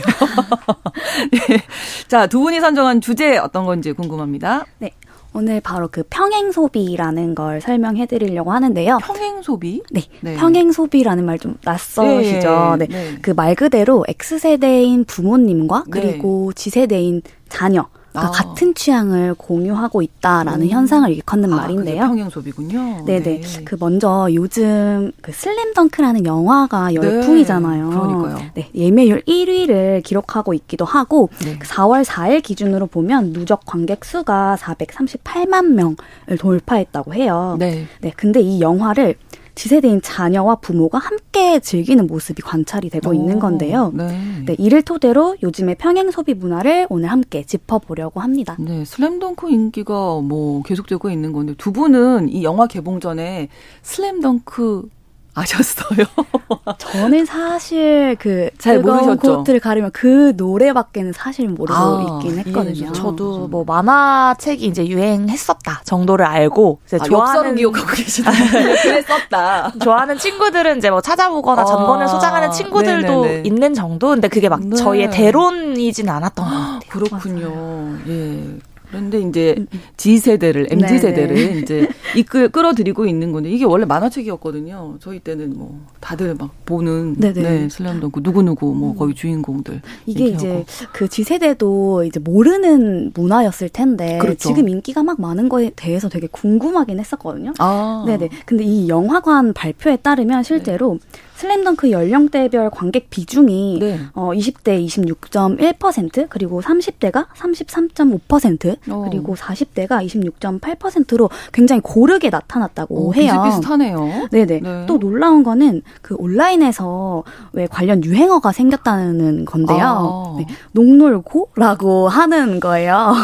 네. 1.32 1.64
자, 2.08 2.26
두 2.26 2.40
분이 2.40 2.60
선정한 2.60 3.00
주제 3.00 3.38
어떤 3.38 3.64
건지 3.64 3.92
궁금합니다. 3.92 4.66
네. 4.80 4.90
오늘 5.34 5.60
바로 5.60 5.88
그 5.90 6.02
평행 6.10 6.52
소비라는 6.52 7.34
걸 7.34 7.60
설명해 7.60 8.06
드리려고 8.06 8.52
하는데요. 8.52 8.98
평행 9.02 9.40
소비? 9.42 9.82
네. 9.90 10.02
네. 10.20 10.36
평행 10.36 10.72
소비라는 10.72 11.24
말 11.24 11.38
좀 11.38 11.56
낯서시죠? 11.64 12.76
네. 12.78 12.86
네. 12.86 13.16
그 13.22 13.30
말 13.34 13.54
그대로 13.54 14.04
X세대인 14.06 15.04
부모님과 15.04 15.84
네. 15.86 16.00
그리고 16.00 16.52
G세대인 16.54 17.22
자녀 17.48 17.86
그러니까 18.12 18.28
아. 18.28 18.30
같은 18.30 18.74
취향을 18.74 19.34
공유하고 19.34 20.02
있다라는 20.02 20.66
음. 20.66 20.68
현상을 20.68 21.10
일컫는 21.10 21.52
아, 21.52 21.56
말인데요. 21.56 22.02
평행 22.02 22.28
소비군요. 22.28 23.04
네네. 23.06 23.40
네. 23.40 23.64
그 23.64 23.76
먼저 23.80 24.28
요즘 24.32 25.12
그 25.22 25.32
슬램덩크라는 25.32 26.26
영화가 26.26 26.88
네. 26.88 26.94
열풍이잖아요. 26.94 27.88
네. 27.88 27.96
그러니까요. 27.96 28.38
네, 28.54 28.70
예매율 28.74 29.22
1위를 29.22 30.02
기록하고 30.02 30.52
있기도 30.54 30.84
하고 30.84 31.30
네. 31.42 31.58
4월 31.58 32.04
그 32.04 32.10
4일 32.10 32.42
기준으로 32.42 32.86
보면 32.86 33.32
누적 33.32 33.64
관객 33.64 34.04
수가 34.04 34.56
438만 34.60 35.72
명을 35.72 35.96
돌파했다고 36.38 37.14
해요. 37.14 37.56
네. 37.58 37.86
네. 38.00 38.12
근데 38.14 38.40
이 38.40 38.60
영화를 38.60 39.16
지세대인 39.54 40.00
자녀와 40.02 40.56
부모가 40.56 40.98
함께 40.98 41.60
즐기는 41.60 42.06
모습이 42.06 42.42
관찰이 42.42 42.90
되고 42.90 43.10
오, 43.10 43.14
있는 43.14 43.38
건데요. 43.38 43.92
네. 43.94 44.08
네. 44.46 44.56
이를 44.58 44.82
토대로 44.82 45.36
요즘의 45.42 45.76
평행 45.76 46.10
소비 46.10 46.34
문화를 46.34 46.86
오늘 46.88 47.10
함께 47.10 47.44
짚어보려고 47.44 48.20
합니다. 48.20 48.56
네, 48.58 48.84
슬램덩크 48.84 49.50
인기가 49.50 50.20
뭐 50.20 50.62
계속되고 50.62 51.10
있는 51.10 51.32
건데 51.32 51.54
두 51.58 51.72
분은 51.72 52.30
이 52.30 52.44
영화 52.44 52.66
개봉 52.66 53.00
전에 53.00 53.48
슬램덩크 53.82 54.88
아셨어요? 55.34 56.06
저는 56.78 57.24
사실 57.24 58.16
그잘 58.18 58.80
모르셨죠. 58.80 59.38
곳을 59.44 59.60
가리면 59.60 59.90
그 59.92 60.34
노래밖에는 60.36 61.12
사실 61.12 61.48
모르고 61.48 61.74
아, 61.74 62.18
있긴 62.20 62.38
했거든요. 62.38 62.88
예, 62.88 62.92
저도 62.92 63.48
뭐 63.48 63.64
만화책이 63.64 64.66
이제 64.66 64.86
유행했었다 64.86 65.82
정도를 65.84 66.26
알고 66.26 66.80
이제 66.86 66.98
아, 67.00 67.04
좋아하는 67.04 67.56
기억하고 67.56 67.86
계시다. 67.92 68.30
그랬었다. 68.82 69.72
좋아하는 69.82 70.18
친구들은 70.18 70.78
이제 70.78 70.90
뭐 70.90 71.00
찾아보거나 71.00 71.62
아, 71.62 71.64
전본을 71.64 72.08
소장하는 72.08 72.50
친구들도 72.50 73.22
네네네. 73.22 73.42
있는 73.46 73.74
정도. 73.74 74.08
근데 74.08 74.28
그게 74.28 74.48
막 74.50 74.60
네. 74.62 74.76
저희의 74.76 75.10
대론이지는 75.10 76.12
않았던 76.12 76.44
것 76.44 76.50
같아요. 76.50 76.80
그렇군요. 76.88 77.48
맞아요. 77.48 77.98
예. 78.08 78.71
그런데 78.92 79.20
이제 79.20 79.56
G 79.96 80.18
세대를 80.18 80.66
MZ 80.70 80.98
세대를 80.98 81.56
이제 81.62 81.88
이끌 82.14 82.50
끌어들이고 82.50 83.06
있는 83.06 83.32
건데 83.32 83.50
이게 83.50 83.64
원래 83.64 83.86
만화책이었거든요. 83.86 84.98
저희 85.00 85.18
때는 85.18 85.54
뭐 85.56 85.80
다들 86.00 86.34
막 86.34 86.50
보는 86.66 87.16
네네. 87.16 87.40
네, 87.40 87.68
슬램덩크 87.70 88.22
누구 88.22 88.42
누구 88.42 88.74
뭐 88.74 88.92
음. 88.92 88.96
거의 88.96 89.14
주인공들 89.14 89.80
이게 90.04 90.26
이제 90.26 90.66
그 90.92 91.08
G 91.08 91.24
세대도 91.24 92.04
이제 92.04 92.20
모르는 92.20 93.12
문화였을 93.14 93.70
텐데 93.70 94.18
그렇죠. 94.18 94.50
지금 94.50 94.68
인기가 94.68 95.02
막 95.02 95.18
많은 95.18 95.48
거에 95.48 95.70
대해서 95.74 96.10
되게 96.10 96.26
궁금하긴 96.30 97.00
했었거든요. 97.00 97.54
아. 97.60 98.04
네네. 98.06 98.28
근데 98.44 98.62
이 98.62 98.88
영화관 98.88 99.54
발표에 99.54 99.96
따르면 99.96 100.42
실제로 100.42 100.98
네. 101.00 101.31
슬램덩크 101.46 101.90
연령대별 101.90 102.70
관객 102.70 103.10
비중이 103.10 103.78
네. 103.80 103.98
어 104.14 104.30
20대 104.32 104.86
26.1% 104.86 106.26
그리고 106.28 106.60
30대가 106.62 107.26
33.5% 107.36 108.76
어. 108.90 109.08
그리고 109.10 109.34
40대가 109.34 110.06
26.8%로 110.06 111.30
굉장히 111.52 111.80
고르게 111.82 112.30
나타났다고 112.30 113.08
오, 113.08 113.14
해요. 113.14 113.32
비슷비슷하네요. 113.44 114.28
네네. 114.30 114.60
네. 114.60 114.84
또 114.86 115.00
놀라운 115.00 115.42
거는 115.42 115.82
그 116.00 116.14
온라인에서 116.16 117.24
왜 117.54 117.66
관련 117.66 118.04
유행어가 118.04 118.52
생겼다는 118.52 119.44
건데요. 119.44 119.80
아. 119.82 120.34
네. 120.38 120.46
농놀고라고 120.70 122.08
하는 122.08 122.60
거예요. 122.60 123.14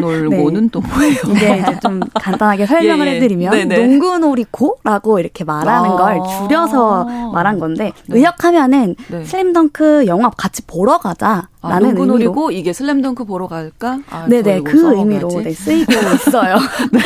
농놀고는 0.00 0.62
네. 0.62 0.68
또 0.72 0.80
뭐예요? 0.80 1.14
이게 1.36 1.58
이제 1.62 1.78
좀 1.80 2.00
간단하게 2.14 2.66
설명을 2.66 3.06
예, 3.06 3.10
예. 3.12 3.16
해드리면. 3.16 3.68
농구놀이고라고 3.68 5.20
이렇게 5.20 5.44
말하는 5.44 5.90
아. 5.90 5.96
걸 5.96 6.20
줄여서 6.48 7.30
말한 7.32 7.59
건데 7.60 7.92
네. 8.08 8.18
의역하면은 8.18 8.96
네. 9.08 9.24
슬램덩크 9.24 10.06
영화 10.06 10.30
같이 10.30 10.62
보러 10.66 10.98
가자. 10.98 11.48
아, 11.62 11.68
라는 11.68 11.90
아, 11.96 12.00
의미로 12.00 12.50
이게 12.50 12.72
슬램덩크 12.72 13.24
보러 13.26 13.46
갈까? 13.46 13.98
아, 14.08 14.26
네네 14.26 14.62
그 14.62 14.96
의미로 14.96 15.28
네, 15.28 15.52
쓰이고 15.52 15.92
있어요. 16.26 16.56
네. 16.92 17.00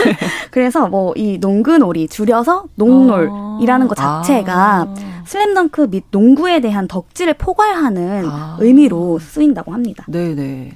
그래서 0.50 0.86
뭐 0.88 1.12
이 1.16 1.38
농구 1.38 1.76
놀이 1.78 2.08
줄여서 2.08 2.64
농놀이라는 2.76 3.88
것 3.88 3.94
자체가 3.96 4.54
아. 4.54 4.94
슬램덩크 5.26 5.88
및 5.90 6.04
농구에 6.10 6.60
대한 6.60 6.86
덕질을 6.88 7.34
포괄하는 7.34 8.24
아. 8.26 8.56
의미로 8.60 9.18
쓰인다고 9.18 9.72
합니다. 9.72 10.04
네네. 10.08 10.72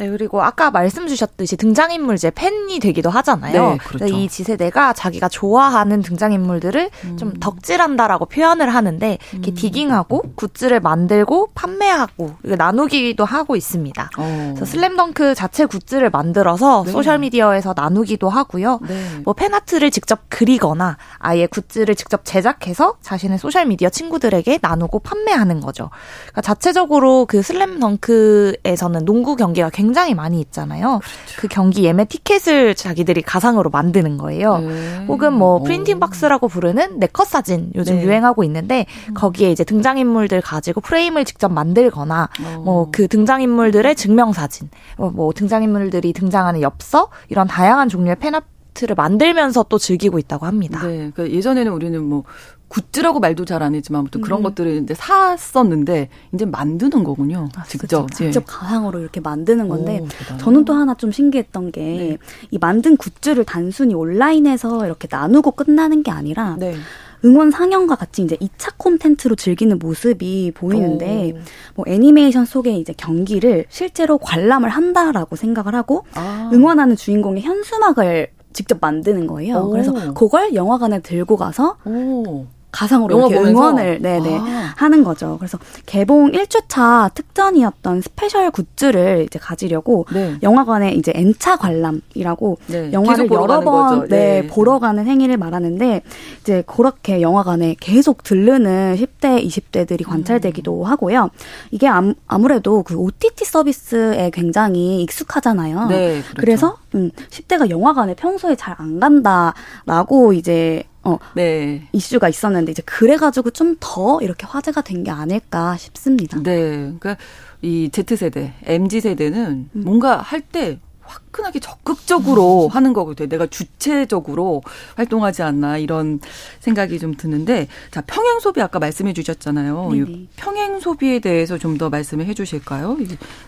네, 0.00 0.08
그리고 0.08 0.42
아까 0.42 0.70
말씀 0.70 1.06
주셨듯이 1.06 1.58
등장인물 1.58 2.14
이제 2.14 2.30
팬이 2.30 2.78
되기도 2.78 3.10
하잖아요. 3.10 3.72
네, 3.72 3.76
그렇죠. 3.76 4.06
이 4.06 4.28
Z세대가 4.28 4.94
자기가 4.94 5.28
좋아하는 5.28 6.00
등장인물들을 6.00 6.90
음. 7.04 7.16
좀 7.18 7.34
덕질한다라고 7.38 8.24
표현을 8.24 8.74
하는데 8.74 9.18
이렇게 9.32 9.50
음. 9.50 9.54
디깅하고 9.54 10.22
굿즈를 10.36 10.80
만들고 10.80 11.50
판매하고 11.54 12.32
나누기도 12.40 13.26
하고 13.26 13.56
있습니다. 13.56 14.10
어. 14.16 14.52
그래서 14.54 14.64
슬램덩크 14.64 15.34
자체 15.34 15.66
굿즈를 15.66 16.08
만들어서 16.08 16.84
네. 16.86 16.92
소셜 16.92 17.18
미디어에서 17.18 17.74
나누기도 17.76 18.30
하고요. 18.30 18.80
네. 18.88 19.20
뭐 19.24 19.34
팬아트를 19.34 19.90
직접 19.90 20.20
그리거나 20.30 20.96
아예 21.18 21.46
굿즈를 21.46 21.94
직접 21.94 22.24
제작해서 22.24 22.94
자신의 23.02 23.38
소셜 23.38 23.66
미디어 23.66 23.90
친구들에게 23.90 24.60
나누고 24.62 25.00
판매하는 25.00 25.60
거죠. 25.60 25.90
그러니까 26.22 26.40
자체적으로 26.40 27.26
그 27.26 27.42
슬램덩크에서는 27.42 29.04
농구 29.04 29.36
경기가 29.36 29.68
굉장히 29.68 29.89
굉장히 29.90 30.14
많이 30.14 30.40
있잖아요. 30.40 31.00
그렇죠. 31.00 31.40
그 31.40 31.48
경기 31.48 31.84
예매 31.84 32.04
티켓을 32.04 32.74
자기들이 32.74 33.22
가상으로 33.22 33.70
만드는 33.70 34.18
거예요. 34.18 34.58
네. 34.58 35.04
혹은 35.08 35.32
뭐 35.32 35.62
프린팅 35.62 35.98
박스라고 35.98 36.48
부르는 36.48 36.98
네컷 36.98 37.26
사진 37.26 37.72
요즘 37.74 37.96
네. 37.96 38.04
유행하고 38.04 38.44
있는데 38.44 38.86
음. 39.08 39.14
거기에 39.14 39.50
이제 39.50 39.64
등장인물들 39.64 40.40
가지고 40.42 40.80
프레임을 40.80 41.24
직접 41.24 41.50
만들거나 41.50 42.28
뭐 42.64 42.90
그 42.92 43.08
등장인물들의 43.08 43.94
증명 43.96 44.32
사진, 44.32 44.68
뭐, 44.96 45.10
뭐 45.10 45.32
등장인물들이 45.32 46.12
등장하는 46.12 46.60
엽서 46.62 47.08
이런 47.28 47.46
다양한 47.46 47.88
종류의 47.88 48.16
팬업 48.16 48.44
를 48.82 48.94
만들면서 48.94 49.64
또 49.68 49.78
즐기고 49.78 50.18
있다고 50.20 50.46
합니다. 50.46 50.86
네, 50.86 51.10
그러니까 51.12 51.36
예전에는 51.36 51.72
우리는 51.72 52.02
뭐 52.02 52.22
굿즈라고 52.70 53.20
말도 53.20 53.44
잘 53.44 53.60
안 53.60 53.74
했지만 53.74 54.00
아무튼 54.00 54.22
그런 54.22 54.40
음. 54.40 54.42
것들을 54.44 54.82
이제 54.84 54.94
샀었는데 54.94 56.08
이제 56.32 56.46
만드는 56.46 57.04
거군요. 57.04 57.48
아, 57.56 57.64
직접 57.64 58.06
그렇죠. 58.06 58.06
직접 58.14 58.44
가상으로 58.46 59.00
이렇게 59.00 59.20
만드는 59.20 59.68
건데 59.68 60.00
오, 60.02 60.38
저는 60.38 60.64
또 60.64 60.72
하나 60.72 60.94
좀 60.94 61.12
신기했던 61.12 61.72
게이 61.72 62.16
네. 62.50 62.58
만든 62.58 62.96
굿즈를 62.96 63.44
단순히 63.44 63.94
온라인에서 63.94 64.86
이렇게 64.86 65.08
나누고 65.10 65.50
끝나는 65.50 66.02
게 66.02 66.10
아니라 66.10 66.56
네. 66.58 66.74
응원 67.22 67.50
상영과 67.50 67.96
같이 67.96 68.22
이제 68.22 68.36
2차 68.36 68.78
콘텐츠로 68.78 69.34
즐기는 69.34 69.78
모습이 69.78 70.52
보이는데 70.54 71.34
오. 71.36 71.38
뭐 71.74 71.84
애니메이션 71.86 72.46
속에 72.46 72.72
이제 72.72 72.94
경기를 72.96 73.66
실제로 73.68 74.16
관람을 74.16 74.70
한다라고 74.70 75.36
생각을 75.36 75.74
하고 75.74 76.04
아. 76.14 76.48
응원하는 76.54 76.96
주인공의 76.96 77.42
현수막을 77.42 78.28
직접 78.54 78.78
만드는 78.80 79.26
거예요. 79.26 79.58
오. 79.58 79.70
그래서 79.70 80.14
그걸 80.14 80.54
영화관에 80.54 81.00
들고 81.00 81.36
가서 81.36 81.76
오. 81.84 82.46
가상으로 82.72 83.16
이렇게 83.18 83.34
보면서? 83.36 83.50
응원을 83.60 84.02
네네 84.02 84.38
아. 84.38 84.74
하는 84.76 85.04
거죠. 85.04 85.36
그래서 85.38 85.58
개봉 85.86 86.32
1주차 86.32 87.12
특전이었던 87.14 88.00
스페셜 88.00 88.50
굿즈를 88.50 89.24
이제 89.26 89.38
가지려고 89.38 90.06
네. 90.12 90.36
영화관에 90.42 90.92
이제 90.92 91.12
N차 91.14 91.56
관람이라고 91.56 92.58
네. 92.66 92.92
영화를 92.92 93.30
여러 93.30 93.60
번 93.60 94.08
네, 94.08 94.42
네, 94.42 94.46
보러 94.48 94.78
가는 94.78 95.06
행위를 95.06 95.36
말하는데 95.36 96.02
이제 96.40 96.62
그렇게 96.66 97.20
영화관에 97.20 97.76
계속 97.78 98.22
들르는 98.22 98.96
10대, 98.96 99.44
20대들이 99.46 100.06
관찰되기도 100.06 100.82
음. 100.82 100.86
하고요. 100.86 101.30
이게 101.70 101.88
아무래도 102.26 102.82
그 102.82 102.96
OTT 102.96 103.44
서비스에 103.44 104.30
굉장히 104.32 105.02
익숙하잖아요. 105.02 105.86
네, 105.88 106.20
그렇죠. 106.22 106.34
그래서 106.36 106.76
음, 106.94 107.10
10대가 107.30 107.70
영화관에 107.70 108.14
평소에 108.14 108.56
잘 108.56 108.70
안 108.78 109.00
간다라고 109.00 110.32
이제 110.32 110.84
어, 111.02 111.18
네. 111.34 111.88
이슈가 111.92 112.28
있었는데 112.28 112.72
이제 112.72 112.82
그래가지고 112.84 113.50
좀 113.50 113.76
더 113.80 114.18
이렇게 114.20 114.46
화제가 114.46 114.82
된 114.82 115.02
게 115.04 115.10
아닐까 115.10 115.76
싶습니다. 115.78 116.42
네, 116.42 116.92
그러니까 116.98 117.16
이 117.62 117.88
Z 117.90 118.16
세대, 118.16 118.52
MZ 118.64 119.00
세대는 119.00 119.70
음. 119.74 119.82
뭔가 119.84 120.18
할 120.18 120.40
때 120.42 120.78
화끈하게 121.00 121.58
적극적으로 121.58 122.68
하는 122.68 122.92
거거든요. 122.92 123.28
내가 123.28 123.46
주체적으로 123.46 124.62
활동하지 124.96 125.42
않나 125.42 125.76
이런 125.78 126.20
생각이 126.60 126.98
좀 127.00 127.14
드는데 127.16 127.66
자 127.90 128.00
평행 128.02 128.38
소비 128.38 128.60
아까 128.62 128.78
말씀해 128.78 129.12
주셨잖아요. 129.12 129.90
이 129.94 130.28
평행 130.36 130.78
소비에 130.80 131.18
대해서 131.18 131.58
좀 131.58 131.78
더 131.78 131.88
말씀을 131.90 132.26
해 132.26 132.34
주실까요? 132.34 132.96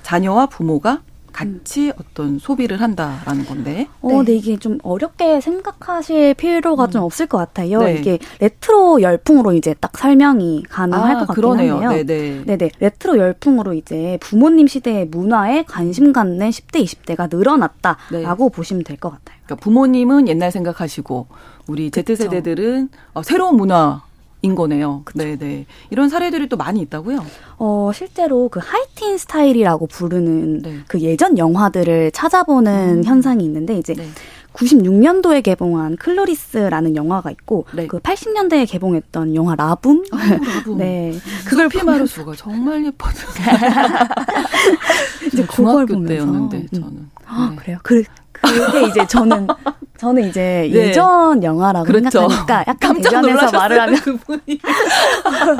자녀와 0.03 0.47
부모가 0.47 1.03
같이 1.33 1.89
음. 1.89 1.93
어떤 1.99 2.39
소비를 2.39 2.81
한다라는 2.81 3.45
건데. 3.47 3.89
어, 4.01 4.23
네. 4.23 4.35
이게 4.35 4.57
좀 4.59 4.79
어렵게 4.83 5.41
생각하실 5.41 6.35
필요가 6.35 6.85
음. 6.87 6.91
좀 6.91 7.03
없을 7.03 7.27
것 7.27 7.39
같아요. 7.39 7.81
네. 7.81 7.95
이게 7.99 8.19
레트로 8.41 9.03
열풍으로 9.03 9.53
이제 9.55 9.75
딱 9.81 9.97
설명이 9.97 10.65
가능할 10.69 11.17
아, 11.17 11.19
것 11.21 11.27
같긴 11.29 11.35
그러네요. 11.43 11.75
한데요. 11.79 12.05
네네. 12.07 12.45
네네. 12.47 12.71
레트로 12.81 13.19
열풍으로 13.19 13.75
이제 13.75 14.19
부모님 14.21 14.67
시대의 14.67 15.07
문화에 15.07 15.65
관심 15.65 16.13
갖는 16.13 16.51
10대, 16.51 16.85
20대가 16.85 17.35
늘어났다라고 17.35 18.49
네. 18.51 18.55
보시면 18.57 18.85
될 18.85 18.97
것 19.03 19.11
같아요. 19.11 19.37
그러니까 19.45 19.65
부모님은 19.65 20.29
옛날 20.29 20.53
생각하시고 20.53 21.27
우리 21.67 21.91
Z세대들은 21.91 22.89
어, 23.15 23.23
새로운 23.23 23.57
문화 23.57 24.03
인 24.45 24.57
거네요. 24.57 25.05
네, 25.15 25.37
네. 25.37 25.67
이런 25.91 26.09
사례들이 26.09 26.49
또 26.49 26.57
많이 26.57 26.81
있다고요? 26.81 27.25
어, 27.59 27.91
실제로 27.95 28.49
그 28.49 28.59
하이틴 28.63 29.17
스타일이라고 29.17 29.87
부르는 29.87 30.63
네. 30.63 30.79
그 30.89 31.01
예전 31.01 31.39
영화들을 31.39 32.11
찾아보는 32.11 32.99
음. 32.99 33.05
현상이 33.05 33.45
있는데 33.45 33.79
이제 33.79 33.95
네. 33.95 34.05
96년도에 34.53 35.45
개봉한 35.45 35.97
클로리스라는 35.97 36.97
영화가 36.97 37.31
있고 37.31 37.67
네. 37.73 37.87
그 37.87 38.01
80년대에 38.01 38.69
개봉했던 38.69 39.37
영화 39.37 39.55
라붐. 39.55 40.05
아, 40.11 40.17
라붐. 40.17 40.77
네. 40.79 41.15
그걸 41.47 41.69
피마르수가 41.69 42.35
정말 42.37 42.85
예뻤어요. 42.85 43.31
이제 45.33 45.47
그걸 45.47 45.87
보면서 45.87 46.09
때였는데 46.09 46.67
저는. 46.75 46.89
음. 46.89 47.11
아, 47.27 47.49
네. 47.51 47.57
그래요. 47.57 47.79
그 47.83 48.03
그게 48.33 48.89
이제 48.89 49.07
저는 49.07 49.47
저는 50.03 50.29
이제 50.29 50.69
네. 50.73 50.89
예전 50.89 51.45
영화라고 51.45 51.87
그렇죠. 51.87 52.11
생각하니까 52.11 52.65
약간 52.67 53.01
대변해서 53.01 53.53
말을 53.53 53.81
하면 53.83 54.01
그분이 54.01 54.41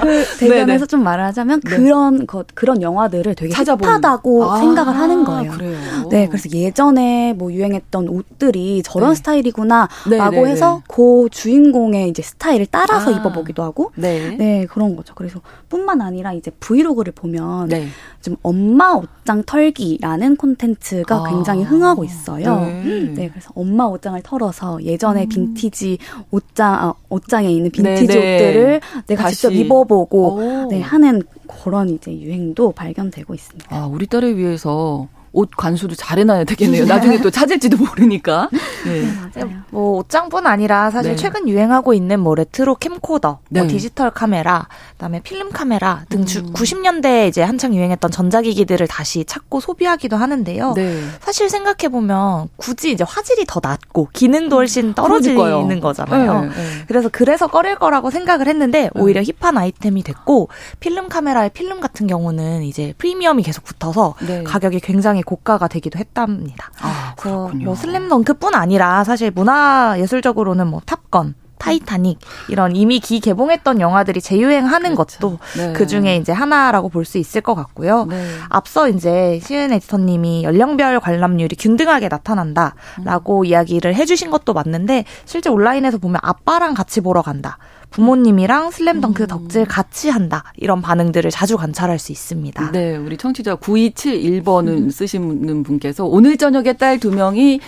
그 0.03 0.25
대변해서 0.41 0.67
네네. 0.67 0.87
좀 0.87 1.05
말을 1.05 1.23
하자면 1.27 1.61
네. 1.61 1.71
그런 1.71 2.27
것 2.27 2.49
그런 2.53 2.83
영화들을 2.83 3.37
되게 3.37 3.53
찾아보는. 3.53 3.89
핫하다고 3.93 4.51
아, 4.51 4.59
생각을 4.59 4.97
하는 4.97 5.23
거예요. 5.25 5.53
그래요. 5.53 5.79
네, 6.11 6.27
그래서 6.27 6.51
예전에 6.51 7.35
뭐 7.35 7.53
유행했던 7.53 8.09
옷들이 8.09 8.83
저런 8.85 9.11
네. 9.11 9.15
스타일이구나라고 9.15 10.11
네네네. 10.11 10.51
해서 10.51 10.83
그 10.89 11.29
주인공의 11.31 12.09
이제 12.09 12.23
스타일을 12.23 12.67
따라서 12.69 13.15
아. 13.15 13.17
입어보기도 13.17 13.63
하고 13.63 13.93
네. 13.95 14.35
네 14.37 14.67
그런 14.69 14.97
거죠. 14.97 15.15
그래서 15.15 15.41
뿐만 15.69 16.01
아니라 16.01 16.33
이제 16.33 16.51
브이로그를 16.59 17.13
보면 17.13 17.69
네. 17.69 17.87
좀 18.21 18.35
엄마 18.43 18.91
옷장 18.91 19.45
털기라는 19.45 20.35
콘텐츠가 20.35 21.15
아. 21.19 21.29
굉장히 21.29 21.63
흥하고 21.63 22.03
있어요. 22.03 22.57
네. 22.57 23.13
네. 23.15 23.29
그래서 23.29 23.51
엄마 23.55 23.85
옷장을 23.85 24.21
털어서 24.25 24.81
예전에 24.83 25.25
음. 25.25 25.29
빈티지 25.29 25.99
옷장 26.31 26.73
아, 26.75 26.95
옷장에 27.09 27.51
있는 27.51 27.71
빈티지 27.73 28.07
네네. 28.07 28.35
옷들을 28.37 28.81
내가 29.09 29.23
다시. 29.25 29.35
직접 29.35 29.53
입어보고 29.53 30.69
네, 30.71 30.81
하는 30.81 31.23
그런 31.65 31.89
이제 31.89 32.13
유행도 32.13 32.71
발견되고 32.73 33.35
있습니다. 33.35 33.77
아, 33.77 33.87
우리 33.87 34.07
딸을 34.07 34.37
위해서 34.39 35.09
옷 35.33 35.51
간수도 35.57 35.95
잘 35.95 36.19
해놔야 36.19 36.45
되겠네요. 36.45 36.87
나중에 36.87 37.21
또 37.21 37.31
찾을지도 37.31 37.77
모르니까. 37.79 38.49
네. 38.85 39.03
네 39.35 39.63
뭐 39.73 39.97
옷장뿐 39.97 40.47
아니라 40.47 40.91
사실 40.91 41.13
네. 41.13 41.17
최근 41.17 41.49
유행하고 41.49 41.95
있는 41.95 42.21
뭐 42.21 42.35
레트로 42.35 42.75
캠코더, 42.75 43.29
뭐 43.31 43.41
네. 43.49 43.61
뭐 43.61 43.69
디지털 43.69 44.11
카메라, 44.11 44.69
그다음에 44.93 45.21
필름 45.23 45.51
카메라 45.51 46.05
등 46.11 46.27
주, 46.27 46.41
음. 46.41 46.53
90년대에 46.53 47.27
이제 47.29 47.43
한창 47.43 47.75
유행했던 47.75 48.11
전자기기들을 48.11 48.87
다시 48.87 49.25
찾고 49.25 49.61
소비하기도 49.61 50.15
하는데요. 50.15 50.75
네. 50.75 51.03
사실 51.21 51.49
생각해 51.49 51.89
보면 51.91 52.49
굳이 52.57 52.93
이제 52.93 53.03
화질이 53.03 53.47
더 53.49 53.61
낮고 53.63 54.11
기능도 54.13 54.57
훨씬 54.57 54.89
음, 54.89 54.95
떨어지는 54.95 55.81
거잖아요. 55.81 56.43
네, 56.43 56.49
네. 56.49 56.55
그래서 56.87 57.09
그래서 57.11 57.47
꺼릴 57.47 57.77
거라고 57.77 58.11
생각을 58.11 58.49
했는데 58.49 58.91
오히려 58.95 59.23
힙한 59.23 59.57
아이템이 59.57 60.03
됐고 60.03 60.51
필름 60.81 61.09
카메라의 61.09 61.49
필름 61.55 61.81
같은 61.81 62.07
경우는 62.07 62.63
이제 62.65 62.93
프리미엄이 62.99 63.43
계속 63.43 63.65
붙어서 63.65 64.17
가격이 64.45 64.81
굉장히 64.81 65.22
굉장히 65.23 65.25
고가가 65.25 65.69
되기도 65.69 65.99
했답니다. 65.99 66.71
아, 66.81 67.15
그래서 67.17 67.51
뭐 67.55 67.75
슬램덩크뿐 67.75 68.55
아니라 68.55 69.05
사실 69.05 69.31
문화 69.31 69.95
예술적으로는 69.99 70.67
뭐 70.67 70.81
탑건 70.85 71.35
타이타닉 71.59 72.19
이런 72.49 72.75
이미 72.75 72.99
기 72.99 73.21
개봉했던 73.21 73.81
영화들이 73.81 74.21
재유행하는 74.21 74.97
그렇죠. 74.97 75.19
것도 75.21 75.39
네. 75.57 75.73
그 75.73 75.87
중에 75.87 76.17
이제 76.17 76.33
하나라고 76.33 76.89
볼 76.89 77.05
수 77.05 77.19
있을 77.19 77.41
것 77.41 77.55
같고요. 77.55 78.07
네. 78.07 78.27
앞서 78.49 78.89
이제 78.89 79.39
시은 79.43 79.73
에디터님이 79.73 80.43
연령별 80.43 80.99
관람률이 80.99 81.55
균등하게 81.57 82.09
나타난다라고 82.09 83.41
음. 83.41 83.45
이야기를 83.45 83.95
해주신 83.95 84.31
것도 84.31 84.55
맞는데 84.55 85.05
실제 85.25 85.51
온라인에서 85.51 85.99
보면 85.99 86.19
아빠랑 86.23 86.75
같이 86.75 87.01
보러 87.01 87.23
간다. 87.23 87.59
부모님이랑 87.93 88.71
슬램덩크 88.71 89.25
음. 89.25 89.27
덕질 89.29 89.65
같이 89.67 90.09
한다. 90.09 90.45
이런 90.57 90.83
반응들을 90.83 91.31
자주 91.31 91.57
관찰할 91.57 91.99
수 91.99 92.11
있습니다. 92.13 92.73
네, 92.73 92.97
우리 92.97 93.17
청취자 93.17 93.57
9271번을 93.57 94.69
음. 94.69 94.91
쓰시는 94.91 95.63
분께서 95.63 96.05
오늘 96.05 96.37
저녁에 96.37 96.73
딸 96.75 96.99
두 96.99 97.11
명이 97.11 97.61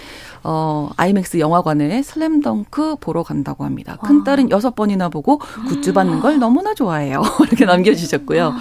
어, 0.47 0.90
아이맥스 0.99 1.38
영화관에 1.38 2.03
슬램덩크 2.03 2.97
보러 3.01 3.22
간다고 3.22 3.64
합니다. 3.64 3.97
큰 4.05 4.24
딸은 4.24 4.45
아. 4.45 4.49
여섯 4.51 4.74
번이나 4.74 5.09
보고 5.09 5.38
굿즈 5.68 5.95
받는 5.95 6.20
걸 6.20 6.38
너무나 6.38 6.74
좋아해요. 6.74 7.22
이렇게 7.49 7.64
남겨주셨고요. 7.64 8.53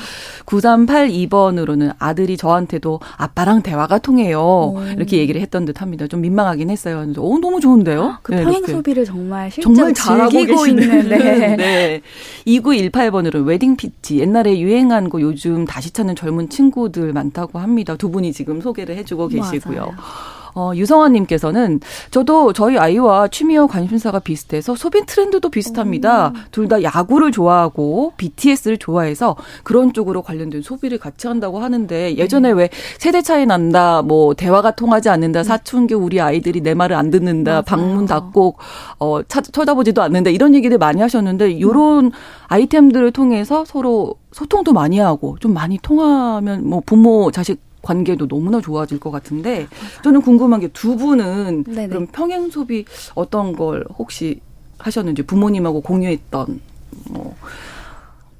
9382번으로는 0.45 1.93
아들이 1.99 2.37
저한테도 2.37 3.01
아빠랑 3.17 3.61
대화가 3.63 3.97
통해요. 3.97 4.39
오. 4.41 4.81
이렇게 4.95 5.17
얘기를 5.17 5.41
했던 5.41 5.65
듯 5.65 5.81
합니다. 5.81 6.07
좀 6.07 6.21
민망하긴 6.21 6.69
했어요. 6.69 6.99
어, 6.99 7.05
너무 7.39 7.59
좋은데요? 7.59 8.19
그 8.23 8.31
네, 8.31 8.43
평행 8.43 8.65
소비를 8.65 9.03
정말 9.03 9.51
실제로 9.51 9.75
정말 9.75 9.93
잘하고 9.93 10.65
있는. 10.67 11.09
네. 11.09 11.55
네. 11.57 12.01
2918번으로는 12.47 13.45
웨딩 13.45 13.75
피치. 13.75 14.19
옛날에 14.19 14.57
유행한 14.59 15.09
거 15.09 15.19
요즘 15.19 15.65
다시 15.65 15.91
찾는 15.91 16.15
젊은 16.15 16.47
친구들 16.47 17.11
많다고 17.11 17.59
합니다. 17.59 17.97
두 17.97 18.09
분이 18.09 18.31
지금 18.31 18.61
소개를 18.61 18.95
해주고 18.95 19.27
계시고요. 19.27 19.79
맞아요. 19.79 20.42
어, 20.55 20.71
유성환님께서는 20.75 21.79
저도 22.11 22.53
저희 22.53 22.77
아이와 22.77 23.27
취미와 23.27 23.67
관심사가 23.67 24.19
비슷해서 24.19 24.75
소비 24.75 25.05
트렌드도 25.05 25.49
비슷합니다. 25.49 26.29
음. 26.29 26.33
둘다 26.51 26.83
야구를 26.83 27.31
좋아하고 27.31 28.13
BTS를 28.17 28.77
좋아해서 28.77 29.35
그런 29.63 29.93
쪽으로 29.93 30.21
관련된 30.21 30.61
소비를 30.61 30.97
같이 30.99 31.27
한다고 31.27 31.59
하는데 31.59 32.17
예전에 32.17 32.49
네. 32.49 32.53
왜 32.53 32.69
세대 32.99 33.21
차이 33.21 33.45
난다, 33.45 34.01
뭐 34.01 34.33
대화가 34.33 34.71
통하지 34.71 35.09
않는다, 35.09 35.41
음. 35.41 35.43
사춘기 35.43 35.93
우리 35.93 36.21
아이들이 36.21 36.61
내 36.61 36.73
말을 36.73 36.95
안 36.95 37.09
듣는다, 37.09 37.51
맞아요. 37.51 37.61
방문 37.63 38.05
닫고 38.05 38.55
어 38.99 39.21
차, 39.27 39.41
쳐다보지도 39.41 40.01
않는다 40.01 40.29
이런 40.29 40.55
얘기들 40.55 40.77
많이 40.77 41.01
하셨는데 41.01 41.59
요런 41.59 42.05
음. 42.05 42.11
아이템들을 42.47 43.11
통해서 43.11 43.65
서로 43.65 44.15
소통도 44.31 44.73
많이 44.73 44.99
하고 44.99 45.37
좀 45.39 45.53
많이 45.53 45.77
통하면 45.77 46.67
뭐 46.67 46.81
부모 46.85 47.31
자식 47.31 47.59
관계도 47.83 48.27
너무나 48.27 48.59
좋아질 48.61 48.99
것 48.99 49.11
같은데 49.11 49.67
저는 50.03 50.21
궁금한 50.21 50.59
게 50.61 50.69
두 50.73 50.95
분은 50.97 51.65
네네. 51.65 51.87
그럼 51.89 52.07
평행 52.07 52.49
소비 52.49 52.85
어떤 53.13 53.53
걸 53.55 53.85
혹시 53.99 54.39
하셨는지 54.79 55.21
부모님하고 55.23 55.81
공유했던 55.81 56.59
뭐 57.09 57.35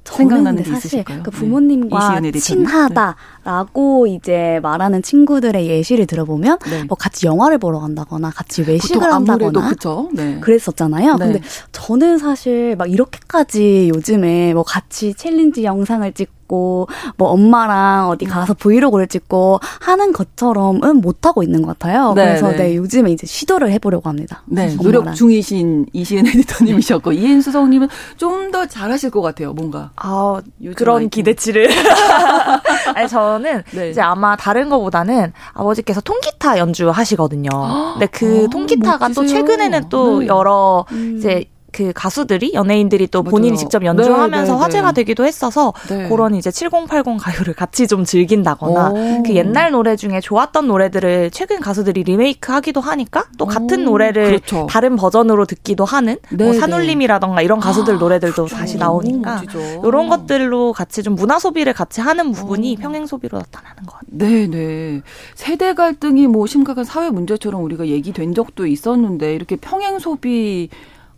생각나는 0.04 0.62
게 0.62 0.68
사실 0.70 0.86
있으실까요? 1.00 1.22
그 1.22 1.30
네. 1.30 1.36
부모님과 1.38 2.20
네. 2.20 2.30
친하다라고 2.32 4.04
네. 4.06 4.14
이제 4.14 4.60
말하는 4.62 5.02
친구들의 5.02 5.66
예시를 5.66 6.06
들어보면 6.06 6.58
네. 6.70 6.84
뭐 6.84 6.96
같이 6.96 7.26
영화를 7.26 7.58
보러 7.58 7.80
간다거나 7.80 8.30
같이 8.30 8.62
외식을 8.62 9.02
한다거나 9.12 9.72
네. 10.12 10.38
그랬었잖아요. 10.40 11.16
네. 11.16 11.24
근데 11.26 11.40
저는 11.72 12.18
사실 12.18 12.76
막 12.76 12.90
이렇게까지 12.90 13.90
요즘에 13.94 14.54
뭐 14.54 14.62
같이 14.62 15.14
챌린지 15.14 15.64
영상을 15.64 16.10
찍고 16.12 16.43
찍고 16.54 16.88
뭐 17.16 17.28
엄마랑 17.30 18.08
어디 18.08 18.24
가서 18.24 18.54
브이로그를 18.54 19.08
찍고 19.08 19.60
하는 19.80 20.12
것처럼은 20.12 21.00
못 21.00 21.26
하고 21.26 21.42
있는 21.42 21.62
것 21.62 21.78
같아요. 21.78 22.14
네, 22.14 22.24
그래서 22.26 22.50
네. 22.50 22.56
네. 22.56 22.76
요즘에 22.76 23.10
이제 23.10 23.26
시도를 23.26 23.70
해보려고 23.72 24.08
합니다. 24.08 24.42
네, 24.46 24.74
노력 24.76 25.14
중이신 25.14 25.86
이시은 25.92 26.26
에디터님이셨고 26.26 27.12
이은 27.12 27.40
수 27.42 27.50
성님은 27.50 27.88
좀 28.16 28.44
더 28.54 28.66
잘하실 28.66 29.10
것 29.10 29.20
같아요. 29.20 29.52
뭔가 29.52 29.90
아 29.96 30.40
그런 30.76 31.08
기대치를 31.08 31.68
아니 32.94 33.08
저는 33.08 33.64
네. 33.72 33.90
이제 33.90 34.00
아마 34.00 34.36
다른 34.36 34.68
거보다는 34.68 35.32
아버지께서 35.54 36.00
통기타 36.00 36.58
연주하시거든요. 36.58 37.48
근데 37.98 38.06
그 38.06 38.44
아, 38.46 38.50
통기타가 38.52 39.08
멋지세요. 39.08 39.14
또 39.14 39.26
최근에는 39.26 39.88
또 39.88 40.20
네. 40.20 40.28
여러 40.28 40.84
음. 40.92 41.16
이제 41.18 41.46
그 41.74 41.92
가수들이 41.92 42.52
연예인들이 42.54 43.08
또 43.08 43.24
본인이 43.24 43.50
맞아요. 43.50 43.58
직접 43.58 43.84
연주하면서 43.84 44.52
네, 44.52 44.56
네, 44.56 44.62
화제가 44.62 44.92
네. 44.92 45.02
되기도 45.02 45.26
했어서 45.26 45.72
네. 45.88 46.08
그런 46.08 46.36
이제 46.36 46.52
7080 46.52 47.18
가요를 47.18 47.54
같이 47.54 47.88
좀 47.88 48.04
즐긴다거나 48.04 48.90
오. 48.90 49.22
그 49.24 49.34
옛날 49.34 49.72
노래 49.72 49.96
중에 49.96 50.20
좋았던 50.20 50.68
노래들을 50.68 51.32
최근 51.32 51.58
가수들이 51.58 52.04
리메이크 52.04 52.52
하기도 52.52 52.80
하니까 52.80 53.24
또 53.38 53.46
같은 53.46 53.88
오. 53.88 53.90
노래를 53.90 54.26
그렇죠. 54.26 54.68
다른 54.70 54.94
버전으로 54.94 55.46
듣기도 55.46 55.84
하는 55.84 56.16
뭐 56.38 56.52
산울림이라던가 56.52 57.42
이런 57.42 57.58
가수들 57.58 57.94
아, 57.94 57.98
노래들도 57.98 58.44
그렇죠. 58.44 58.54
다시 58.54 58.78
나오니까 58.78 59.42
이런 59.84 60.08
것들로 60.08 60.72
같이 60.72 61.02
좀 61.02 61.16
문화 61.16 61.40
소비를 61.40 61.72
같이 61.72 62.00
하는 62.00 62.30
부분이 62.30 62.76
오. 62.78 62.80
평행 62.80 63.06
소비로 63.06 63.38
나타나는 63.38 63.82
것 63.84 63.94
같아요. 63.94 64.06
네, 64.16 64.46
네. 64.46 65.02
세대 65.34 65.74
갈등이 65.74 66.28
뭐 66.28 66.46
심각한 66.46 66.84
사회 66.84 67.10
문제처럼 67.10 67.64
우리가 67.64 67.88
얘기된 67.88 68.32
적도 68.32 68.64
있었는데 68.64 69.34
이렇게 69.34 69.56
평행 69.56 69.98
소비 69.98 70.68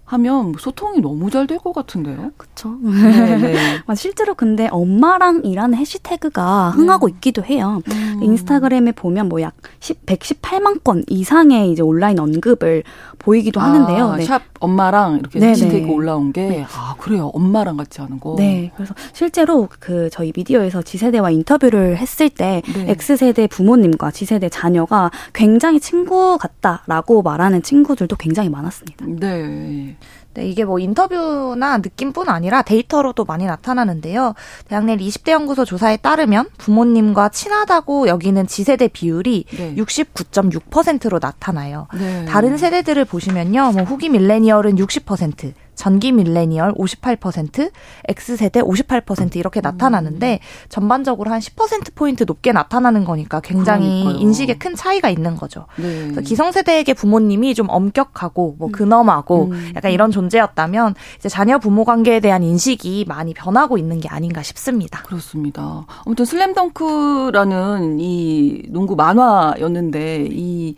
하면 0.06 0.52
뭐 0.52 0.54
소통이 0.58 1.00
너무 1.00 1.30
잘 1.30 1.46
될 1.46 1.58
것 1.58 1.72
같은데요. 1.74 2.30
그렇죠. 2.36 2.76
네, 2.82 3.36
네. 3.38 3.94
실제로 3.94 4.34
근데 4.34 4.68
엄마랑이라는 4.70 5.76
해시태그가 5.78 6.70
흥하고 6.70 7.08
네. 7.08 7.14
있기도 7.14 7.44
해요. 7.44 7.82
음. 7.90 8.20
인스타그램에 8.22 8.92
보면 8.92 9.28
뭐 9.28 9.40
약 9.40 9.54
118만 9.80 10.82
건 10.82 11.04
이상의 11.08 11.70
이제 11.70 11.82
온라인 11.82 12.18
언급을 12.18 12.82
보이기도 13.18 13.60
아, 13.60 13.64
하는데요. 13.64 14.16
네. 14.16 14.24
샵 14.24 14.42
엄마랑 14.60 15.18
이렇게 15.18 15.38
네네. 15.40 15.50
해시태그 15.52 15.88
올라온 15.90 16.32
게, 16.32 16.48
네. 16.48 16.66
아, 16.74 16.94
그래요. 16.98 17.30
엄마랑 17.34 17.76
같이 17.76 18.00
하는 18.00 18.18
거. 18.20 18.36
네. 18.38 18.70
그래서 18.76 18.94
실제로 19.12 19.68
그 19.80 20.08
저희 20.10 20.32
미디어에서 20.34 20.82
지세대와 20.82 21.30
인터뷰를 21.30 21.96
했을 21.98 22.28
때, 22.30 22.62
네. 22.74 22.86
X세대 22.90 23.48
부모님과 23.48 24.10
지세대 24.12 24.48
자녀가 24.48 25.10
굉장히 25.34 25.80
친구 25.80 26.38
같다라고 26.38 27.22
말하는 27.22 27.62
친구들도 27.62 28.16
굉장히 28.16 28.48
많았습니다. 28.48 29.04
네. 29.08 29.95
네, 30.36 30.46
이게 30.46 30.64
뭐 30.64 30.78
인터뷰나 30.78 31.78
느낌뿐 31.78 32.28
아니라 32.28 32.60
데이터로도 32.60 33.24
많이 33.24 33.46
나타나는데요. 33.46 34.34
대학 34.68 34.84
내 34.84 34.96
20대 34.96 35.30
연구소 35.30 35.64
조사에 35.64 35.96
따르면 35.96 36.48
부모님과 36.58 37.30
친하다고 37.30 38.08
여기는 38.08 38.46
지세대 38.46 38.88
비율이 38.88 39.44
네. 39.56 39.74
69.6%로 39.76 41.18
나타나요. 41.20 41.88
네. 41.94 42.26
다른 42.26 42.58
세대들을 42.58 43.06
보시면요. 43.06 43.72
뭐 43.72 43.82
후기 43.84 44.10
밀레니얼은 44.10 44.76
60%, 44.76 45.54
전기 45.76 46.10
밀레니얼 46.10 46.74
58%, 46.74 47.70
X세대 48.08 48.62
58% 48.62 49.36
이렇게 49.36 49.60
나타나는데 49.60 50.40
전반적으로 50.68 51.30
한 51.30 51.38
10%포인트 51.40 52.24
높게 52.24 52.52
나타나는 52.52 53.04
거니까 53.04 53.40
굉장히 53.40 54.02
그러니까요. 54.02 54.22
인식에 54.22 54.54
큰 54.54 54.74
차이가 54.74 55.08
있는 55.08 55.36
거죠. 55.36 55.66
네. 55.76 56.02
그래서 56.04 56.22
기성세대에게 56.22 56.94
부모님이 56.94 57.54
좀 57.54 57.68
엄격하고 57.68 58.56
뭐 58.58 58.68
음. 58.68 58.72
근엄하고 58.72 59.50
음. 59.52 59.72
약간 59.76 59.92
이런 59.92 60.10
존재였다면 60.10 60.94
이제 61.18 61.28
자녀 61.28 61.58
부모 61.58 61.84
관계에 61.84 62.20
대한 62.20 62.42
인식이 62.42 63.04
많이 63.06 63.34
변하고 63.34 63.78
있는 63.78 64.00
게 64.00 64.08
아닌가 64.08 64.42
싶습니다. 64.42 65.02
그렇습니다. 65.02 65.84
아무튼 66.04 66.24
슬램덩크라는 66.24 68.00
이 68.00 68.62
농구 68.70 68.96
만화였는데 68.96 70.28
이 70.30 70.74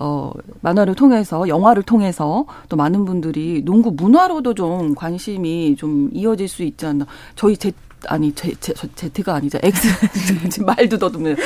어, 0.00 0.32
만화를 0.62 0.94
통해서 0.94 1.46
영화를 1.46 1.82
통해서 1.82 2.46
또 2.70 2.76
많은 2.76 3.04
분들이 3.04 3.62
농구 3.64 3.92
문화로도 3.92 4.54
좀 4.54 4.94
관심이 4.94 5.76
좀 5.76 6.08
이어질 6.12 6.48
수 6.48 6.62
있지 6.62 6.86
않나. 6.86 7.06
저희 7.36 7.56
제 7.56 7.70
아니 8.06 8.32
제, 8.32 8.54
제, 8.60 8.72
제트가 8.94 9.34
아니죠. 9.34 9.58
X 9.62 10.62
말도 10.64 10.98
더듬는 10.98 11.36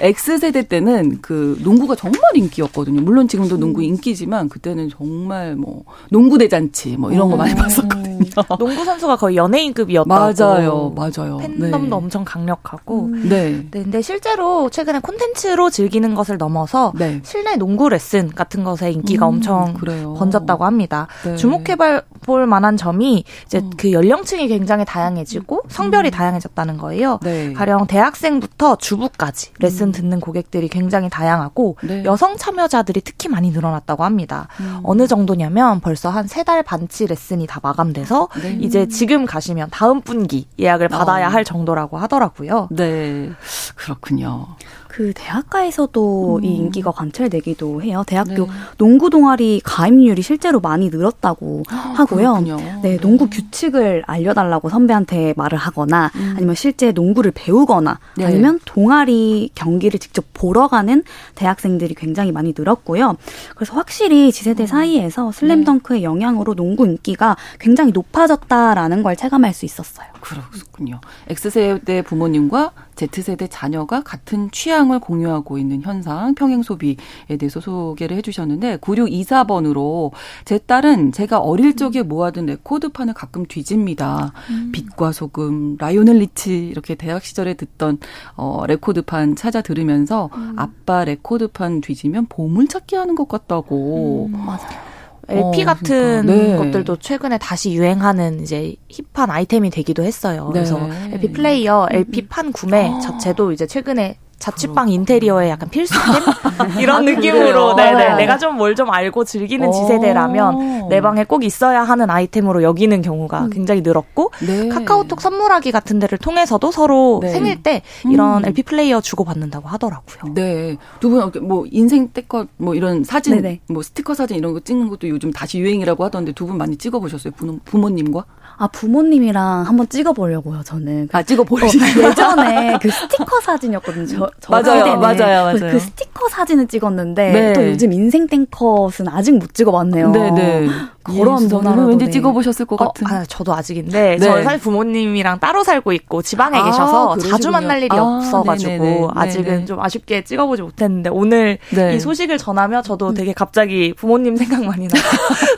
X 0.00 0.38
세대 0.38 0.66
때는 0.66 1.20
그 1.22 1.56
농구가 1.62 1.94
정말 1.94 2.20
인기였거든요. 2.34 3.00
물론 3.00 3.28
지금도 3.28 3.58
농구 3.58 3.80
음. 3.80 3.84
인기지만 3.84 4.48
그때는 4.48 4.88
정말 4.90 5.54
뭐 5.54 5.84
농구 6.10 6.36
대잔치 6.36 6.96
뭐 6.96 7.12
이런 7.12 7.30
거 7.30 7.36
많이 7.36 7.52
음. 7.52 7.56
봤었거든요. 7.58 8.03
농구 8.58 8.84
선수가 8.84 9.16
거의 9.16 9.36
연예인급이었다고. 9.36 10.08
맞아요, 10.44 10.92
맞아요. 10.94 11.38
팬덤도 11.38 11.86
네. 11.86 11.88
엄청 11.94 12.24
강력하고. 12.24 13.06
음. 13.06 13.28
네. 13.28 13.64
네. 13.70 13.82
근데 13.82 14.02
실제로 14.02 14.68
최근에 14.70 15.00
콘텐츠로 15.00 15.70
즐기는 15.70 16.14
것을 16.14 16.36
넘어서 16.38 16.92
네. 16.96 17.20
실내 17.24 17.56
농구 17.56 17.88
레슨 17.88 18.28
같은 18.30 18.64
것에 18.64 18.90
인기가 18.92 19.26
음, 19.26 19.34
엄청 19.34 19.74
그래요. 19.74 20.14
번졌다고 20.14 20.64
합니다. 20.64 21.06
네. 21.24 21.36
주목해볼 21.36 22.46
만한 22.46 22.76
점이 22.76 23.24
이제 23.46 23.58
음. 23.58 23.70
그 23.76 23.92
연령층이 23.92 24.48
굉장히 24.48 24.84
다양해지고 24.84 25.62
성별이 25.68 26.08
음. 26.08 26.10
다양해졌다는 26.10 26.78
거예요. 26.78 27.18
네. 27.22 27.52
가령 27.52 27.86
대학생부터 27.86 28.76
주부까지 28.76 29.52
레슨 29.60 29.92
듣는 29.92 30.20
고객들이 30.20 30.68
굉장히 30.68 31.08
다양하고 31.08 31.76
네. 31.82 32.04
여성 32.04 32.36
참여자들이 32.36 33.00
특히 33.02 33.28
많이 33.28 33.50
늘어났다고 33.50 34.04
합니다. 34.04 34.48
음. 34.60 34.80
어느 34.84 35.06
정도냐면 35.06 35.80
벌써 35.80 36.10
한 36.10 36.24
세 36.28 36.44
달 36.44 36.62
반치 36.62 37.06
레슨이 37.06 37.46
다 37.46 37.60
마감 37.62 37.92
돼서 38.04 38.28
네. 38.40 38.58
이제 38.60 38.86
지금 38.86 39.24
가시면 39.26 39.68
다음 39.70 40.00
분기 40.00 40.46
예약을 40.58 40.88
받아야 40.88 41.26
어. 41.26 41.30
할 41.30 41.44
정도라고 41.44 41.98
하더라고요. 41.98 42.68
네. 42.70 43.30
그렇군요. 43.74 44.56
그 44.94 45.12
대학가에서도 45.12 46.36
음. 46.36 46.44
이 46.44 46.54
인기가 46.54 46.92
관찰되기도 46.92 47.82
해요. 47.82 48.04
대학교 48.06 48.46
네. 48.46 48.52
농구 48.78 49.10
동아리 49.10 49.60
가입률이 49.64 50.22
실제로 50.22 50.60
많이 50.60 50.88
늘었다고 50.88 51.64
아, 51.68 51.94
하고요. 51.96 52.34
그렇군요. 52.34 52.80
네, 52.80 52.96
농구 52.98 53.28
규칙을 53.28 54.04
알려달라고 54.06 54.68
선배한테 54.68 55.34
말을 55.36 55.58
하거나 55.58 56.12
음. 56.14 56.34
아니면 56.36 56.54
실제 56.54 56.92
농구를 56.92 57.32
배우거나 57.34 57.98
네. 58.16 58.24
아니면 58.24 58.60
동아리 58.64 59.50
경기를 59.56 59.98
직접 59.98 60.26
보러 60.32 60.68
가는 60.68 61.02
대학생들이 61.34 61.94
굉장히 61.94 62.30
많이 62.30 62.54
늘었고요. 62.56 63.16
그래서 63.56 63.74
확실히 63.74 64.30
지세대 64.30 64.62
음. 64.62 64.66
사이에서 64.68 65.32
슬램덩크의 65.32 66.00
네. 66.00 66.04
영향으로 66.04 66.54
농구 66.54 66.86
인기가 66.86 67.36
굉장히 67.58 67.90
높아졌다라는 67.90 69.02
걸 69.02 69.16
체감할 69.16 69.54
수 69.54 69.64
있었어요. 69.64 70.06
그렇군요. 70.20 71.00
X세대 71.28 72.02
부모님과 72.02 72.72
Z세대 72.96 73.48
자녀가 73.48 74.02
같은 74.02 74.50
취향을 74.50 75.00
공유하고 75.00 75.58
있는 75.58 75.82
현상, 75.82 76.34
평행 76.34 76.62
소비에 76.62 76.96
대해서 77.38 77.60
소개를 77.60 78.16
해주셨는데, 78.18 78.78
9624번으로 78.78 80.12
제 80.44 80.58
딸은 80.58 81.12
제가 81.12 81.38
어릴 81.38 81.76
적에 81.76 82.02
모아둔 82.02 82.46
레코드판을 82.46 83.14
가끔 83.14 83.46
뒤집니다. 83.46 84.32
음. 84.50 84.70
빛과 84.72 85.12
소금, 85.12 85.76
라이오넬 85.78 86.18
리치, 86.18 86.66
이렇게 86.66 86.94
대학 86.94 87.22
시절에 87.24 87.54
듣던, 87.54 87.98
어, 88.36 88.64
레코드판 88.66 89.36
찾아 89.36 89.62
들으면서 89.62 90.30
음. 90.34 90.54
아빠 90.56 91.04
레코드판 91.04 91.80
뒤지면 91.80 92.26
보물 92.28 92.68
찾기 92.68 92.96
하는 92.96 93.14
것 93.14 93.28
같다고. 93.28 94.26
음, 94.32 94.44
맞아요. 94.44 94.94
LP 95.28 95.62
어, 95.62 95.64
같은 95.64 96.22
그러니까. 96.26 96.32
네. 96.32 96.56
것들도 96.56 96.96
최근에 96.96 97.38
다시 97.38 97.72
유행하는 97.72 98.42
이제 98.42 98.76
힙한 98.88 99.30
아이템이 99.30 99.70
되기도 99.70 100.02
했어요. 100.02 100.50
네. 100.52 100.60
그래서 100.60 100.80
LP 101.12 101.32
플레이어, 101.32 101.88
LP 101.90 102.26
판 102.28 102.52
구매 102.52 102.88
어. 102.88 102.98
자체도 102.98 103.52
이제 103.52 103.66
최근에 103.66 104.18
자취방 104.44 104.90
인테리어에 104.90 105.48
약간 105.48 105.70
필수템 105.70 106.02
이런 106.78 106.96
아, 106.96 107.00
느낌으로 107.00 107.74
네네 107.76 108.16
내가 108.16 108.36
좀 108.36 108.56
뭘좀 108.56 108.84
좀 108.84 108.90
알고 108.90 109.24
즐기는 109.24 109.72
지세대라면 109.72 110.88
내 110.90 111.00
방에 111.00 111.24
꼭 111.24 111.44
있어야 111.44 111.82
하는 111.84 112.10
아이템으로 112.10 112.62
여기는 112.62 113.00
경우가 113.00 113.44
음. 113.46 113.50
굉장히 113.50 113.80
늘었고 113.80 114.32
네. 114.46 114.68
카카오톡 114.68 115.20
선물하기 115.20 115.72
같은 115.72 115.98
데를 115.98 116.18
통해서도 116.18 116.70
서로 116.70 117.20
네. 117.22 117.30
생일 117.30 117.62
때 117.62 117.80
이런 118.10 118.42
음. 118.42 118.48
LP 118.48 118.64
플레이어 118.64 119.00
주고 119.00 119.24
받는다고 119.24 119.68
하더라고요. 119.68 120.34
네, 120.34 120.76
두 121.00 121.08
분 121.08 121.30
뭐 121.42 121.64
인생 121.70 122.08
때껏 122.08 122.48
뭐 122.58 122.74
이런 122.74 123.04
사진, 123.04 123.36
네네. 123.36 123.60
뭐 123.68 123.82
스티커 123.82 124.12
사진 124.12 124.36
이런 124.36 124.52
거 124.52 124.60
찍는 124.60 124.88
것도 124.90 125.08
요즘 125.08 125.30
다시 125.32 125.58
유행이라고 125.60 126.04
하던데 126.04 126.32
두 126.32 126.44
분 126.44 126.58
많이 126.58 126.76
찍어 126.76 126.98
보셨어요? 127.00 127.32
부모, 127.36 127.58
부모님과? 127.64 128.24
아 128.56 128.66
부모님이랑 128.68 129.66
한번 129.66 129.88
찍어보려고요. 129.88 130.62
저는 130.64 131.08
아 131.12 131.22
찍어보시죠. 131.22 131.84
어, 131.84 132.08
예전에 132.10 132.78
그 132.80 132.90
스티커 132.90 133.40
사진이었거든요. 133.40 134.06
저, 134.06 134.30
저 134.40 134.50
맞아요, 134.50 134.96
맞아요, 134.98 135.44
맞아요. 135.44 135.72
그 135.72 135.78
스티커 135.78 136.28
사진을 136.28 136.68
찍었는데 136.68 137.32
네. 137.32 137.52
또 137.52 137.66
요즘 137.66 137.92
인생 137.92 138.26
땡컷은 138.26 139.08
아직 139.08 139.36
못 139.36 139.54
찍어봤네요. 139.54 140.10
네, 140.10 140.30
네. 140.30 140.68
그런 141.04 141.48
전화로 141.48 141.86
왠지 141.86 142.10
찍어보셨을 142.10 142.66
것 142.66 142.80
어, 142.80 142.86
같은. 142.88 143.06
아, 143.06 143.24
저도 143.24 143.54
아직인데 143.54 144.16
네. 144.16 144.18
저는 144.18 144.42
사실 144.42 144.60
부모님이랑 144.60 145.38
따로 145.38 145.62
살고 145.62 145.92
있고 145.92 146.22
지방에 146.22 146.58
아, 146.58 146.64
계셔서 146.64 147.08
그러시군요. 147.10 147.32
자주 147.32 147.50
만날 147.50 147.78
일이 147.82 147.88
아, 147.90 148.02
없어가지고 148.02 148.70
네네네. 148.70 149.08
아직은 149.14 149.44
네네. 149.44 149.64
좀 149.66 149.80
아쉽게 149.80 150.24
찍어보지 150.24 150.62
못했는데 150.62 151.10
오늘 151.10 151.58
네. 151.70 151.94
이 151.94 152.00
소식을 152.00 152.38
전하며 152.38 152.82
저도 152.82 153.12
되게 153.14 153.32
갑자기 153.32 153.92
부모님 153.94 154.36
생각 154.36 154.64
많이 154.64 154.88
나 154.88 154.98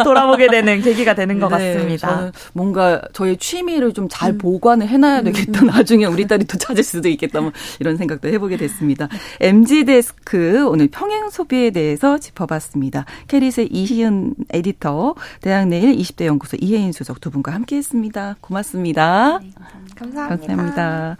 돌아보게 0.04 0.48
되는 0.48 0.82
계기가 0.82 1.14
되는 1.14 1.38
것 1.38 1.48
네, 1.56 1.74
같습니다. 1.74 2.32
뭔가 2.52 3.00
저의 3.12 3.36
취미를 3.36 3.92
좀 3.92 4.12
잘 4.12 4.32
음. 4.32 4.38
보관을 4.38 4.88
해놔야 4.88 5.22
되겠다. 5.22 5.62
음. 5.62 5.66
나중에 5.68 6.06
우리 6.06 6.26
딸이 6.26 6.44
또 6.46 6.58
찾을 6.58 6.82
수도 6.82 7.08
있겠다. 7.08 7.40
뭐 7.40 7.52
이런 7.78 7.96
생각도 7.96 8.28
해보게 8.28 8.56
됐습니다. 8.56 9.08
MZ 9.40 9.84
데스크 9.84 10.66
오늘 10.68 10.88
평행 10.88 11.30
소비에 11.30 11.70
대해서 11.70 12.18
짚어봤습니다. 12.18 13.04
캐릿의 13.28 13.68
이시은 13.70 14.34
에디터 14.50 15.14
대학 15.40 15.66
내일 15.68 15.96
20대 15.96 16.26
연구소 16.26 16.56
이혜인 16.60 16.92
수석 16.92 17.20
두 17.20 17.30
분과 17.30 17.52
함께했습니다. 17.52 18.36
고맙습니다. 18.40 19.38
네, 19.38 19.50
감사합니다. 19.94 20.28
감사합니다. 20.28 21.16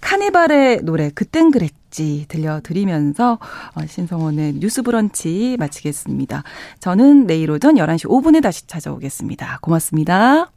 카니발의 0.00 0.82
노래 0.82 1.10
그땐 1.10 1.50
그랬지 1.50 2.26
들려드리면서 2.28 3.38
어, 3.74 3.86
신성원의 3.86 4.54
뉴스 4.54 4.82
브런치 4.82 5.56
마치겠습니다. 5.58 6.42
저는 6.80 7.26
내일 7.26 7.50
오전 7.50 7.76
11시 7.76 8.08
5분에 8.08 8.42
다시 8.42 8.66
찾아오겠습니다. 8.66 9.58
고맙습니다. 9.62 10.50